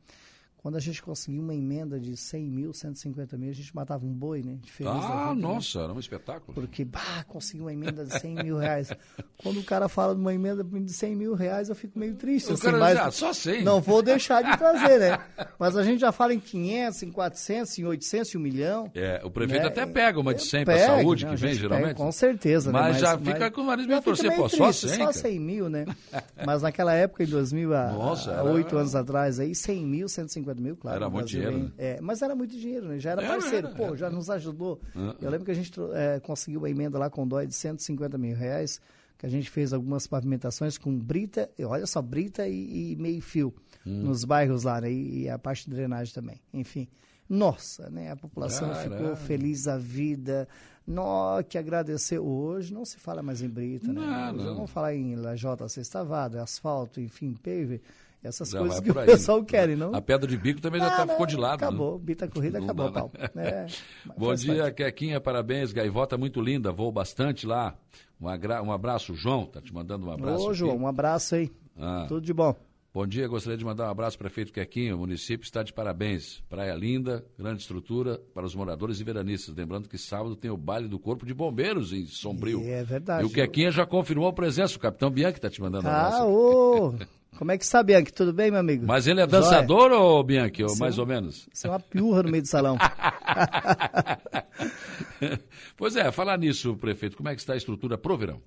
quando 0.65 0.77
a 0.77 0.81
gente 0.81 1.03
conseguiu 1.03 1.43
uma 1.43 1.55
emenda 1.55 2.01
de 2.01 2.17
100 2.17 2.51
mil, 2.51 2.73
150 2.73 3.37
mil, 3.37 3.51
a 3.51 3.53
gente 3.53 3.77
matava 3.77 4.07
um 4.07 4.15
boi, 4.15 4.43
né? 4.43 4.57
ah, 4.87 5.29
vida, 5.29 5.35
né? 5.35 5.43
nossa, 5.43 5.79
né? 5.79 5.85
era 5.85 5.93
um 5.93 5.99
espetáculo. 5.99 6.55
Porque, 6.55 6.87
bah, 6.87 7.23
conseguiu 7.29 7.67
uma 7.67 7.73
emenda 7.75 8.03
de 8.03 8.19
100 8.19 8.35
mil 8.37 8.57
reais. 8.57 8.91
Quando 9.37 9.61
o 9.61 9.63
cara 9.63 9.91
fala 9.91 10.15
de 10.15 10.23
uma 10.23 10.33
emenda 10.33 10.65
de 10.65 10.91
100 10.91 11.17
mil 11.17 11.35
reais, 11.35 11.69
eu 11.69 11.75
fico 11.75 11.99
meio 11.99 12.15
triste. 12.15 12.49
O 12.49 12.55
assim, 12.55 12.63
cara 12.63 12.79
mas, 12.79 12.97
ah, 12.97 13.11
só 13.11 13.35
100. 13.35 13.63
Não 13.63 13.79
vou 13.79 14.01
deixar 14.01 14.43
de 14.43 14.57
trazer, 14.57 15.01
né? 15.01 15.19
Mas 15.59 15.77
a 15.77 15.83
gente 15.83 16.01
já 16.01 16.11
fala 16.11 16.33
em 16.33 16.41
500, 16.41 17.03
em 17.03 17.11
400, 17.11 17.79
em 17.81 17.85
800, 17.85 18.35
em 18.35 18.39
1 18.39 18.41
milhão. 18.41 18.91
É, 18.95 19.21
o 19.23 19.31
prefeito 19.31 19.65
né? 19.65 19.69
até 19.69 19.85
pega 19.85 20.19
uma 20.19 20.33
de 20.33 20.45
100 20.45 20.65
para 20.65 20.79
saúde, 20.79 21.27
não, 21.27 21.35
que 21.35 21.41
vem 21.43 21.53
geralmente. 21.53 21.89
Pega, 21.89 21.99
com 21.99 22.11
certeza, 22.11 22.73
mas, 22.73 22.83
né? 22.83 22.93
mas 22.93 23.01
já 23.03 23.19
fica 23.19 23.51
com 23.51 23.61
o 23.61 23.67
nariz 23.67 23.87
meio 23.87 24.01
torcer, 24.01 24.35
pô, 24.35 24.49
só 24.49 24.73
100. 24.73 24.97
Só 24.97 25.13
100 25.13 25.39
mil, 25.39 25.69
né? 25.69 25.85
mas 26.47 26.63
naquela 26.63 26.95
época, 26.95 27.23
em 27.23 27.27
2000, 27.27 27.75
há 27.75 28.43
8 28.45 28.79
anos 28.79 28.95
atrás, 28.95 29.39
aí 29.39 29.55
100 29.55 29.85
mil, 29.85 30.09
150 30.09 30.54
mil, 30.63 30.77
claro. 30.77 30.97
Era 30.97 31.11
muito 31.11 31.29
dinheiro. 31.29 31.59
Né? 31.59 31.73
É, 31.79 32.01
mas 32.01 32.23
era 32.23 32.35
muito 32.35 32.57
dinheiro, 32.57 32.89
né? 32.89 32.99
Já 32.99 33.13
era, 33.13 33.23
era 33.23 33.33
parceiro. 33.33 33.67
Era, 33.69 33.77
Pô, 33.77 33.85
era. 33.85 33.97
já 33.97 34.11
nos 34.11 34.31
ajudou. 34.31 34.81
Uh, 34.95 35.15
Eu 35.21 35.31
lembro 35.31 35.45
que 35.45 35.51
a 35.51 35.55
gente 35.55 35.73
é, 35.93 36.21
conseguiu 36.21 36.65
a 36.65 36.71
emenda 36.71 36.99
lá 36.99 37.11
com 37.11 37.23
o 37.23 37.27
DOI 37.27 37.47
de 37.47 37.55
150 37.55 38.17
mil 38.19 38.37
reais, 38.37 38.81
que 39.19 39.27
a 39.27 39.29
gente 39.29 39.51
fez 39.51 39.73
algumas 39.73 40.07
pavimentações 40.07 40.77
com 40.77 40.97
brita, 40.97 41.51
olha 41.63 41.87
só, 41.87 42.03
brita 42.03 42.47
e, 42.49 42.93
e 42.93 42.97
meio 42.97 43.21
fio 43.23 43.55
hum. 43.87 44.03
nos 44.05 44.25
bairros 44.25 44.65
lá, 44.65 44.81
né? 44.81 44.91
E, 44.91 45.23
e, 45.23 45.29
a 45.29 45.39
parte 45.39 45.69
de 45.69 45.75
drenagem 45.75 46.13
também. 46.13 46.41
Enfim. 46.53 46.89
Nossa, 47.29 47.89
né? 47.89 48.11
A 48.11 48.17
população 48.17 48.69
Caramba. 48.69 48.97
ficou 48.97 49.17
feliz 49.17 49.67
a 49.67 49.79
vida. 49.79 50.47
Nó, 50.87 51.43
que 51.43 51.57
agradeceu. 51.57 52.27
Hoje 52.27 52.73
não 52.75 52.85
se 52.85 52.99
fala 52.99 53.23
mais 53.23 53.41
em 53.41 53.49
brita, 53.49 53.91
né? 53.91 54.01
Não, 54.01 54.35
Hoje 54.35 54.45
não. 54.45 54.55
vamos 54.57 54.71
falar 54.71 54.95
em 54.95 55.17
lajota 55.17 55.67
sextavada, 55.69 56.43
asfalto, 56.43 57.01
enfim, 57.01 57.33
pave. 57.33 57.81
Essas 58.25 58.49
já 58.49 58.59
coisas 58.59 58.81
que 58.81 58.91
o 58.91 58.95
pessoal 58.95 59.41
né? 59.41 59.45
quer, 59.47 59.69
não? 59.77 59.95
A 59.95 60.01
pedra 60.01 60.27
de 60.27 60.39
bico 60.39 60.59
também 60.59 60.81
ah, 60.81 60.89
já 60.89 60.97
tá, 60.97 61.07
ficou 61.13 61.27
de 61.27 61.37
lado. 61.37 61.61
Né? 61.61 61.67
Acabou, 61.67 61.99
né? 61.99 62.05
bita 62.05 62.27
corrida, 62.27 62.59
não 62.59 62.65
acabou, 62.65 62.91
pau. 62.91 63.13
É, 63.37 63.67
Bom 64.17 64.35
dia, 64.35 64.63
parte. 64.63 64.77
Quequinha, 64.77 65.21
parabéns. 65.21 65.73
Gaivota 65.73 66.17
muito 66.17 66.41
linda, 66.41 66.73
vou 66.73 66.91
bastante 66.91 67.47
lá. 67.47 67.77
Um, 68.19 68.27
agra... 68.27 68.63
um 68.63 68.73
abraço, 68.73 69.15
João, 69.15 69.45
tá 69.45 69.61
te 69.61 69.75
mandando 69.75 70.07
um 70.07 70.11
abraço. 70.11 70.49
Ô, 70.49 70.55
João, 70.55 70.73
aqui. 70.73 70.83
um 70.83 70.87
abraço 70.87 71.35
aí. 71.35 71.53
Ah. 71.77 72.07
Tudo 72.09 72.23
de 72.23 72.33
bom. 72.33 72.57
Bom 72.95 73.07
dia, 73.07 73.27
gostaria 73.27 73.59
de 73.59 73.65
mandar 73.65 73.89
um 73.89 73.91
abraço 73.91 74.17
para 74.17 74.27
o 74.27 74.31
prefeito 74.31 74.53
Quequinho. 74.53 74.95
O 74.95 75.01
município 75.01 75.45
está 75.45 75.63
de 75.63 75.73
parabéns. 75.73 76.43
Praia 76.49 76.75
linda, 76.75 77.27
grande 77.37 77.61
estrutura 77.61 78.23
para 78.33 78.47
os 78.47 78.55
moradores 78.55 79.01
e 79.01 79.05
veranistas. 79.05 79.55
Lembrando 79.55 79.89
que 79.89 79.99
sábado 79.99 80.37
tem 80.37 80.51
o 80.51 80.57
baile 80.57 80.89
do 80.89 80.99
Corpo 80.99 81.27
de 81.27 81.35
Bombeiros 81.35 81.93
em 81.93 82.07
Sombrio. 82.07 82.63
É 82.65 82.85
verdade. 82.85 83.25
E 83.25 83.27
o 83.27 83.31
Quequinha 83.31 83.73
já 83.73 83.85
confirmou 83.85 84.29
a 84.29 84.33
presença. 84.33 84.77
O 84.77 84.81
capitão 84.81 85.11
Bianchi 85.11 85.39
está 85.39 85.51
te 85.51 85.61
mandando 85.61 85.89
um 85.89 85.91
abraço. 85.91 86.23
Ah, 86.23 86.27
ô! 86.27 86.95
Como 87.39 87.51
é 87.51 87.59
que 87.59 87.65
está, 87.65 87.83
Bianchi? 87.83 88.13
Tudo 88.13 88.33
bem, 88.33 88.51
meu 88.51 88.61
amigo? 88.61 88.87
Mas 88.87 89.07
ele 89.07 89.21
é 89.21 89.27
dançador 89.27 89.91
Joia. 89.91 90.01
ou 90.01 90.23
Bianchi, 90.23 90.63
ou 90.63 90.77
mais 90.77 90.99
ou 90.99 91.07
menos? 91.07 91.49
Você 91.53 91.67
é 91.67 91.71
uma 91.71 91.81
piurra 91.81 92.23
no 92.23 92.31
meio 92.31 92.43
do 92.43 92.49
salão. 92.49 92.77
pois 95.77 95.97
é, 95.97 96.11
falar 96.13 96.39
nisso, 96.39 96.77
prefeito, 96.77 97.17
como 97.17 97.29
é 97.29 97.35
que 97.35 97.41
está 97.41 97.55
a 97.55 97.57
estrutura 97.57 97.99
pro 97.99 98.17
verão? 98.17 98.41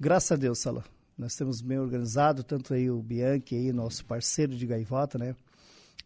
Graças 0.00 0.32
a 0.32 0.36
Deus, 0.36 0.58
Salão. 0.58 0.82
Nós 1.16 1.34
temos 1.34 1.60
bem 1.60 1.78
organizado, 1.78 2.42
tanto 2.42 2.74
aí 2.74 2.90
o 2.90 3.02
Bianchi, 3.02 3.54
aí, 3.54 3.72
nosso 3.72 4.04
parceiro 4.04 4.54
de 4.54 4.66
gaivota, 4.66 5.18
né? 5.18 5.34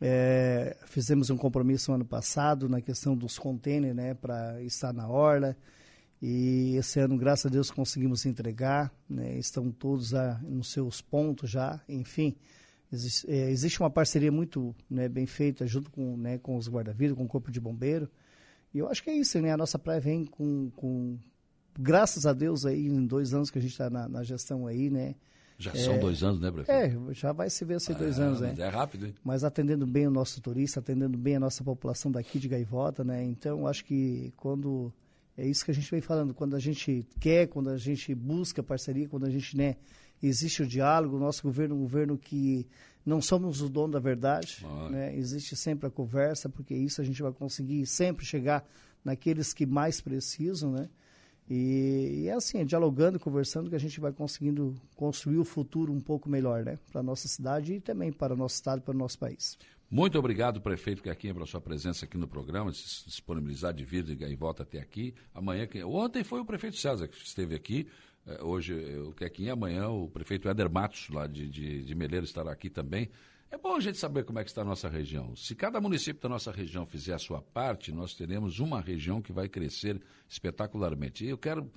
É, 0.00 0.76
fizemos 0.86 1.30
um 1.30 1.36
compromisso 1.36 1.92
ano 1.92 2.04
passado 2.04 2.68
na 2.68 2.80
questão 2.80 3.14
dos 3.14 3.38
containers, 3.38 3.94
né, 3.94 4.14
para 4.14 4.62
estar 4.62 4.94
na 4.94 5.08
orla. 5.08 5.56
E 6.22 6.76
esse 6.76 7.00
ano, 7.00 7.16
graças 7.16 7.46
a 7.46 7.48
Deus, 7.48 7.70
conseguimos 7.70 8.26
entregar, 8.26 8.92
né? 9.08 9.38
estão 9.38 9.70
todos 9.70 10.14
a, 10.14 10.38
nos 10.42 10.70
seus 10.70 11.00
pontos 11.00 11.50
já, 11.50 11.80
enfim. 11.88 12.36
Existe, 12.92 13.30
é, 13.30 13.50
existe 13.50 13.80
uma 13.80 13.88
parceria 13.88 14.30
muito 14.30 14.74
né, 14.88 15.08
bem 15.08 15.24
feita 15.24 15.66
junto 15.66 15.90
com, 15.90 16.16
né, 16.16 16.38
com 16.38 16.56
os 16.56 16.68
guarda-vidas, 16.68 17.16
com 17.16 17.24
o 17.24 17.28
Corpo 17.28 17.50
de 17.50 17.60
Bombeiro. 17.60 18.10
E 18.74 18.78
eu 18.78 18.88
acho 18.88 19.02
que 19.02 19.10
é 19.10 19.14
isso, 19.14 19.40
né? 19.40 19.52
A 19.52 19.56
nossa 19.56 19.78
praia 19.78 20.00
vem 20.00 20.24
com, 20.24 20.70
com 20.76 21.18
graças 21.78 22.26
a 22.26 22.32
Deus, 22.32 22.66
aí, 22.66 22.86
em 22.86 23.06
dois 23.06 23.32
anos 23.34 23.50
que 23.50 23.58
a 23.58 23.62
gente 23.62 23.72
está 23.72 23.88
na, 23.88 24.08
na, 24.08 24.22
gestão 24.22 24.66
aí, 24.66 24.90
né? 24.90 25.14
Já 25.58 25.72
é, 25.72 25.74
são 25.74 25.98
dois 25.98 26.22
anos, 26.22 26.40
né, 26.40 26.50
prefeito? 26.50 27.10
É, 27.10 27.14
já 27.14 27.32
vai 27.32 27.50
se 27.50 27.64
ver 27.64 27.80
ser 27.80 27.94
dois 27.94 28.18
é, 28.18 28.22
anos, 28.22 28.40
né? 28.40 28.54
É 28.58 28.68
rápido, 28.68 29.06
hein? 29.06 29.14
Mas 29.24 29.44
atendendo 29.44 29.86
bem 29.86 30.06
o 30.06 30.10
nosso 30.10 30.40
turista, 30.40 30.80
atendendo 30.80 31.18
bem 31.18 31.36
a 31.36 31.40
nossa 31.40 31.62
população 31.64 32.10
daqui 32.10 32.38
de 32.38 32.48
Gaivota, 32.48 33.04
né? 33.04 33.22
Então, 33.24 33.66
acho 33.66 33.84
que 33.84 34.32
quando 34.36 34.92
é 35.40 35.46
isso 35.46 35.64
que 35.64 35.70
a 35.70 35.74
gente 35.74 35.90
vem 35.90 36.02
falando. 36.02 36.34
Quando 36.34 36.54
a 36.54 36.58
gente 36.58 37.06
quer, 37.18 37.48
quando 37.48 37.70
a 37.70 37.78
gente 37.78 38.14
busca 38.14 38.62
parceria, 38.62 39.08
quando 39.08 39.24
a 39.24 39.30
gente, 39.30 39.56
né, 39.56 39.76
existe 40.22 40.62
o 40.62 40.66
diálogo, 40.66 41.16
o 41.16 41.18
nosso 41.18 41.42
governo 41.42 41.74
é 41.74 41.78
um 41.78 41.80
governo 41.80 42.18
que 42.18 42.66
não 43.06 43.22
somos 43.22 43.62
o 43.62 43.68
dono 43.68 43.94
da 43.94 43.98
verdade, 43.98 44.66
né? 44.90 45.16
existe 45.16 45.56
sempre 45.56 45.86
a 45.86 45.90
conversa, 45.90 46.50
porque 46.50 46.74
isso 46.74 47.00
a 47.00 47.04
gente 47.04 47.22
vai 47.22 47.32
conseguir 47.32 47.86
sempre 47.86 48.26
chegar 48.26 48.68
naqueles 49.02 49.54
que 49.54 49.64
mais 49.64 50.00
precisam, 50.02 50.72
né? 50.72 50.90
E, 51.48 52.24
e 52.24 52.28
é 52.28 52.34
assim, 52.34 52.58
é 52.58 52.64
dialogando, 52.64 53.18
conversando, 53.18 53.70
que 53.70 53.74
a 53.74 53.80
gente 53.80 53.98
vai 53.98 54.12
conseguindo 54.12 54.74
construir 54.94 55.38
o 55.38 55.44
futuro 55.44 55.92
um 55.92 56.00
pouco 56.00 56.28
melhor, 56.28 56.62
né? 56.64 56.78
Para 56.92 57.00
a 57.00 57.02
nossa 57.02 57.26
cidade 57.26 57.72
e 57.72 57.80
também 57.80 58.12
para 58.12 58.34
o 58.34 58.36
nosso 58.36 58.56
estado, 58.56 58.82
para 58.82 58.94
o 58.94 58.98
nosso 58.98 59.18
país. 59.18 59.56
Muito 59.90 60.16
obrigado, 60.16 60.60
prefeito 60.60 61.02
Quequinha, 61.02 61.34
pela 61.34 61.46
sua 61.46 61.60
presença 61.60 62.04
aqui 62.04 62.16
no 62.16 62.28
programa, 62.28 62.72
se 62.72 63.04
disponibilizar 63.06 63.74
de 63.74 63.84
vir 63.84 64.08
e 64.08 64.36
volta 64.36 64.62
até 64.62 64.78
aqui. 64.78 65.12
Amanhã, 65.34 65.66
ontem 65.84 66.22
foi 66.22 66.38
o 66.38 66.44
prefeito 66.44 66.76
César 66.76 67.08
que 67.08 67.16
esteve 67.16 67.56
aqui, 67.56 67.88
eh, 68.24 68.40
hoje 68.40 68.72
eh, 68.72 69.00
o 69.00 69.12
Quequinha, 69.12 69.54
amanhã 69.54 69.88
o 69.88 70.08
prefeito 70.08 70.48
Éder 70.48 70.70
Matos, 70.70 71.08
lá 71.08 71.26
de, 71.26 71.48
de, 71.48 71.82
de 71.82 71.94
Meleiro, 71.96 72.24
estará 72.24 72.52
aqui 72.52 72.70
também. 72.70 73.10
É 73.50 73.58
bom 73.58 73.74
a 73.74 73.80
gente 73.80 73.98
saber 73.98 74.22
como 74.22 74.38
é 74.38 74.44
que 74.44 74.50
está 74.50 74.62
a 74.62 74.64
nossa 74.64 74.88
região. 74.88 75.34
Se 75.34 75.56
cada 75.56 75.80
município 75.80 76.22
da 76.22 76.28
nossa 76.28 76.52
região 76.52 76.86
fizer 76.86 77.14
a 77.14 77.18
sua 77.18 77.42
parte, 77.42 77.90
nós 77.90 78.14
teremos 78.14 78.60
uma 78.60 78.80
região 78.80 79.20
que 79.20 79.32
vai 79.32 79.48
crescer 79.48 80.00
espetacularmente. 80.28 81.24
E 81.24 81.30
eu 81.30 81.36
quero 81.36 81.68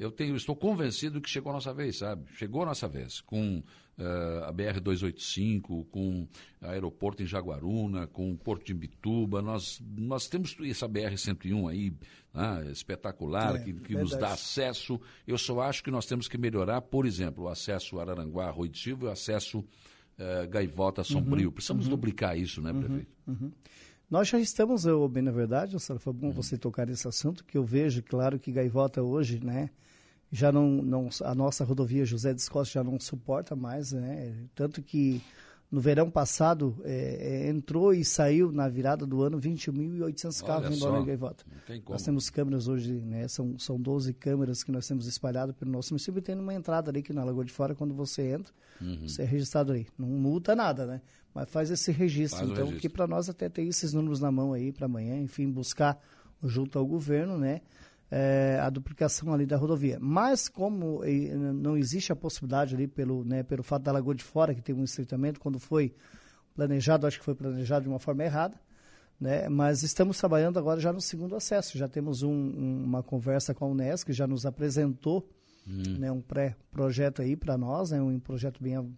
eu 0.00 0.10
tenho, 0.10 0.34
estou 0.34 0.56
convencido 0.56 1.20
que 1.20 1.28
chegou 1.28 1.50
a 1.50 1.52
nossa 1.52 1.74
vez, 1.74 1.98
sabe? 1.98 2.24
Chegou 2.32 2.62
a 2.62 2.66
nossa 2.66 2.88
vez, 2.88 3.20
com 3.20 3.58
uh, 3.98 4.44
a 4.46 4.50
BR-285, 4.50 5.86
com 5.90 6.26
aeroporto 6.62 7.22
em 7.22 7.26
Jaguaruna, 7.26 8.06
com 8.06 8.32
o 8.32 8.36
Porto 8.36 8.64
de 8.64 8.72
Imbituba, 8.72 9.42
nós, 9.42 9.78
nós 9.98 10.26
temos 10.26 10.56
essa 10.62 10.88
BR-101 10.88 11.70
aí, 11.70 11.92
né, 12.32 12.70
espetacular, 12.72 13.56
é, 13.56 13.58
que, 13.58 13.74
que 13.74 13.94
nos 13.94 14.16
dá 14.16 14.32
acesso. 14.32 14.98
Eu 15.26 15.36
só 15.36 15.60
acho 15.60 15.84
que 15.84 15.90
nós 15.90 16.06
temos 16.06 16.28
que 16.28 16.38
melhorar, 16.38 16.80
por 16.80 17.04
exemplo, 17.04 17.44
o 17.44 17.48
acesso 17.48 18.00
Araranguá, 18.00 18.46
Arroio 18.46 18.70
de 18.70 18.78
Silva 18.78 19.04
e 19.04 19.08
o 19.08 19.12
acesso 19.12 19.58
uh, 19.58 20.48
Gaivota, 20.48 21.04
Sombrio. 21.04 21.48
Uhum, 21.48 21.52
Precisamos 21.52 21.84
uhum. 21.84 21.90
duplicar 21.90 22.38
isso, 22.38 22.62
né, 22.62 22.72
uhum, 22.72 22.80
prefeito? 22.80 23.12
Uhum. 23.26 23.52
Nós 24.10 24.28
já 24.28 24.40
estamos, 24.40 24.86
eu, 24.86 25.06
bem 25.10 25.22
na 25.22 25.30
verdade, 25.30 25.76
foi 25.78 26.12
bom 26.14 26.28
uhum. 26.28 26.32
você 26.32 26.56
tocar 26.56 26.86
nesse 26.86 27.06
assunto, 27.06 27.44
que 27.44 27.58
eu 27.58 27.64
vejo, 27.66 28.02
claro, 28.02 28.38
que 28.38 28.50
Gaivota 28.50 29.02
hoje, 29.02 29.38
né, 29.44 29.68
já 30.30 30.52
não, 30.52 30.70
não 30.82 31.08
a 31.22 31.34
nossa 31.34 31.64
rodovia 31.64 32.04
José 32.04 32.32
de 32.32 32.48
Costa 32.48 32.74
já 32.74 32.84
não 32.84 32.98
suporta 33.00 33.56
mais, 33.56 33.92
né, 33.92 34.34
tanto 34.54 34.82
que 34.82 35.22
no 35.70 35.80
verão 35.80 36.10
passado 36.10 36.76
é, 36.82 37.44
é, 37.46 37.48
entrou 37.48 37.94
e 37.94 38.04
saiu 38.04 38.50
na 38.50 38.68
virada 38.68 39.06
do 39.06 39.22
ano 39.22 39.40
21.800 39.40 40.44
carros 40.44 40.76
em 40.76 40.80
Balneário 40.80 41.06
Gaivota. 41.06 41.44
Nós 41.88 42.02
temos 42.02 42.28
câmeras 42.28 42.66
hoje, 42.66 42.92
né, 42.92 43.28
são, 43.28 43.56
são 43.56 43.80
12 43.80 44.12
câmeras 44.14 44.64
que 44.64 44.72
nós 44.72 44.86
temos 44.86 45.06
espalhadas 45.06 45.54
pelo 45.54 45.70
nosso 45.70 45.92
município 45.92 46.18
e 46.18 46.22
tem 46.22 46.34
uma 46.34 46.54
entrada 46.54 46.90
ali 46.90 47.02
que 47.02 47.12
na 47.12 47.22
Lagoa 47.22 47.44
de 47.44 47.52
Fora, 47.52 47.74
quando 47.74 47.94
você 47.94 48.32
entra, 48.32 48.52
uhum. 48.80 49.06
você 49.06 49.22
é 49.22 49.24
registrado 49.24 49.72
aí. 49.72 49.86
Não 49.96 50.08
multa 50.08 50.56
nada, 50.56 50.86
né? 50.86 51.00
Mas 51.32 51.48
faz 51.48 51.70
esse 51.70 51.92
registro. 51.92 52.40
Faz 52.40 52.50
então, 52.50 52.64
registro. 52.64 52.80
que 52.80 52.88
para 52.88 53.06
nós 53.06 53.28
até 53.28 53.48
ter 53.48 53.62
esses 53.62 53.92
números 53.92 54.18
na 54.18 54.32
mão 54.32 54.52
aí 54.52 54.72
para 54.72 54.86
amanhã, 54.86 55.16
enfim, 55.16 55.48
buscar 55.48 56.00
junto 56.42 56.78
ao 56.78 56.86
governo, 56.86 57.38
né? 57.38 57.60
É, 58.10 58.58
a 58.60 58.68
duplicação 58.68 59.32
ali 59.32 59.46
da 59.46 59.56
rodovia. 59.56 59.98
Mas 60.00 60.48
como 60.48 61.02
não 61.54 61.76
existe 61.76 62.12
a 62.12 62.16
possibilidade 62.16 62.74
ali 62.74 62.88
pelo, 62.88 63.24
né, 63.24 63.42
pelo 63.42 63.62
fato 63.62 63.82
da 63.84 63.92
Lagoa 63.92 64.14
de 64.14 64.24
Fora, 64.24 64.54
que 64.54 64.60
tem 64.60 64.74
um 64.74 64.82
estreitamento, 64.82 65.38
quando 65.38 65.58
foi 65.58 65.94
planejado, 66.54 67.06
acho 67.06 67.18
que 67.18 67.24
foi 67.24 67.34
planejado 67.34 67.84
de 67.84 67.88
uma 67.88 68.00
forma 68.00 68.24
errada, 68.24 68.60
né? 69.20 69.48
Mas 69.48 69.82
estamos 69.82 70.18
trabalhando 70.18 70.58
agora 70.58 70.80
já 70.80 70.92
no 70.92 71.00
segundo 71.00 71.36
acesso. 71.36 71.76
Já 71.76 71.86
temos 71.86 72.22
um, 72.22 72.32
um, 72.32 72.84
uma 72.84 73.02
conversa 73.02 73.54
com 73.54 73.66
a 73.66 73.68
Unesco, 73.68 74.06
que 74.06 74.12
já 74.12 74.26
nos 74.26 74.44
apresentou 74.44 75.28
hum. 75.68 75.98
né, 75.98 76.10
um 76.10 76.20
pré-projeto 76.20 77.22
aí 77.22 77.36
para 77.36 77.56
nós, 77.56 77.90
né, 77.90 78.00
um 78.00 78.18
projeto 78.18 78.62
bem, 78.62 78.96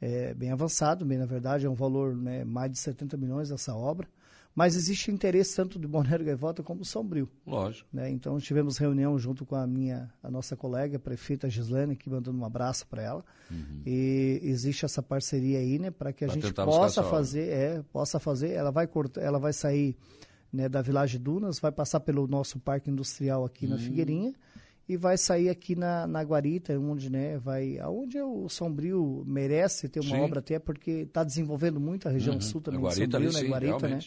é, 0.00 0.32
bem 0.32 0.50
avançado, 0.50 1.04
bem 1.04 1.18
na 1.18 1.26
verdade, 1.26 1.66
é 1.66 1.68
um 1.68 1.74
valor 1.74 2.16
né, 2.16 2.44
mais 2.44 2.70
de 2.70 2.78
70 2.78 3.16
milhões 3.16 3.50
essa 3.50 3.74
obra 3.74 4.08
mas 4.54 4.76
existe 4.76 5.10
interesse 5.10 5.56
tanto 5.56 5.78
do 5.78 5.88
Balneário 5.88 6.24
Gaivota 6.24 6.62
como 6.62 6.80
do 6.80 6.86
Sombrio. 6.86 7.28
Lógico. 7.46 7.88
Né? 7.92 8.10
Então 8.10 8.38
tivemos 8.38 8.76
reunião 8.76 9.18
junto 9.18 9.46
com 9.46 9.54
a 9.54 9.66
minha, 9.66 10.12
a 10.22 10.30
nossa 10.30 10.56
colega, 10.56 10.96
a 10.96 11.00
prefeita 11.00 11.48
Gislane, 11.48 11.96
que 11.96 12.10
mandando 12.10 12.38
um 12.38 12.44
abraço 12.44 12.86
para 12.86 13.02
ela. 13.02 13.24
Uhum. 13.50 13.82
E 13.86 14.40
existe 14.42 14.84
essa 14.84 15.02
parceria 15.02 15.58
aí, 15.58 15.78
né, 15.78 15.90
para 15.90 16.12
que 16.12 16.24
a 16.24 16.28
pra 16.28 16.34
gente 16.34 16.52
possa 16.52 17.02
fazer, 17.02 17.48
é, 17.48 17.82
possa 17.92 18.18
fazer. 18.18 18.50
Ela 18.50 18.70
vai 18.70 18.86
cortar, 18.86 19.22
ela 19.22 19.38
vai 19.38 19.52
sair 19.52 19.96
né, 20.52 20.68
da 20.68 20.82
Village 20.82 21.18
Dunas, 21.18 21.58
vai 21.58 21.72
passar 21.72 22.00
pelo 22.00 22.26
nosso 22.26 22.58
parque 22.58 22.90
industrial 22.90 23.44
aqui 23.44 23.64
uhum. 23.64 23.72
na 23.72 23.78
Figueirinha 23.78 24.34
e 24.88 24.96
vai 24.96 25.16
sair 25.16 25.48
aqui 25.48 25.74
na, 25.74 26.06
na 26.06 26.22
Guarita, 26.22 26.78
onde, 26.78 27.10
né, 27.10 27.38
vai, 27.38 27.78
aonde 27.78 28.20
o 28.20 28.48
Sombrio 28.48 29.24
merece 29.26 29.88
ter 29.88 30.00
uma 30.00 30.16
Sim. 30.16 30.22
obra 30.22 30.40
até 30.40 30.58
porque 30.58 30.90
está 30.90 31.24
desenvolvendo 31.24 31.80
muito 31.80 32.08
a 32.08 32.10
região 32.10 32.34
uhum. 32.34 32.40
sul 32.40 32.60
também 32.60 32.80
a 32.80 32.82
Guarita, 32.82 33.18
Sombrio, 33.18 33.32
né, 33.32 33.40
sim, 33.40 33.48
Guarita, 33.48 33.88
né? 33.88 34.00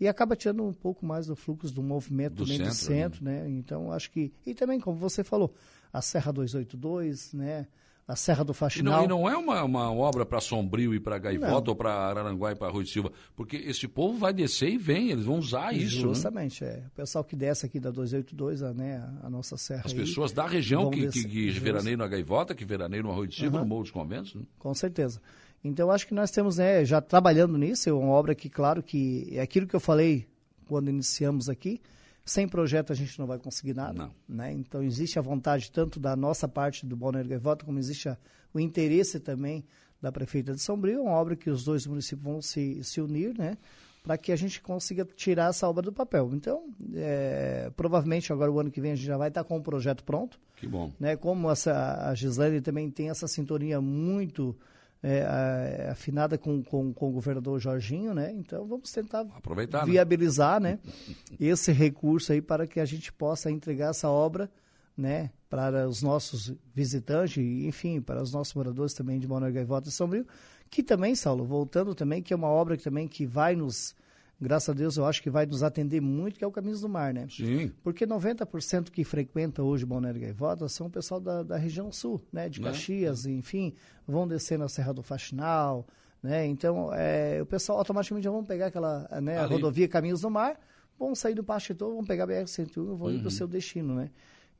E 0.00 0.06
acaba 0.06 0.36
tirando 0.36 0.62
um 0.64 0.72
pouco 0.72 1.04
mais 1.04 1.26
do 1.26 1.34
fluxo 1.34 1.72
do 1.74 1.82
movimento 1.82 2.36
do 2.36 2.46
centro, 2.46 2.74
centro 2.74 3.24
né? 3.24 3.42
né? 3.42 3.50
Então, 3.50 3.92
acho 3.92 4.10
que... 4.10 4.32
E 4.46 4.54
também, 4.54 4.78
como 4.78 4.96
você 4.96 5.24
falou, 5.24 5.52
a 5.92 6.00
Serra 6.00 6.32
282, 6.32 7.32
né? 7.32 7.66
a 8.08 8.16
Serra 8.16 8.42
do 8.42 8.54
Faxinal. 8.54 9.04
E 9.04 9.06
não, 9.06 9.20
e 9.20 9.22
não 9.22 9.30
é 9.30 9.36
uma, 9.36 9.62
uma 9.62 9.92
obra 9.92 10.24
para 10.24 10.40
Sombrio 10.40 10.94
e 10.94 10.98
para 10.98 11.18
Gaivota 11.18 11.60
não. 11.60 11.68
ou 11.68 11.76
para 11.76 11.92
Araranguá 11.92 12.52
e 12.52 12.56
para 12.56 12.72
Rui 12.72 12.84
de 12.84 12.90
Silva, 12.90 13.12
porque 13.36 13.58
esse 13.58 13.86
povo 13.86 14.16
vai 14.16 14.32
descer 14.32 14.70
e 14.70 14.78
vem, 14.78 15.10
eles 15.10 15.26
vão 15.26 15.38
usar 15.38 15.74
isso. 15.74 15.96
Né? 15.96 16.02
Justamente, 16.02 16.64
né? 16.64 16.70
é. 16.70 16.86
O 16.86 16.90
pessoal 16.92 17.22
que 17.22 17.36
desce 17.36 17.66
aqui 17.66 17.78
da 17.78 17.90
282, 17.90 18.62
a, 18.62 18.72
né, 18.72 19.06
a 19.22 19.28
nossa 19.28 19.58
serra. 19.58 19.82
As 19.84 19.92
aí, 19.92 19.98
pessoas 19.98 20.32
da 20.32 20.46
região 20.46 20.88
que, 20.88 21.06
que, 21.08 21.22
que 21.22 21.50
veraneiam 21.50 21.98
na 21.98 22.08
Gaivota, 22.08 22.54
que 22.54 22.64
veraneiam 22.64 23.02
no 23.02 23.10
Arroio 23.10 23.28
de 23.28 23.36
Silva, 23.36 23.58
uhum. 23.58 23.64
no 23.64 23.68
Morro 23.68 23.82
dos 23.82 23.92
Conventos. 23.92 24.34
Né? 24.34 24.42
Com 24.58 24.72
certeza. 24.72 25.20
Então, 25.62 25.90
acho 25.90 26.06
que 26.06 26.14
nós 26.14 26.30
temos, 26.30 26.58
né, 26.58 26.84
já 26.84 27.00
trabalhando 27.00 27.58
nisso, 27.58 27.88
é 27.88 27.92
uma 27.92 28.12
obra 28.12 28.34
que, 28.34 28.48
claro, 28.48 28.82
que 28.82 29.28
é 29.32 29.40
aquilo 29.40 29.66
que 29.66 29.74
eu 29.74 29.80
falei 29.80 30.26
quando 30.66 30.88
iniciamos 30.88 31.48
aqui. 31.48 31.80
Sem 32.24 32.46
projeto 32.46 32.92
a 32.92 32.94
gente 32.94 33.18
não 33.18 33.26
vai 33.26 33.38
conseguir 33.38 33.74
nada. 33.74 33.94
Não. 33.94 34.14
Né? 34.28 34.52
Então 34.52 34.82
existe 34.82 35.18
a 35.18 35.22
vontade 35.22 35.72
tanto 35.72 35.98
da 35.98 36.14
nossa 36.14 36.46
parte 36.46 36.84
do 36.84 36.94
Balneário 36.94 37.30
Gaivota, 37.30 37.64
como 37.64 37.78
existe 37.78 38.08
a, 38.08 38.18
o 38.52 38.60
interesse 38.60 39.18
também 39.18 39.64
da 40.00 40.12
Prefeita 40.12 40.54
de 40.54 40.60
Sombrio, 40.60 41.02
uma 41.02 41.12
obra 41.12 41.34
que 41.34 41.48
os 41.50 41.64
dois 41.64 41.86
municípios 41.86 42.22
vão 42.22 42.42
se, 42.42 42.84
se 42.84 43.00
unir, 43.00 43.36
né? 43.36 43.56
para 44.02 44.16
que 44.16 44.30
a 44.30 44.36
gente 44.36 44.60
consiga 44.60 45.04
tirar 45.04 45.50
essa 45.50 45.68
obra 45.68 45.82
do 45.82 45.92
papel. 45.92 46.30
Então, 46.32 46.64
é, 46.94 47.70
provavelmente 47.76 48.32
agora 48.32 48.50
o 48.50 48.58
ano 48.58 48.70
que 48.70 48.80
vem 48.80 48.92
a 48.92 48.94
gente 48.94 49.06
já 49.06 49.16
vai 49.16 49.28
estar 49.28 49.44
com 49.44 49.56
o 49.56 49.62
projeto 49.62 50.04
pronto. 50.04 50.38
Que 50.56 50.66
bom. 50.66 50.92
Né? 50.98 51.16
Como 51.16 51.50
essa, 51.50 52.08
a 52.08 52.14
Gislaine 52.14 52.60
também 52.60 52.90
tem 52.90 53.10
essa 53.10 53.26
sintonia 53.26 53.80
muito 53.80 54.56
é, 55.02 55.88
afinada 55.90 56.36
com, 56.36 56.62
com, 56.62 56.92
com, 56.92 57.08
o 57.08 57.12
governador 57.12 57.60
Jorginho, 57.60 58.14
né? 58.14 58.32
Então 58.32 58.66
vamos 58.66 58.90
tentar 58.90 59.20
Aproveitar, 59.36 59.86
né? 59.86 59.92
viabilizar, 59.92 60.60
né? 60.60 60.78
né? 61.06 61.16
esse 61.38 61.70
recurso 61.72 62.32
aí 62.32 62.42
para 62.42 62.66
que 62.66 62.80
a 62.80 62.84
gente 62.84 63.12
possa 63.12 63.50
entregar 63.50 63.90
essa 63.90 64.08
obra, 64.08 64.50
né? 64.96 65.30
Para 65.48 65.88
os 65.88 66.02
nossos 66.02 66.52
visitantes 66.74 67.36
e, 67.36 67.66
enfim, 67.66 68.00
para 68.00 68.22
os 68.22 68.32
nossos 68.32 68.54
moradores 68.54 68.92
também 68.92 69.18
de 69.18 69.26
Manoel 69.26 69.52
Gaivota 69.52 69.88
e 69.88 69.92
Sombrio, 69.92 70.26
que 70.68 70.82
também, 70.82 71.14
Saulo, 71.14 71.44
voltando 71.44 71.94
também, 71.94 72.22
que 72.22 72.32
é 72.32 72.36
uma 72.36 72.48
obra 72.48 72.76
que 72.76 72.82
também 72.82 73.08
que 73.08 73.24
vai 73.24 73.54
nos 73.54 73.94
graças 74.40 74.68
a 74.68 74.72
Deus, 74.72 74.96
eu 74.96 75.04
acho 75.04 75.22
que 75.22 75.30
vai 75.30 75.46
nos 75.46 75.62
atender 75.62 76.00
muito, 76.00 76.38
que 76.38 76.44
é 76.44 76.46
o 76.46 76.52
Caminhos 76.52 76.80
do 76.80 76.88
Mar, 76.88 77.12
né? 77.12 77.26
Sim. 77.30 77.72
Porque 77.82 78.06
90% 78.06 78.90
que 78.90 79.04
frequenta 79.04 79.62
hoje 79.62 79.84
Balneário 79.84 80.20
Gaivota 80.20 80.68
são 80.68 80.86
o 80.86 80.90
pessoal 80.90 81.20
da, 81.20 81.42
da 81.42 81.56
região 81.56 81.90
sul, 81.90 82.20
né? 82.32 82.48
De 82.48 82.60
né? 82.60 82.68
Caxias, 82.68 83.24
né? 83.24 83.32
enfim, 83.32 83.74
vão 84.06 84.26
descer 84.26 84.58
na 84.58 84.68
Serra 84.68 84.92
do 84.92 85.02
Faxinal, 85.02 85.86
né? 86.22 86.46
Então, 86.46 86.92
é, 86.94 87.40
o 87.42 87.46
pessoal 87.46 87.78
automaticamente 87.78 88.24
já 88.24 88.30
vão 88.30 88.44
pegar 88.44 88.66
aquela 88.66 89.08
né, 89.20 89.42
rodovia 89.44 89.88
Caminhos 89.88 90.20
do 90.20 90.30
Mar, 90.30 90.58
vão 90.98 91.14
sair 91.14 91.34
do 91.34 91.44
Pachetou, 91.44 91.94
vão 91.94 92.04
pegar 92.04 92.24
a 92.24 92.26
BR-101 92.26 92.70
e 92.70 92.72
vão 92.74 93.08
uhum. 93.08 93.10
ir 93.10 93.18
para 93.20 93.28
o 93.28 93.30
seu 93.30 93.46
destino, 93.46 93.94
né? 93.94 94.10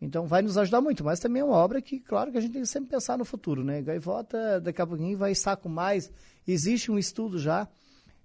Então 0.01 0.27
vai 0.27 0.43
nos 0.43 0.57
ajudar 0.57 0.81
muito, 0.81 1.03
mas 1.03 1.19
também 1.19 1.43
é 1.43 1.45
uma 1.45 1.57
obra 1.57 1.83
que, 1.83 1.99
claro, 1.99 2.31
que 2.31 2.39
a 2.39 2.41
gente 2.41 2.53
tem 2.53 2.63
que 2.63 2.69
sempre 2.69 2.89
pensar 2.89 3.19
no 3.19 3.25
futuro, 3.25 3.65
né? 3.65 3.83
Gaivota, 3.83 4.61
daqui 4.61 4.81
a 4.81 4.87
pouquinho 4.87 5.19
vai 5.19 5.33
estar 5.33 5.57
com 5.57 5.69
mais. 5.69 6.11
Existe 6.47 6.91
um 6.91 6.99
estudo 6.99 7.37
já 7.37 7.69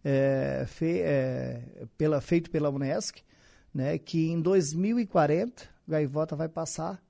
é, 0.03 0.65
fe, 0.67 0.99
é, 0.99 1.85
pela, 1.97 2.19
feito 2.19 2.51
pela 2.51 2.69
Unesc, 2.69 3.21
né, 3.73 3.97
que 3.97 4.29
em 4.29 4.41
2040 4.41 5.63
Gaivota 5.87 6.35
vai 6.35 6.49
passar 6.49 7.01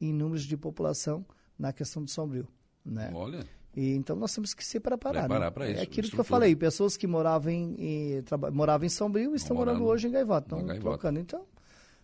em 0.00 0.12
números 0.12 0.44
de 0.44 0.56
população 0.56 1.24
na 1.58 1.72
questão 1.72 2.02
do 2.02 2.10
Sombrio. 2.10 2.48
Né? 2.84 3.10
Olha. 3.14 3.46
E, 3.74 3.94
então 3.94 4.16
nós 4.16 4.34
temos 4.34 4.52
que 4.52 4.64
se 4.64 4.78
preparar. 4.78 5.22
Preparar 5.22 5.48
né? 5.48 5.50
para 5.50 5.70
isso. 5.70 5.80
É 5.80 5.82
aquilo 5.82 6.10
que 6.10 6.18
eu 6.18 6.24
falei, 6.24 6.54
pessoas 6.54 6.96
que 6.96 7.06
moravam 7.06 7.50
em, 7.50 7.74
em, 7.78 8.24
moravam 8.52 8.86
em 8.86 8.90
Sombrio 8.90 9.34
estão 9.34 9.56
morando, 9.56 9.78
morando 9.78 9.90
hoje 9.90 10.08
em 10.08 10.10
Gaivota, 10.10 10.56
estão 10.56 10.78
trocando. 10.80 11.18
Então, 11.18 11.46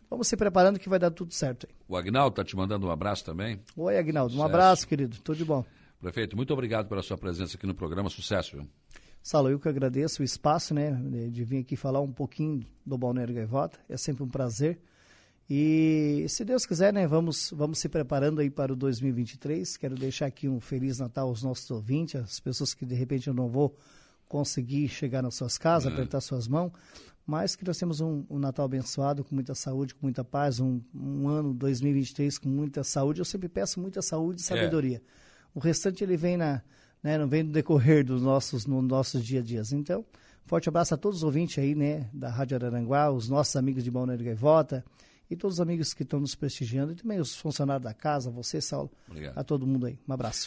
vamos 0.09 0.29
se 0.29 0.37
preparando 0.37 0.79
que 0.79 0.89
vai 0.89 0.99
dar 0.99 1.11
tudo 1.11 1.35
certo. 1.35 1.67
Aí. 1.69 1.75
O 1.89 1.97
Agnaldo 1.97 2.31
está 2.31 2.45
te 2.45 2.57
mandando 2.57 2.87
um 2.87 2.91
abraço 2.91 3.25
também. 3.25 3.61
Oi, 3.77 3.99
Agnaldo. 3.99 4.37
Um 4.37 4.43
abraço, 4.43 4.87
querido. 4.87 5.19
Tudo 5.23 5.37
de 5.37 5.45
bom. 5.45 5.65
Prefeito, 6.01 6.37
muito 6.37 6.53
obrigado 6.53 6.89
pela 6.89 7.03
sua 7.03 7.19
presença 7.19 7.57
aqui 7.57 7.67
no 7.67 7.75
programa. 7.75 8.09
Sucesso, 8.09 8.57
viu? 8.57 8.69
Saulo, 9.29 9.51
eu 9.51 9.61
que 9.61 9.69
agradeço 9.69 10.23
o 10.23 10.25
espaço, 10.25 10.73
né, 10.73 10.91
de 11.31 11.45
vir 11.45 11.59
aqui 11.59 11.77
falar 11.77 12.01
um 12.01 12.11
pouquinho 12.11 12.65
do 12.87 12.97
Balneário 12.97 13.35
Gaivota. 13.35 13.79
É 13.87 13.95
sempre 13.95 14.23
um 14.23 14.27
prazer. 14.27 14.81
E 15.51 16.25
se 16.31 16.47
Deus 16.47 16.65
quiser, 16.65 16.95
né, 16.95 17.07
vamos, 17.07 17.53
vamos 17.55 17.79
se 17.79 17.91
preparando 17.91 18.41
aí 18.41 18.49
para 18.49 18.73
o 18.73 18.77
2023. 18.77 19.77
Quero 19.77 19.97
deixar 19.97 20.25
aqui 20.25 20.49
um 20.49 20.59
Feliz 20.61 20.99
Natal 20.99 21.29
aos 21.29 21.43
nossos 21.43 21.71
ouvintes, 21.71 22.17
as 22.19 22.41
pessoas 22.41 22.73
que 22.73 22.87
de 22.87 22.95
repente 22.95 23.29
eu 23.29 23.35
não 23.35 23.51
vou 23.51 23.77
conseguir 24.27 24.89
chegar 24.89 25.21
nas 25.21 25.35
suas 25.35 25.59
casas, 25.59 25.93
é. 25.93 25.95
apertar 25.95 26.23
suas 26.23 26.49
mãos, 26.49 26.73
mas 27.27 27.55
que 27.55 27.67
nós 27.67 27.77
temos 27.77 28.01
um, 28.01 28.25
um, 28.31 28.39
Natal 28.39 28.65
abençoado, 28.65 29.23
com 29.23 29.35
muita 29.35 29.55
saúde, 29.55 29.95
com 29.95 30.07
muita 30.07 30.25
paz, 30.25 30.59
um, 30.59 30.81
um, 30.95 31.29
ano 31.29 31.53
2023 31.53 32.39
com 32.39 32.49
muita 32.49 32.83
saúde. 32.83 33.21
Eu 33.21 33.27
sempre 33.27 33.51
peço 33.51 33.79
muita 33.79 34.01
saúde 34.01 34.41
e 34.41 34.45
é. 34.45 34.47
sabedoria. 34.47 34.97
É. 34.97 35.01
O 35.55 35.61
restante 35.61 36.03
ele 36.03 36.17
vem 36.17 36.39
na, 36.39 36.63
né, 37.03 37.19
não 37.19 37.29
vem 37.29 37.43
no 37.43 37.53
decorrer 37.53 38.05
dos 38.05 38.23
nossos, 38.23 38.67
no 38.67 38.83
nossos 38.83 39.25
dia 39.25 39.41
a 39.41 39.43
dias. 39.43 39.73
Então, 39.73 40.05
forte 40.47 40.69
abraço 40.69 40.95
a 40.95 40.97
todos 40.97 41.19
os 41.19 41.25
ouvintes 41.25 41.59
aí, 41.59 41.75
né, 41.75 42.09
da 42.13 42.29
Rádio 42.29 42.57
Araranguá, 42.57 43.11
os 43.11 43.29
nossos 43.29 43.55
amigos 43.57 43.85
de 43.85 43.91
Balneário 43.91 44.25
Gaivota 44.25 44.85
e 45.31 45.37
todos 45.37 45.57
os 45.57 45.61
amigos 45.61 45.93
que 45.93 46.03
estão 46.03 46.21
nos 46.21 46.35
prestigiando 46.35 46.93
e 46.93 46.95
também 46.97 47.21
os 47.21 47.37
funcionários 47.37 47.85
da 47.85 47.95
casa, 47.95 48.31
você, 48.31 48.61
Saulo, 48.61 48.91
Obrigado. 49.09 49.39
a 49.39 49.45
todo 49.45 49.67
mundo 49.67 49.87
aí. 49.87 49.99
Um 50.09 50.13
abraço. 50.13 50.47